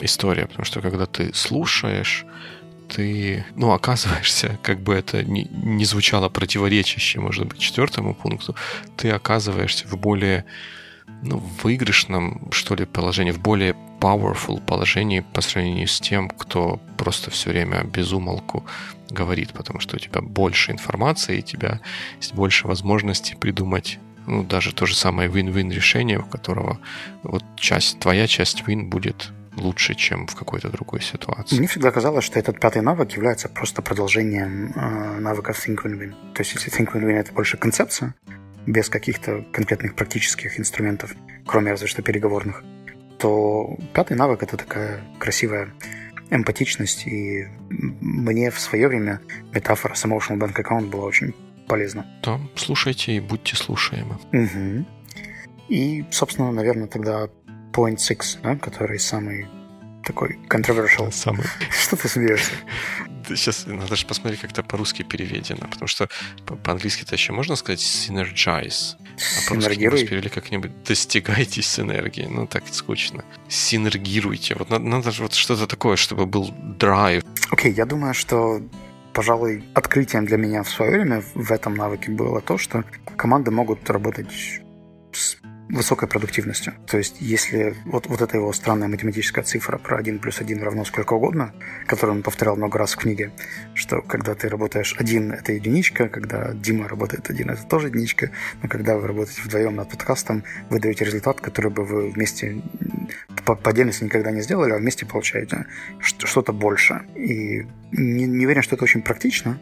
история, 0.00 0.46
потому 0.46 0.64
что 0.64 0.80
когда 0.80 1.06
ты 1.06 1.34
слушаешь, 1.34 2.24
ты, 2.88 3.44
ну, 3.56 3.72
оказываешься, 3.72 4.58
как 4.62 4.80
бы 4.80 4.94
это 4.94 5.24
не, 5.24 5.44
не 5.44 5.84
звучало 5.84 6.28
противоречище, 6.28 7.20
может 7.20 7.46
быть, 7.46 7.58
четвертому 7.58 8.14
пункту, 8.14 8.54
ты 8.96 9.10
оказываешься 9.10 9.86
в 9.88 9.96
более 9.98 10.44
ну, 11.22 11.38
выигрышном, 11.62 12.50
что 12.52 12.74
ли, 12.74 12.84
положении, 12.84 13.32
в 13.32 13.40
более 13.40 13.74
powerful 14.00 14.60
положении 14.60 15.20
по 15.20 15.40
сравнению 15.40 15.88
с 15.88 16.00
тем, 16.00 16.28
кто 16.28 16.80
просто 16.96 17.30
все 17.30 17.50
время 17.50 17.84
без 17.84 18.12
умолку 18.12 18.64
говорит, 19.10 19.52
потому 19.52 19.80
что 19.80 19.96
у 19.96 19.98
тебя 19.98 20.20
больше 20.20 20.72
информации, 20.72 21.36
и 21.36 21.40
у 21.40 21.42
тебя 21.42 21.80
есть 22.16 22.34
больше 22.34 22.66
возможностей 22.66 23.36
придумать 23.36 23.98
ну, 24.26 24.42
даже 24.42 24.74
то 24.74 24.86
же 24.86 24.96
самое 24.96 25.30
win-win 25.30 25.72
решение, 25.72 26.18
у 26.18 26.24
которого 26.24 26.80
вот 27.22 27.44
часть, 27.56 28.00
твоя 28.00 28.26
часть 28.26 28.62
win 28.66 28.84
будет 28.84 29.30
лучше, 29.56 29.94
чем 29.94 30.26
в 30.26 30.34
какой-то 30.34 30.68
другой 30.68 31.00
ситуации. 31.00 31.56
Мне 31.56 31.66
всегда 31.66 31.90
казалось, 31.90 32.24
что 32.24 32.38
этот 32.38 32.60
пятый 32.60 32.82
навык 32.82 33.12
является 33.12 33.48
просто 33.48 33.82
продолжением 33.82 34.72
э, 34.74 35.20
навыков 35.20 35.66
Think 35.66 35.78
Win 35.84 35.98
Win. 35.98 36.14
То 36.34 36.42
есть, 36.42 36.54
если 36.54 36.72
Think 36.72 36.92
Win 36.92 37.04
Win 37.04 37.18
это 37.18 37.32
больше 37.32 37.56
концепция, 37.56 38.14
без 38.66 38.88
каких-то 38.88 39.44
конкретных 39.52 39.94
практических 39.94 40.58
инструментов, 40.58 41.14
кроме 41.46 41.70
разве 41.70 41.86
что 41.86 42.02
переговорных, 42.02 42.64
то 43.18 43.78
пятый 43.94 44.16
навык 44.16 44.42
это 44.42 44.56
такая 44.56 45.00
красивая 45.18 45.72
эмпатичность, 46.30 47.06
и 47.06 47.48
мне 47.68 48.50
в 48.50 48.58
свое 48.58 48.88
время 48.88 49.20
метафора 49.52 49.94
с 49.94 50.04
Emotional 50.04 50.38
Bank 50.38 50.54
Account 50.56 50.90
была 50.90 51.04
очень 51.04 51.34
полезна. 51.68 52.06
Да, 52.22 52.40
слушайте 52.54 53.12
и 53.12 53.20
будьте 53.20 53.56
слушаемы. 53.56 54.16
Угу. 54.32 54.84
И, 55.68 56.04
собственно, 56.10 56.52
наверное, 56.52 56.86
тогда 56.86 57.28
Point 57.72 57.96
Six, 57.96 58.38
да, 58.42 58.56
который 58.56 58.98
самый 58.98 59.46
такой 60.04 60.38
controversial. 60.48 61.10
Самый. 61.10 61.44
Что 61.70 61.96
ты 61.96 62.08
смеешься? 62.08 62.52
Сейчас 63.28 63.66
надо 63.66 63.96
же 63.96 64.06
посмотреть, 64.06 64.40
как 64.40 64.52
это 64.52 64.62
по-русски 64.62 65.02
переведено, 65.02 65.66
потому 65.68 65.88
что 65.88 66.08
по-английски-то 66.64 67.14
еще 67.14 67.32
можно 67.32 67.56
сказать 67.56 67.80
synergize. 67.80 68.96
А 68.96 69.48
по-русски 69.48 70.06
перевели 70.06 70.28
как-нибудь 70.28 70.70
достигайте 70.84 71.62
синергии. 71.62 72.26
Ну, 72.30 72.46
так 72.46 72.64
скучно. 72.70 73.24
Синергируйте. 73.48 74.54
Вот 74.58 74.70
надо, 74.70 74.84
надо 74.84 75.10
вот 75.18 75.34
что-то 75.34 75.66
такое, 75.66 75.96
чтобы 75.96 76.26
был 76.26 76.54
драйв. 76.78 77.24
Окей, 77.50 77.72
okay, 77.72 77.74
я 77.74 77.86
думаю, 77.86 78.14
что 78.14 78.60
пожалуй, 79.12 79.64
открытием 79.72 80.26
для 80.26 80.36
меня 80.36 80.62
в 80.62 80.68
свое 80.68 80.90
время 80.90 81.22
в 81.34 81.50
этом 81.50 81.74
навыке 81.74 82.10
было 82.10 82.42
то, 82.42 82.58
что 82.58 82.84
команды 83.16 83.50
могут 83.50 83.88
работать 83.88 84.60
высокой 85.68 86.08
продуктивностью. 86.08 86.74
То 86.86 86.98
есть, 86.98 87.16
если 87.20 87.74
вот, 87.84 88.06
вот 88.06 88.22
эта 88.22 88.36
его 88.36 88.52
странная 88.52 88.88
математическая 88.88 89.44
цифра 89.44 89.78
про 89.78 89.98
1 89.98 90.20
плюс 90.20 90.40
1 90.40 90.62
равно 90.62 90.84
сколько 90.84 91.14
угодно, 91.14 91.52
которую 91.86 92.16
он 92.16 92.22
повторял 92.22 92.56
много 92.56 92.78
раз 92.78 92.94
в 92.94 92.98
книге, 92.98 93.32
что 93.74 94.00
когда 94.02 94.34
ты 94.34 94.48
работаешь 94.48 94.94
один, 94.98 95.32
это 95.32 95.52
единичка, 95.52 96.08
когда 96.08 96.52
Дима 96.52 96.88
работает 96.88 97.30
один, 97.30 97.50
это 97.50 97.64
тоже 97.64 97.88
единичка, 97.88 98.30
но 98.62 98.68
когда 98.68 98.96
вы 98.96 99.06
работаете 99.08 99.42
вдвоем 99.42 99.76
над 99.76 99.90
подкастом, 99.90 100.44
вы 100.70 100.80
даете 100.80 101.04
результат, 101.04 101.40
который 101.40 101.70
бы 101.70 101.84
вы 101.84 102.10
вместе 102.10 102.62
по, 103.44 103.54
по 103.54 103.70
отдельности 103.70 104.04
никогда 104.04 104.30
не 104.30 104.42
сделали, 104.42 104.72
а 104.72 104.78
вместе 104.78 105.06
получаете 105.06 105.66
что-то 106.00 106.52
больше. 106.52 107.02
И 107.14 107.66
не, 107.92 108.26
не 108.26 108.44
уверен, 108.44 108.62
что 108.62 108.76
это 108.76 108.84
очень 108.84 109.02
практично, 109.02 109.58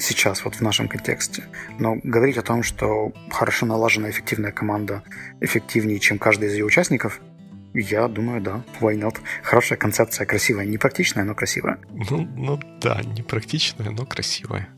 сейчас, 0.00 0.44
вот 0.44 0.56
в 0.56 0.60
нашем 0.60 0.88
контексте. 0.88 1.44
Но 1.78 1.96
говорить 2.02 2.38
о 2.38 2.42
том, 2.42 2.62
что 2.62 3.12
хорошо 3.30 3.66
налаженная 3.66 4.10
эффективная 4.10 4.52
команда 4.52 5.02
эффективнее, 5.40 5.98
чем 6.00 6.18
каждый 6.18 6.48
из 6.48 6.54
ее 6.54 6.64
участников, 6.64 7.20
я 7.74 8.08
думаю, 8.08 8.40
да, 8.40 8.64
why 8.80 8.96
not? 8.96 9.18
Хорошая 9.42 9.78
концепция, 9.78 10.26
красивая, 10.26 10.64
не 10.64 10.78
практичная, 10.78 11.24
но 11.24 11.34
красивая. 11.34 11.78
Ну, 11.92 12.28
ну 12.36 12.60
да, 12.80 13.00
не 13.04 13.22
практичная, 13.22 13.90
но 13.90 14.04
красивая. 14.04 14.68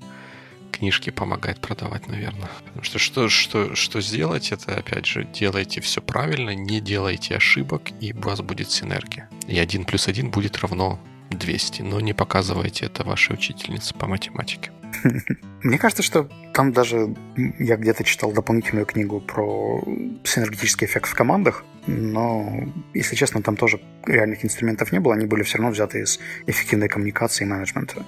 Книжки 0.71 1.11
помогает 1.11 1.61
продавать, 1.61 2.09
наверное. 2.09 2.51
Потому 2.67 2.83
что 2.83 2.99
что, 2.99 3.29
что, 3.29 3.75
что 3.75 4.01
сделать, 4.01 4.53
это, 4.53 4.77
опять 4.77 5.07
же, 5.07 5.25
делайте 5.25 5.81
все 5.81 6.03
правильно, 6.03 6.55
не 6.55 6.81
делайте 6.81 7.37
ошибок, 7.37 7.83
и 8.01 8.13
у 8.13 8.21
вас 8.21 8.41
будет 8.41 8.71
синергия. 8.71 9.29
И 9.47 9.59
один 9.59 9.85
плюс 9.85 10.09
один 10.09 10.31
будет 10.31 10.59
равно 10.59 10.99
200, 11.35 11.83
но 11.83 12.01
не 12.01 12.13
показывайте 12.13 12.87
это 12.87 13.05
вашей 13.05 13.35
учительнице 13.35 13.95
по 13.95 14.07
математике. 14.07 14.71
Мне 15.63 15.79
кажется, 15.79 16.03
что 16.03 16.29
там 16.53 16.73
даже 16.73 17.15
я 17.59 17.77
где-то 17.77 18.05
читал 18.05 18.33
дополнительную 18.33 18.87
книгу 18.87 19.21
про 19.21 19.83
синергетический 20.25 20.87
эффект 20.87 21.09
в 21.09 21.15
командах, 21.15 21.65
но, 21.87 22.69
если 22.95 23.17
честно, 23.17 23.43
там 23.43 23.57
тоже 23.57 23.81
реальных 24.07 24.45
инструментов 24.45 24.93
не 24.93 25.01
было, 25.01 25.15
они 25.15 25.27
были 25.27 25.43
все 25.43 25.59
равно 25.59 25.73
взяты 25.73 26.01
из 26.01 26.21
эффективной 26.47 26.89
коммуникации 26.89 27.45
и 27.45 27.47
менеджмента. 27.47 28.05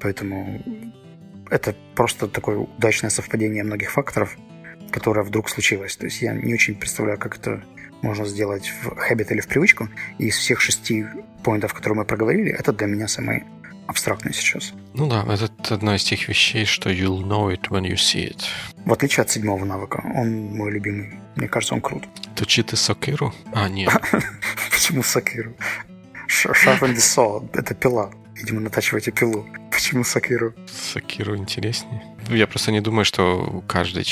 Поэтому 0.00 0.62
это 1.50 1.74
просто 1.94 2.28
такое 2.28 2.58
удачное 2.58 3.10
совпадение 3.10 3.64
многих 3.64 3.90
факторов, 3.90 4.36
которое 4.90 5.22
вдруг 5.22 5.48
случилось. 5.48 5.96
То 5.96 6.06
есть 6.06 6.22
я 6.22 6.32
не 6.34 6.54
очень 6.54 6.74
представляю, 6.74 7.18
как 7.18 7.36
это 7.38 7.62
можно 8.02 8.26
сделать 8.26 8.68
в 8.82 8.88
habit 8.92 9.28
или 9.30 9.40
в 9.40 9.48
привычку. 9.48 9.88
И 10.18 10.26
из 10.26 10.36
всех 10.36 10.60
шести 10.60 11.06
поинтов, 11.42 11.74
которые 11.74 11.98
мы 11.98 12.04
проговорили, 12.04 12.50
это 12.50 12.72
для 12.72 12.86
меня 12.86 13.08
самый 13.08 13.44
абстрактный 13.86 14.32
сейчас. 14.32 14.72
Ну 14.94 15.08
да, 15.08 15.24
это 15.28 15.74
одна 15.74 15.96
из 15.96 16.04
тех 16.04 16.28
вещей, 16.28 16.64
что 16.64 16.90
you'll 16.90 17.22
know 17.22 17.52
it 17.52 17.68
when 17.70 17.82
you 17.82 17.94
see 17.94 18.28
it. 18.28 18.42
В 18.84 18.92
отличие 18.92 19.22
от 19.22 19.30
седьмого 19.30 19.64
навыка, 19.64 20.02
он 20.14 20.54
мой 20.56 20.70
любимый. 20.70 21.14
Мне 21.36 21.48
кажется, 21.48 21.74
он 21.74 21.80
крут. 21.80 22.04
Точи 22.36 22.62
ты 22.62 22.76
сокиру? 22.76 23.34
А, 23.52 23.68
нет. 23.68 23.90
Почему 24.70 25.02
сокиру? 25.02 25.54
Sharpen 26.28 26.94
the 26.94 26.96
saw. 26.96 27.48
Это 27.54 27.74
пила. 27.74 28.10
Видимо, 28.36 28.60
натачивайте 28.60 29.12
пилу. 29.12 29.46
Почему 29.70 30.04
Сакиру? 30.04 30.54
Сакиру 30.66 31.36
интереснее. 31.36 32.02
Я 32.28 32.46
просто 32.46 32.70
не 32.70 32.80
думаю, 32.80 33.04
что 33.04 33.64
каждый... 33.66 34.04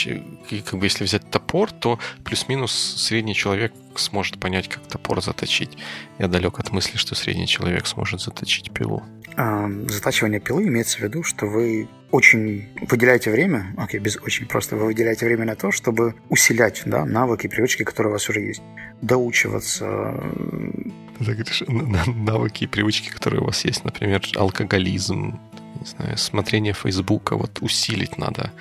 Как 0.64 0.78
бы 0.78 0.86
если 0.86 1.04
взять 1.04 1.28
топор, 1.30 1.70
то 1.70 1.98
плюс-минус 2.24 2.72
средний 2.72 3.34
человек 3.34 3.72
сможет 3.96 4.40
понять, 4.40 4.68
как 4.68 4.86
топор 4.86 5.22
заточить. 5.22 5.76
Я 6.18 6.28
далек 6.28 6.58
от 6.58 6.72
мысли, 6.72 6.96
что 6.96 7.14
средний 7.14 7.46
человек 7.46 7.86
сможет 7.86 8.20
заточить 8.20 8.72
пилу. 8.72 9.02
А, 9.36 9.68
затачивание 9.88 10.40
пилы 10.40 10.68
имеется 10.68 10.98
в 10.98 11.00
виду, 11.02 11.22
что 11.22 11.46
вы 11.46 11.88
очень 12.10 12.68
выделяете 12.88 13.30
время, 13.30 13.74
окей, 13.76 13.98
без 13.98 14.16
очень 14.16 14.46
просто, 14.46 14.76
вы 14.76 14.86
выделяете 14.86 15.26
время 15.26 15.44
на 15.44 15.56
то, 15.56 15.72
чтобы 15.72 16.14
усилять 16.28 16.82
да, 16.86 17.04
навыки, 17.04 17.48
привычки, 17.48 17.82
которые 17.82 18.10
у 18.10 18.12
вас 18.12 18.28
уже 18.28 18.40
есть. 18.40 18.62
Доучиваться, 19.02 20.14
ты 21.18 21.24
говоришь, 21.24 21.62
навыки 21.68 22.64
и 22.64 22.66
привычки, 22.66 23.10
которые 23.10 23.40
у 23.40 23.44
вас 23.44 23.64
есть, 23.64 23.84
например, 23.84 24.22
алкоголизм, 24.36 25.38
не 25.80 25.86
знаю, 25.86 26.18
смотрение 26.18 26.72
Фейсбука, 26.72 27.36
вот 27.36 27.58
усилить 27.60 28.18
надо, 28.18 28.52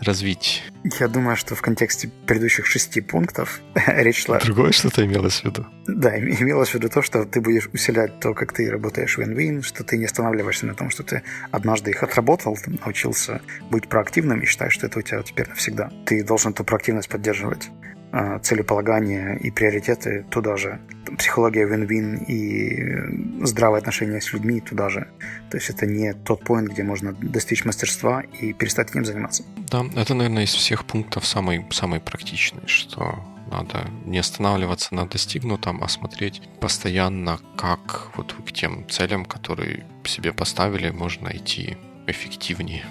развить. 0.00 0.62
Я 0.98 1.08
думаю, 1.08 1.36
что 1.36 1.54
в 1.54 1.62
контексте 1.62 2.10
предыдущих 2.26 2.66
шести 2.66 3.00
пунктов 3.00 3.60
речь 3.86 4.24
шла... 4.24 4.38
Другое 4.38 4.72
что-то 4.72 5.04
имелось 5.04 5.40
в 5.40 5.44
виду? 5.44 5.66
Да, 5.86 6.18
имелось 6.18 6.70
в 6.70 6.74
виду 6.74 6.88
то, 6.88 7.02
что 7.02 7.24
ты 7.24 7.40
будешь 7.40 7.68
усилять 7.72 8.18
то, 8.20 8.32
как 8.34 8.52
ты 8.52 8.70
работаешь 8.70 9.18
в 9.18 9.20
win-win, 9.20 9.62
что 9.62 9.84
ты 9.84 9.98
не 9.98 10.06
останавливаешься 10.06 10.66
на 10.66 10.74
том, 10.74 10.90
что 10.90 11.02
ты 11.02 11.22
однажды 11.50 11.90
их 11.90 12.02
отработал, 12.02 12.56
ты 12.56 12.70
научился 12.70 13.40
быть 13.70 13.88
проактивным 13.88 14.40
и 14.40 14.46
считаешь, 14.46 14.72
что 14.72 14.86
это 14.86 14.98
у 14.98 15.02
тебя 15.02 15.22
теперь 15.22 15.48
навсегда. 15.48 15.90
Ты 16.06 16.24
должен 16.24 16.52
эту 16.52 16.64
проактивность 16.64 17.08
поддерживать. 17.08 17.70
А, 18.12 18.40
целеполагание 18.40 19.38
и 19.38 19.50
приоритеты 19.52 20.24
туда 20.30 20.56
же. 20.56 20.80
Психология 21.16 21.64
вин-вин 21.64 22.16
и 22.16 23.44
здравое 23.46 23.78
отношение 23.78 24.20
с 24.20 24.32
людьми 24.32 24.60
туда 24.60 24.88
же. 24.88 25.06
То 25.50 25.56
есть 25.58 25.70
это 25.70 25.86
не 25.86 26.12
тот 26.12 26.42
поинт, 26.42 26.70
где 26.70 26.82
можно 26.82 27.12
достичь 27.12 27.64
мастерства 27.64 28.22
и 28.40 28.52
перестать 28.52 28.90
этим 28.90 29.04
заниматься. 29.04 29.44
Да, 29.70 29.84
это, 29.94 30.14
наверное, 30.14 30.42
из 30.42 30.52
всех 30.54 30.86
пунктов 30.86 31.24
самый, 31.24 31.64
самый 31.70 32.00
практичный, 32.00 32.66
что 32.66 33.24
надо 33.50 33.88
не 34.04 34.18
останавливаться 34.18 34.92
на 34.94 35.06
достигнутом, 35.06 35.82
а 35.84 35.88
смотреть 35.88 36.42
постоянно, 36.60 37.38
как 37.56 38.10
вот 38.16 38.34
к 38.44 38.52
тем 38.52 38.88
целям, 38.88 39.24
которые 39.24 39.84
себе 40.04 40.32
поставили, 40.32 40.90
можно 40.90 41.28
идти 41.28 41.76
эффективнее. 42.08 42.84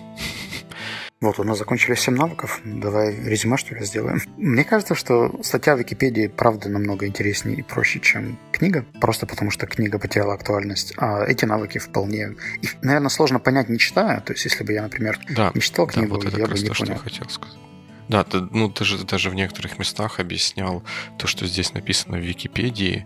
Вот, 1.22 1.38
у 1.38 1.44
нас 1.44 1.58
закончились 1.58 2.00
7 2.00 2.16
навыков. 2.16 2.62
Давай 2.64 3.14
резюме, 3.14 3.58
что 3.58 3.76
ли, 3.76 3.84
сделаем. 3.84 4.22
Мне 4.38 4.64
кажется, 4.64 4.96
что 4.96 5.38
статья 5.44 5.76
в 5.76 5.80
Википедии, 5.80 6.28
правда, 6.28 6.70
намного 6.70 7.08
интереснее 7.08 7.58
и 7.58 7.62
проще, 7.62 8.00
чем 8.00 8.40
книга. 8.54 8.86
Просто 9.02 9.26
потому, 9.26 9.52
что 9.52 9.68
книга 9.68 10.00
потеряла 10.00 10.36
актуальность. 10.36 10.94
А 10.96 11.26
эти 11.26 11.44
навыки 11.44 11.78
вполне... 11.78 12.36
Их, 12.62 12.82
наверное, 12.82 13.10
сложно 13.10 13.40
понять, 13.40 13.68
не 13.68 13.78
читая. 13.78 14.22
То 14.22 14.32
есть, 14.32 14.46
если 14.46 14.64
бы 14.64 14.72
я, 14.72 14.82
например, 14.82 15.20
да, 15.30 15.52
не 15.54 15.60
читал 15.60 15.88
книгу, 15.88 16.18
да, 16.18 16.30
вот 16.30 16.38
я 16.38 16.48
бы 16.48 16.54
не 16.54 16.68
то, 16.68 16.74
понял. 16.74 16.74
Что 16.74 16.94
я 16.94 17.00
хотел 17.00 17.30
сказать. 17.30 17.58
Да, 18.08 18.24
ты, 18.24 18.40
ну 18.40 18.70
ты 18.70 18.86
же 18.86 19.04
даже 19.06 19.30
в 19.30 19.36
некоторых 19.36 19.78
местах 19.78 20.20
объяснял 20.20 20.84
то, 21.18 21.28
что 21.28 21.46
здесь 21.46 21.74
написано 21.74 22.18
в 22.18 22.22
Википедии, 22.22 23.06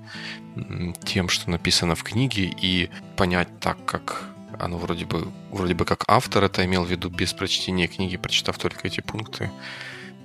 тем, 1.04 1.30
что 1.30 1.50
написано 1.50 1.96
в 1.96 2.04
книге, 2.04 2.54
и 2.62 2.90
понять 3.18 3.50
так, 3.60 3.84
как 3.86 4.33
оно 4.60 4.78
вроде 4.78 5.06
бы, 5.06 5.28
вроде 5.52 5.74
бы 5.74 5.86
как 5.86 6.04
автор 6.08 6.44
это 6.44 6.64
имел 6.66 6.84
в 6.84 6.90
виду 6.90 7.10
без 7.10 7.34
прочтения 7.34 7.88
книги, 7.88 8.18
прочитав 8.18 8.58
только 8.58 8.88
эти 8.88 9.02
пункты, 9.02 9.50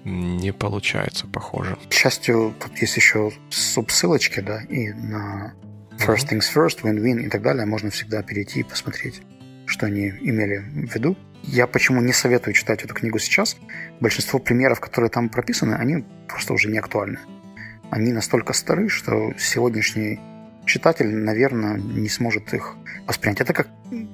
не 0.05 0.53
получается, 0.53 1.27
похоже. 1.27 1.77
К 1.89 1.93
счастью, 1.93 2.55
тут 2.61 2.79
есть 2.79 2.97
еще 2.97 3.33
субсылочки, 3.51 4.41
да, 4.41 4.63
и 4.63 4.93
на 4.93 5.55
First 5.99 6.29
Things 6.31 6.45
First, 6.55 6.83
Win-Win 6.83 7.27
и 7.27 7.29
так 7.29 7.43
далее 7.43 7.67
можно 7.67 7.91
всегда 7.91 8.23
перейти 8.23 8.61
и 8.61 8.63
посмотреть. 8.63 9.21
что 9.69 9.87
они 9.87 10.09
имели 10.09 10.59
в 10.59 10.95
виду. 10.95 11.17
Я 11.43 11.67
почему 11.67 12.01
не 12.01 12.13
советую 12.13 12.55
читать 12.55 12.83
эту 12.83 12.95
книгу 12.95 13.19
сейчас. 13.19 13.57
Большинство 14.01 14.39
примеров, 14.39 14.81
которые 14.81 15.11
там 15.11 15.29
прописаны, 15.29 15.75
они 15.75 16.05
просто 16.27 16.55
уже 16.55 16.69
не 16.69 16.79
актуальны. 16.79 17.19
Они 17.91 18.13
настолько 18.13 18.53
стары, 18.53 18.89
что 18.89 19.33
сегодняшний 19.39 20.21
читатель, 20.69 21.09
наверное, 21.09 21.79
не 21.79 22.09
сможет 22.09 22.55
их 22.55 22.77
воспринять. 23.07 23.41
Это 23.41 23.53
как, 23.53 23.69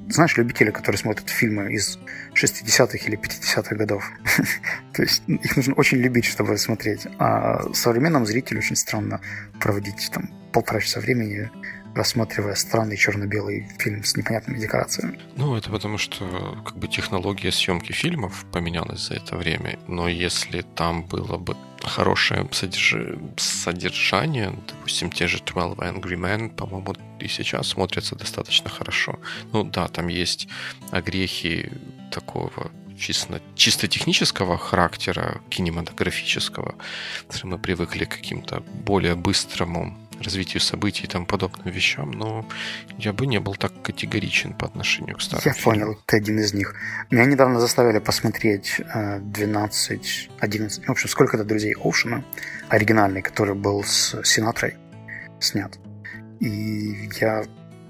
знаешь, 0.09 0.37
любители, 0.37 0.71
которые 0.71 0.99
смотрят 0.99 1.29
фильмы 1.29 1.73
из 1.75 1.99
60-х 2.35 2.99
или 3.07 3.19
50-х 3.19 3.77
годов. 3.77 4.11
То 4.95 5.03
есть 5.03 5.23
их 5.27 5.57
нужно 5.57 5.75
очень 5.75 5.99
любить, 5.99 6.25
чтобы 6.25 6.57
смотреть. 6.57 7.07
А 7.19 7.73
современному 7.75 8.25
зрителю 8.25 8.59
очень 8.59 8.77
странно 8.77 9.21
проводить 9.61 10.11
там 10.13 10.31
полтора 10.53 10.81
часа 10.81 11.01
времени 11.01 11.51
рассматривая 11.95 12.55
странный 12.55 12.97
черно-белый 12.97 13.69
фильм 13.79 14.03
с 14.03 14.17
непонятными 14.17 14.59
декорациями. 14.59 15.21
Ну, 15.37 15.55
это 15.57 15.71
потому 15.71 15.99
что 15.99 16.61
как 16.65 16.77
бы 16.77 16.89
технология 16.89 17.53
съемки 17.53 17.93
фильмов 17.93 18.45
поменялась 18.53 19.07
за 19.07 19.15
это 19.15 19.37
время, 19.37 19.79
но 19.87 20.09
если 20.09 20.63
там 20.63 21.05
было 21.05 21.39
бы 21.39 21.57
хорошее 21.85 22.49
содерж... 22.53 22.97
содержание, 23.37 24.53
допустим, 24.69 25.11
те 25.11 25.27
же 25.27 25.39
12 25.39 25.79
Angry 25.79 26.17
Men, 26.17 26.55
по-моему, 26.55 26.95
и 27.21 27.29
сейчас 27.29 27.69
смотрятся 27.69 28.17
достаточно 28.17 28.71
хорошо. 28.71 29.19
Ну 29.53 29.65
да, 29.65 29.89
там 29.89 30.09
есть 30.09 30.49
огрехи 30.91 31.71
такого 32.11 32.71
чисто, 32.99 33.41
чисто 33.55 33.89
технического 33.89 34.57
характера, 34.59 35.41
кинематографического, 35.51 36.75
мы 37.43 37.59
привыкли 37.59 38.05
к 38.05 38.17
каким-то 38.17 38.61
более 38.85 39.15
быстрому 39.15 39.97
развитию 40.25 40.61
событий 40.61 41.05
и 41.05 41.07
тому 41.07 41.27
подобным 41.27 41.73
вещам, 41.73 42.11
но 42.11 42.47
я 42.99 43.13
бы 43.13 43.27
не 43.27 43.39
был 43.41 43.55
так 43.55 43.73
категоричен 43.83 44.53
по 44.55 44.67
отношению 44.67 45.17
к 45.17 45.23
старым 45.23 45.43
Я 45.45 45.53
фильмам. 45.53 45.81
понял, 45.81 46.01
ты 46.07 46.17
один 46.17 46.39
из 46.41 46.55
них. 46.55 46.75
Меня 47.11 47.25
недавно 47.27 47.61
заставили 47.61 47.99
посмотреть 47.99 48.81
12, 49.21 50.29
э, 50.31 50.35
11, 50.41 50.87
в 50.87 50.91
общем, 50.91 51.09
сколько-то 51.09 51.45
друзей 51.45 51.75
Оушена, 51.75 52.25
оригинальный, 52.69 53.23
который 53.23 53.55
был 53.55 53.85
с 53.85 54.21
Синатрой 54.25 54.75
снят. 55.41 55.79
И 56.41 57.11
я 57.21 57.45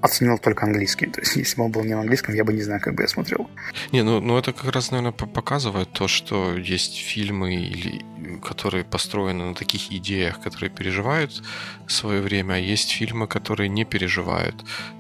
оценил 0.05 0.39
только 0.39 0.67
английский. 0.67 1.07
То 1.07 1.21
есть, 1.21 1.37
если 1.43 1.57
бы 1.57 1.65
он 1.65 1.73
был 1.73 1.85
не 1.85 1.95
на 1.95 2.01
английском, 2.01 2.35
я 2.35 2.45
бы 2.45 2.53
не 2.53 2.63
знаю, 2.63 2.81
как 2.81 2.95
бы 2.95 3.03
я 3.03 3.09
смотрел. 3.09 3.49
Не, 3.93 4.03
ну, 4.03 4.21
ну 4.21 4.37
это 4.39 4.53
как 4.53 4.73
раз, 4.73 4.91
наверное, 4.91 5.13
показывает 5.13 5.93
то, 5.93 6.09
что 6.09 6.57
есть 6.57 6.97
фильмы, 6.97 7.55
или, 7.55 8.05
которые 8.43 8.85
построены 8.85 9.45
на 9.45 9.55
таких 9.55 9.91
идеях, 9.93 10.41
которые 10.41 10.71
переживают 10.71 11.43
свое 11.89 12.21
время, 12.21 12.55
а 12.55 12.59
есть 12.59 12.91
фильмы, 12.91 13.27
которые 13.27 13.69
не 13.69 13.85
переживают 13.85 14.55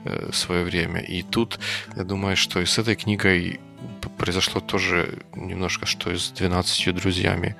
э, 0.05 0.31
свое 0.33 0.65
время. 0.65 1.01
И 1.01 1.23
тут, 1.23 1.61
я 1.97 2.05
думаю, 2.05 2.37
что 2.37 2.61
и 2.61 2.65
с 2.65 2.79
этой 2.79 2.97
книгой 2.97 3.61
произошло 4.09 4.61
тоже 4.61 5.19
немножко, 5.35 5.87
что 5.87 6.11
и 6.11 6.17
с 6.17 6.33
«12 6.33 6.93
друзьями» 6.93 7.57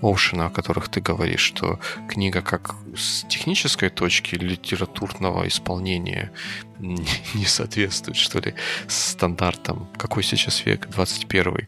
Оушена, 0.00 0.46
о 0.46 0.50
которых 0.50 0.88
ты 0.88 1.00
говоришь, 1.00 1.40
что 1.40 1.80
книга 2.08 2.40
как 2.40 2.74
с 2.96 3.24
технической 3.28 3.90
точки 3.90 4.36
литературного 4.36 5.48
исполнения 5.48 6.30
не 6.78 7.44
соответствует, 7.46 8.16
что 8.16 8.38
ли, 8.38 8.54
стандартам. 8.86 9.88
Какой 9.96 10.22
сейчас 10.22 10.64
век? 10.64 10.88
21 10.88 11.66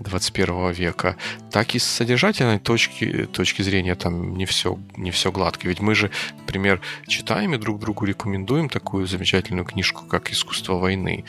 21 0.00 0.72
века, 0.72 1.16
так 1.50 1.74
и 1.74 1.78
с 1.78 1.84
содержательной 1.84 2.58
точки, 2.58 3.28
точки 3.32 3.62
зрения 3.62 3.94
там 3.94 4.34
не 4.34 4.46
все, 4.46 4.78
не 4.96 5.10
все 5.10 5.30
гладко. 5.30 5.68
Ведь 5.68 5.80
мы 5.80 5.94
же, 5.94 6.10
например, 6.38 6.80
читаем 7.06 7.54
и 7.54 7.58
друг 7.58 7.80
другу 7.80 8.06
рекомендуем 8.06 8.68
такую 8.68 9.06
замечательную 9.06 9.66
книжку, 9.66 10.06
как 10.06 10.32
«Искусство 10.32 10.74
войны», 10.74 11.24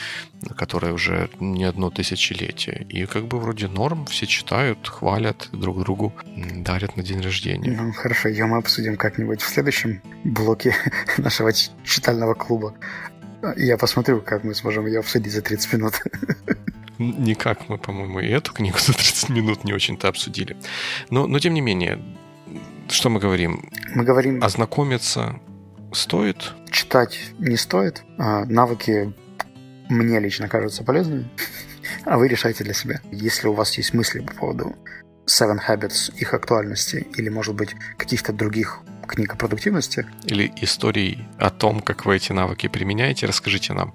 которая 0.56 0.93
уже 0.93 1.30
не 1.39 1.66
одно 1.66 1.89
тысячелетие. 1.89 2.40
И 2.45 3.05
как 3.05 3.27
бы 3.27 3.39
вроде 3.39 3.67
норм, 3.67 4.05
все 4.05 4.25
читают, 4.25 4.87
хвалят 4.87 5.49
друг 5.51 5.79
другу, 5.79 6.13
дарят 6.55 6.97
на 6.97 7.03
день 7.03 7.21
рождения. 7.21 7.71
Ну, 7.71 7.91
хорошо, 7.93 8.29
ее 8.29 8.45
мы 8.45 8.57
обсудим 8.57 8.97
как-нибудь 8.97 9.41
в 9.41 9.47
следующем 9.47 10.01
блоке 10.23 10.75
нашего 11.17 11.51
читального 11.83 12.33
клуба. 12.33 12.73
Я 13.57 13.77
посмотрю, 13.77 14.21
как 14.21 14.43
мы 14.43 14.53
сможем 14.53 14.85
ее 14.85 14.99
обсудить 14.99 15.33
за 15.33 15.41
30 15.41 15.73
минут. 15.73 15.93
Никак 16.97 17.67
мы, 17.69 17.77
по-моему, 17.77 18.19
и 18.19 18.27
эту 18.27 18.53
книгу 18.53 18.77
за 18.79 18.93
30 18.93 19.29
минут 19.29 19.63
не 19.63 19.73
очень-то 19.73 20.07
обсудили. 20.07 20.57
Но, 21.09 21.27
но 21.27 21.39
тем 21.39 21.53
не 21.53 21.61
менее, 21.61 21.99
что 22.89 23.09
мы 23.09 23.19
говорим? 23.19 23.69
Мы 23.95 24.03
говорим... 24.03 24.43
Ознакомиться 24.43 25.39
стоит? 25.91 26.53
Читать 26.69 27.19
не 27.39 27.57
стоит. 27.57 28.03
А 28.17 28.45
навыки 28.45 29.13
мне 29.89 30.19
лично 30.19 30.47
кажутся 30.47 30.83
полезными. 30.83 31.29
А 32.05 32.17
вы 32.17 32.27
решайте 32.27 32.63
для 32.63 32.73
себя. 32.73 33.01
Если 33.11 33.47
у 33.47 33.53
вас 33.53 33.77
есть 33.77 33.93
мысли 33.93 34.19
по 34.19 34.34
поводу 34.34 34.75
Seven 35.27 35.59
Habits, 35.67 36.13
их 36.15 36.34
актуальности 36.34 37.07
или, 37.15 37.29
может 37.29 37.55
быть, 37.55 37.75
каких-то 37.97 38.34
других 38.34 38.79
книг 39.07 39.34
о 39.34 39.36
продуктивности. 39.36 40.05
Или 40.25 40.51
историй 40.61 41.27
о 41.38 41.49
том, 41.49 41.82
как 41.82 42.05
вы 42.05 42.15
эти 42.15 42.32
навыки 42.32 42.67
применяете, 42.67 43.25
расскажите 43.25 43.73
нам. 43.73 43.93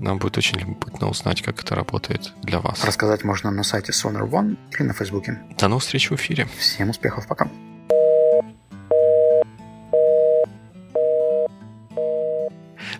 Нам 0.00 0.18
будет 0.18 0.36
очень 0.36 0.58
любопытно 0.58 1.08
узнать, 1.08 1.42
как 1.42 1.62
это 1.62 1.74
работает 1.74 2.32
для 2.42 2.60
вас. 2.60 2.84
Рассказать 2.84 3.24
можно 3.24 3.50
на 3.50 3.64
сайте 3.64 3.92
Sonar 3.92 4.28
One 4.28 4.56
или 4.72 4.86
на 4.86 4.94
Фейсбуке. 4.94 5.40
До 5.58 5.68
новых 5.68 5.82
встреч 5.82 6.10
в 6.10 6.14
эфире. 6.14 6.48
Всем 6.58 6.90
успехов, 6.90 7.26
пока. 7.26 7.48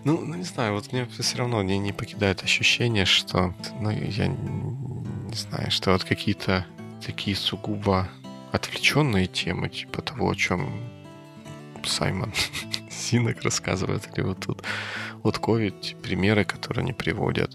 Ну, 0.09 0.23
ну, 0.23 0.37
не 0.37 0.43
знаю, 0.43 0.73
вот 0.73 0.91
мне 0.91 1.07
все 1.19 1.37
равно 1.37 1.63
не, 1.63 1.77
не 1.77 1.93
покидает 1.93 2.43
ощущение, 2.43 3.05
что, 3.05 3.55
ну, 3.79 3.91
я 3.91 4.29
не 4.29 5.37
знаю, 5.37 5.71
что 5.71 5.93
вот 5.93 6.05
какие-то 6.05 6.65
такие 7.05 7.37
сугубо 7.37 8.09
отвлеченные 8.51 9.27
темы, 9.27 9.69
типа 9.69 10.01
того, 10.01 10.31
о 10.31 10.35
чем 10.35 10.71
Саймон 11.85 12.33
Синок 12.91 13.43
рассказывает, 13.43 14.09
или 14.17 14.25
вот 14.25 14.47
тут 14.47 14.63
вот 15.23 15.39
ковид, 15.39 15.97
примеры, 16.03 16.47
которые 16.47 16.85
они 16.85 16.95
приводят, 16.95 17.55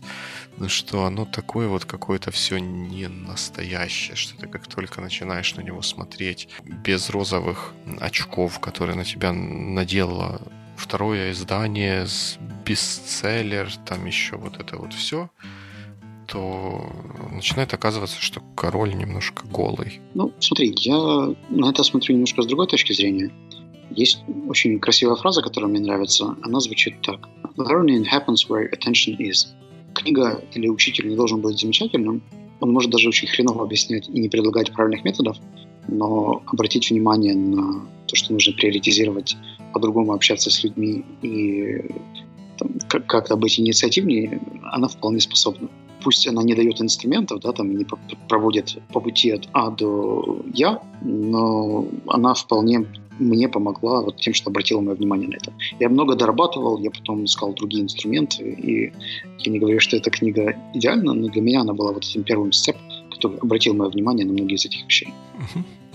ну 0.58 0.70
что 0.70 1.06
оно 1.06 1.26
такое 1.26 1.68
вот 1.68 1.86
какое-то 1.86 2.30
все 2.30 2.60
не 2.60 3.08
настоящее, 3.08 4.16
что 4.16 4.38
ты 4.38 4.46
как 4.46 4.68
только 4.68 5.02
начинаешь 5.02 5.56
на 5.56 5.62
него 5.62 5.82
смотреть 5.82 6.50
без 6.64 7.10
розовых 7.10 7.74
очков, 8.00 8.60
которые 8.60 8.96
на 8.96 9.06
тебя 9.06 9.34
наделало 9.34 10.40
второе 10.76 11.32
издание, 11.32 12.06
бестселлер, 12.66 13.70
там 13.86 14.06
еще 14.06 14.38
вот 14.38 14.60
это 14.60 14.78
вот 14.78 14.94
все, 14.94 15.30
то 16.28 16.90
начинает 17.32 17.74
оказываться, 17.74 18.20
что 18.20 18.42
король 18.56 18.96
немножко 18.96 19.46
голый. 19.48 20.02
Ну, 20.14 20.32
смотри, 20.40 20.74
я 20.78 21.34
на 21.50 21.70
это 21.70 21.84
смотрю 21.84 22.16
немножко 22.16 22.42
с 22.42 22.46
другой 22.46 22.68
точки 22.68 22.94
зрения. 22.94 23.32
Есть 23.92 24.24
очень 24.48 24.80
красивая 24.80 25.16
фраза, 25.16 25.42
которая 25.42 25.70
мне 25.70 25.80
нравится. 25.80 26.36
Она 26.42 26.60
звучит 26.60 27.02
так. 27.02 27.28
Learning 27.58 28.04
happens 28.04 28.48
where 28.50 28.70
attention 28.72 29.18
is. 29.20 29.48
Книга 29.94 30.44
или 30.54 30.68
учитель 30.68 31.10
не 31.10 31.16
должен 31.16 31.42
быть 31.42 31.60
замечательным. 31.60 32.24
Он 32.60 32.72
может 32.72 32.90
даже 32.92 33.10
очень 33.10 33.28
хреново 33.28 33.64
объяснять 33.64 34.08
и 34.10 34.20
не 34.20 34.30
предлагать 34.30 34.72
правильных 34.72 35.04
методов, 35.04 35.38
но 35.88 36.42
обратить 36.48 36.90
внимание 36.90 37.36
на 37.36 37.86
то, 38.08 38.16
что 38.16 38.34
нужно 38.34 38.54
приоритизировать, 38.54 39.36
по-другому 39.74 40.14
общаться 40.14 40.50
с 40.50 40.64
людьми 40.64 41.04
и 41.22 41.82
как-то 42.88 43.36
быть 43.36 43.60
инициативнее, 43.60 44.40
она 44.72 44.88
вполне 44.88 45.20
способна. 45.20 45.70
Пусть 46.04 46.28
она 46.28 46.44
не 46.44 46.54
дает 46.54 46.82
инструментов, 46.82 47.40
да, 47.40 47.52
там 47.54 47.76
не 47.76 47.86
проводит 48.28 48.78
по 48.92 49.00
пути 49.00 49.32
от 49.32 49.48
А 49.54 49.72
до 49.72 50.42
Я, 50.54 50.82
но 51.02 51.88
она 52.08 52.34
вполне 52.34 52.86
мне 53.20 53.48
помогла 53.48 54.02
вот 54.02 54.18
тем, 54.18 54.34
что 54.34 54.50
обратила 54.50 54.82
мое 54.82 54.96
внимание 54.96 55.30
на 55.30 55.36
это. 55.36 55.54
Я 55.80 55.90
много 55.90 56.16
дорабатывал, 56.16 56.80
я 56.80 56.90
потом 56.92 57.26
искал 57.26 57.54
другие 57.54 57.84
инструменты, 57.84 58.44
и 58.44 58.94
я 59.40 59.52
не 59.52 59.60
говорю, 59.60 59.80
что 59.80 59.98
эта 59.98 60.10
книга 60.10 60.56
идеальна, 60.74 61.14
но 61.14 61.30
для 61.30 61.42
меня 61.42 61.62
она 61.62 61.74
была 61.74 61.94
вот 61.94 62.04
этим 62.04 62.24
первым 62.24 62.52
степ, 62.52 62.78
который 63.14 63.38
обратил 63.40 63.74
мое 63.74 63.90
внимание 63.90 64.26
на 64.26 64.34
многие 64.34 64.56
из 64.56 64.66
этих 64.66 64.86
вещей. 64.86 65.14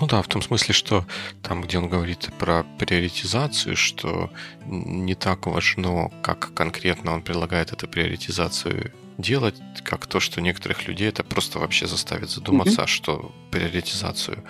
Ну 0.01 0.07
да, 0.07 0.23
в 0.23 0.29
том 0.29 0.43
смысле, 0.43 0.75
что 0.75 1.05
там, 1.43 1.63
где 1.63 1.79
он 1.79 1.89
говорит 1.89 2.31
про 2.39 2.65
приоритизацию, 2.79 3.77
что 3.77 4.31
не 4.65 5.15
так 5.15 5.47
важно, 5.47 6.11
как 6.23 6.55
конкретно 6.55 7.15
он 7.15 7.23
предлагает 7.23 7.73
эту 7.73 7.89
приоритизацию 7.89 8.93
делать, 9.19 9.57
как 9.83 10.07
то, 10.07 10.21
что 10.21 10.41
некоторых 10.41 10.87
людей 10.87 11.09
это 11.09 11.25
просто 11.25 11.59
вообще 11.59 11.89
заставит 11.89 12.31
задуматься, 12.31 12.83
mm-hmm. 12.83 12.87
что 12.87 13.33
приоритизацию 13.51 14.45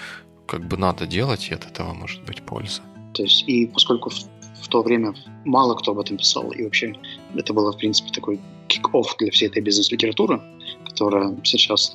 как 0.46 0.66
бы 0.66 0.76
надо 0.76 1.06
делать, 1.06 1.48
и 1.50 1.54
от 1.54 1.64
этого 1.64 1.94
может 1.94 2.22
быть 2.24 2.42
польза. 2.42 2.82
То 3.14 3.22
есть, 3.22 3.44
и 3.48 3.66
поскольку 3.66 4.10
в, 4.10 4.16
в 4.62 4.68
то 4.68 4.82
время 4.82 5.14
мало 5.44 5.74
кто 5.74 5.92
об 5.92 5.98
этом 5.98 6.18
писал, 6.18 6.50
и 6.50 6.62
вообще 6.62 6.94
это 7.34 7.54
было, 7.54 7.72
в 7.72 7.78
принципе, 7.78 8.10
такой 8.10 8.38
kick-off 8.68 9.16
для 9.18 9.30
всей 9.30 9.48
этой 9.48 9.62
бизнес-литературы, 9.62 10.42
которая 10.84 11.34
сейчас, 11.44 11.94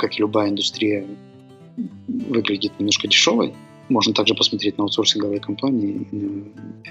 как 0.00 0.18
и 0.18 0.22
любая 0.22 0.48
индустрия, 0.48 1.06
выглядит 2.08 2.72
немножко 2.78 3.06
дешевой. 3.06 3.52
Можно 3.88 4.14
также 4.14 4.34
посмотреть 4.34 4.78
на 4.78 4.84
аутсорсинговые 4.84 5.40
компании, 5.40 6.06
на 6.10 6.44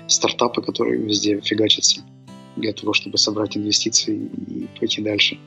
стартапы, 0.07 0.61
которые 0.61 1.01
везде 1.01 1.39
фигачатся 1.41 2.01
для 2.55 2.73
того, 2.73 2.93
чтобы 2.93 3.17
собрать 3.17 3.57
инвестиции 3.57 4.29
и 4.47 4.67
пойти 4.79 5.01
дальше. 5.01 5.37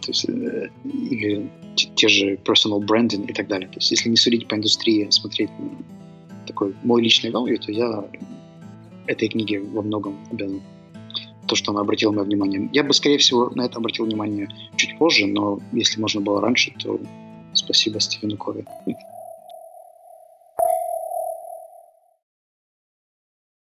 то 0.00 0.08
есть, 0.08 0.28
э, 0.28 0.70
или 1.10 1.50
те 1.74 2.08
же 2.08 2.34
personal 2.36 2.80
branding 2.80 3.26
и 3.28 3.32
так 3.32 3.46
далее. 3.46 3.68
То 3.68 3.76
есть 3.76 3.90
если 3.90 4.08
не 4.08 4.16
судить 4.16 4.48
по 4.48 4.54
индустрии, 4.54 5.06
смотреть 5.10 5.50
на 5.58 6.46
такой 6.46 6.74
мой 6.82 7.02
личный 7.02 7.30
value, 7.30 7.58
то 7.58 7.70
я 7.72 8.04
этой 9.06 9.28
книге 9.28 9.60
во 9.60 9.82
многом 9.82 10.16
обязан 10.30 10.60
то, 11.46 11.54
что 11.54 11.72
она 11.72 11.80
обратила 11.80 12.12
мое 12.12 12.24
внимание. 12.24 12.68
Я 12.72 12.84
бы, 12.84 12.92
скорее 12.92 13.18
всего, 13.18 13.50
на 13.54 13.62
это 13.66 13.78
обратил 13.78 14.04
внимание 14.04 14.48
чуть 14.76 14.96
позже, 14.98 15.26
но 15.26 15.60
если 15.72 16.00
можно 16.00 16.20
было 16.20 16.40
раньше, 16.40 16.72
то 16.78 16.98
спасибо 17.52 18.00
Стивену 18.00 18.36
Кови. 18.36 18.64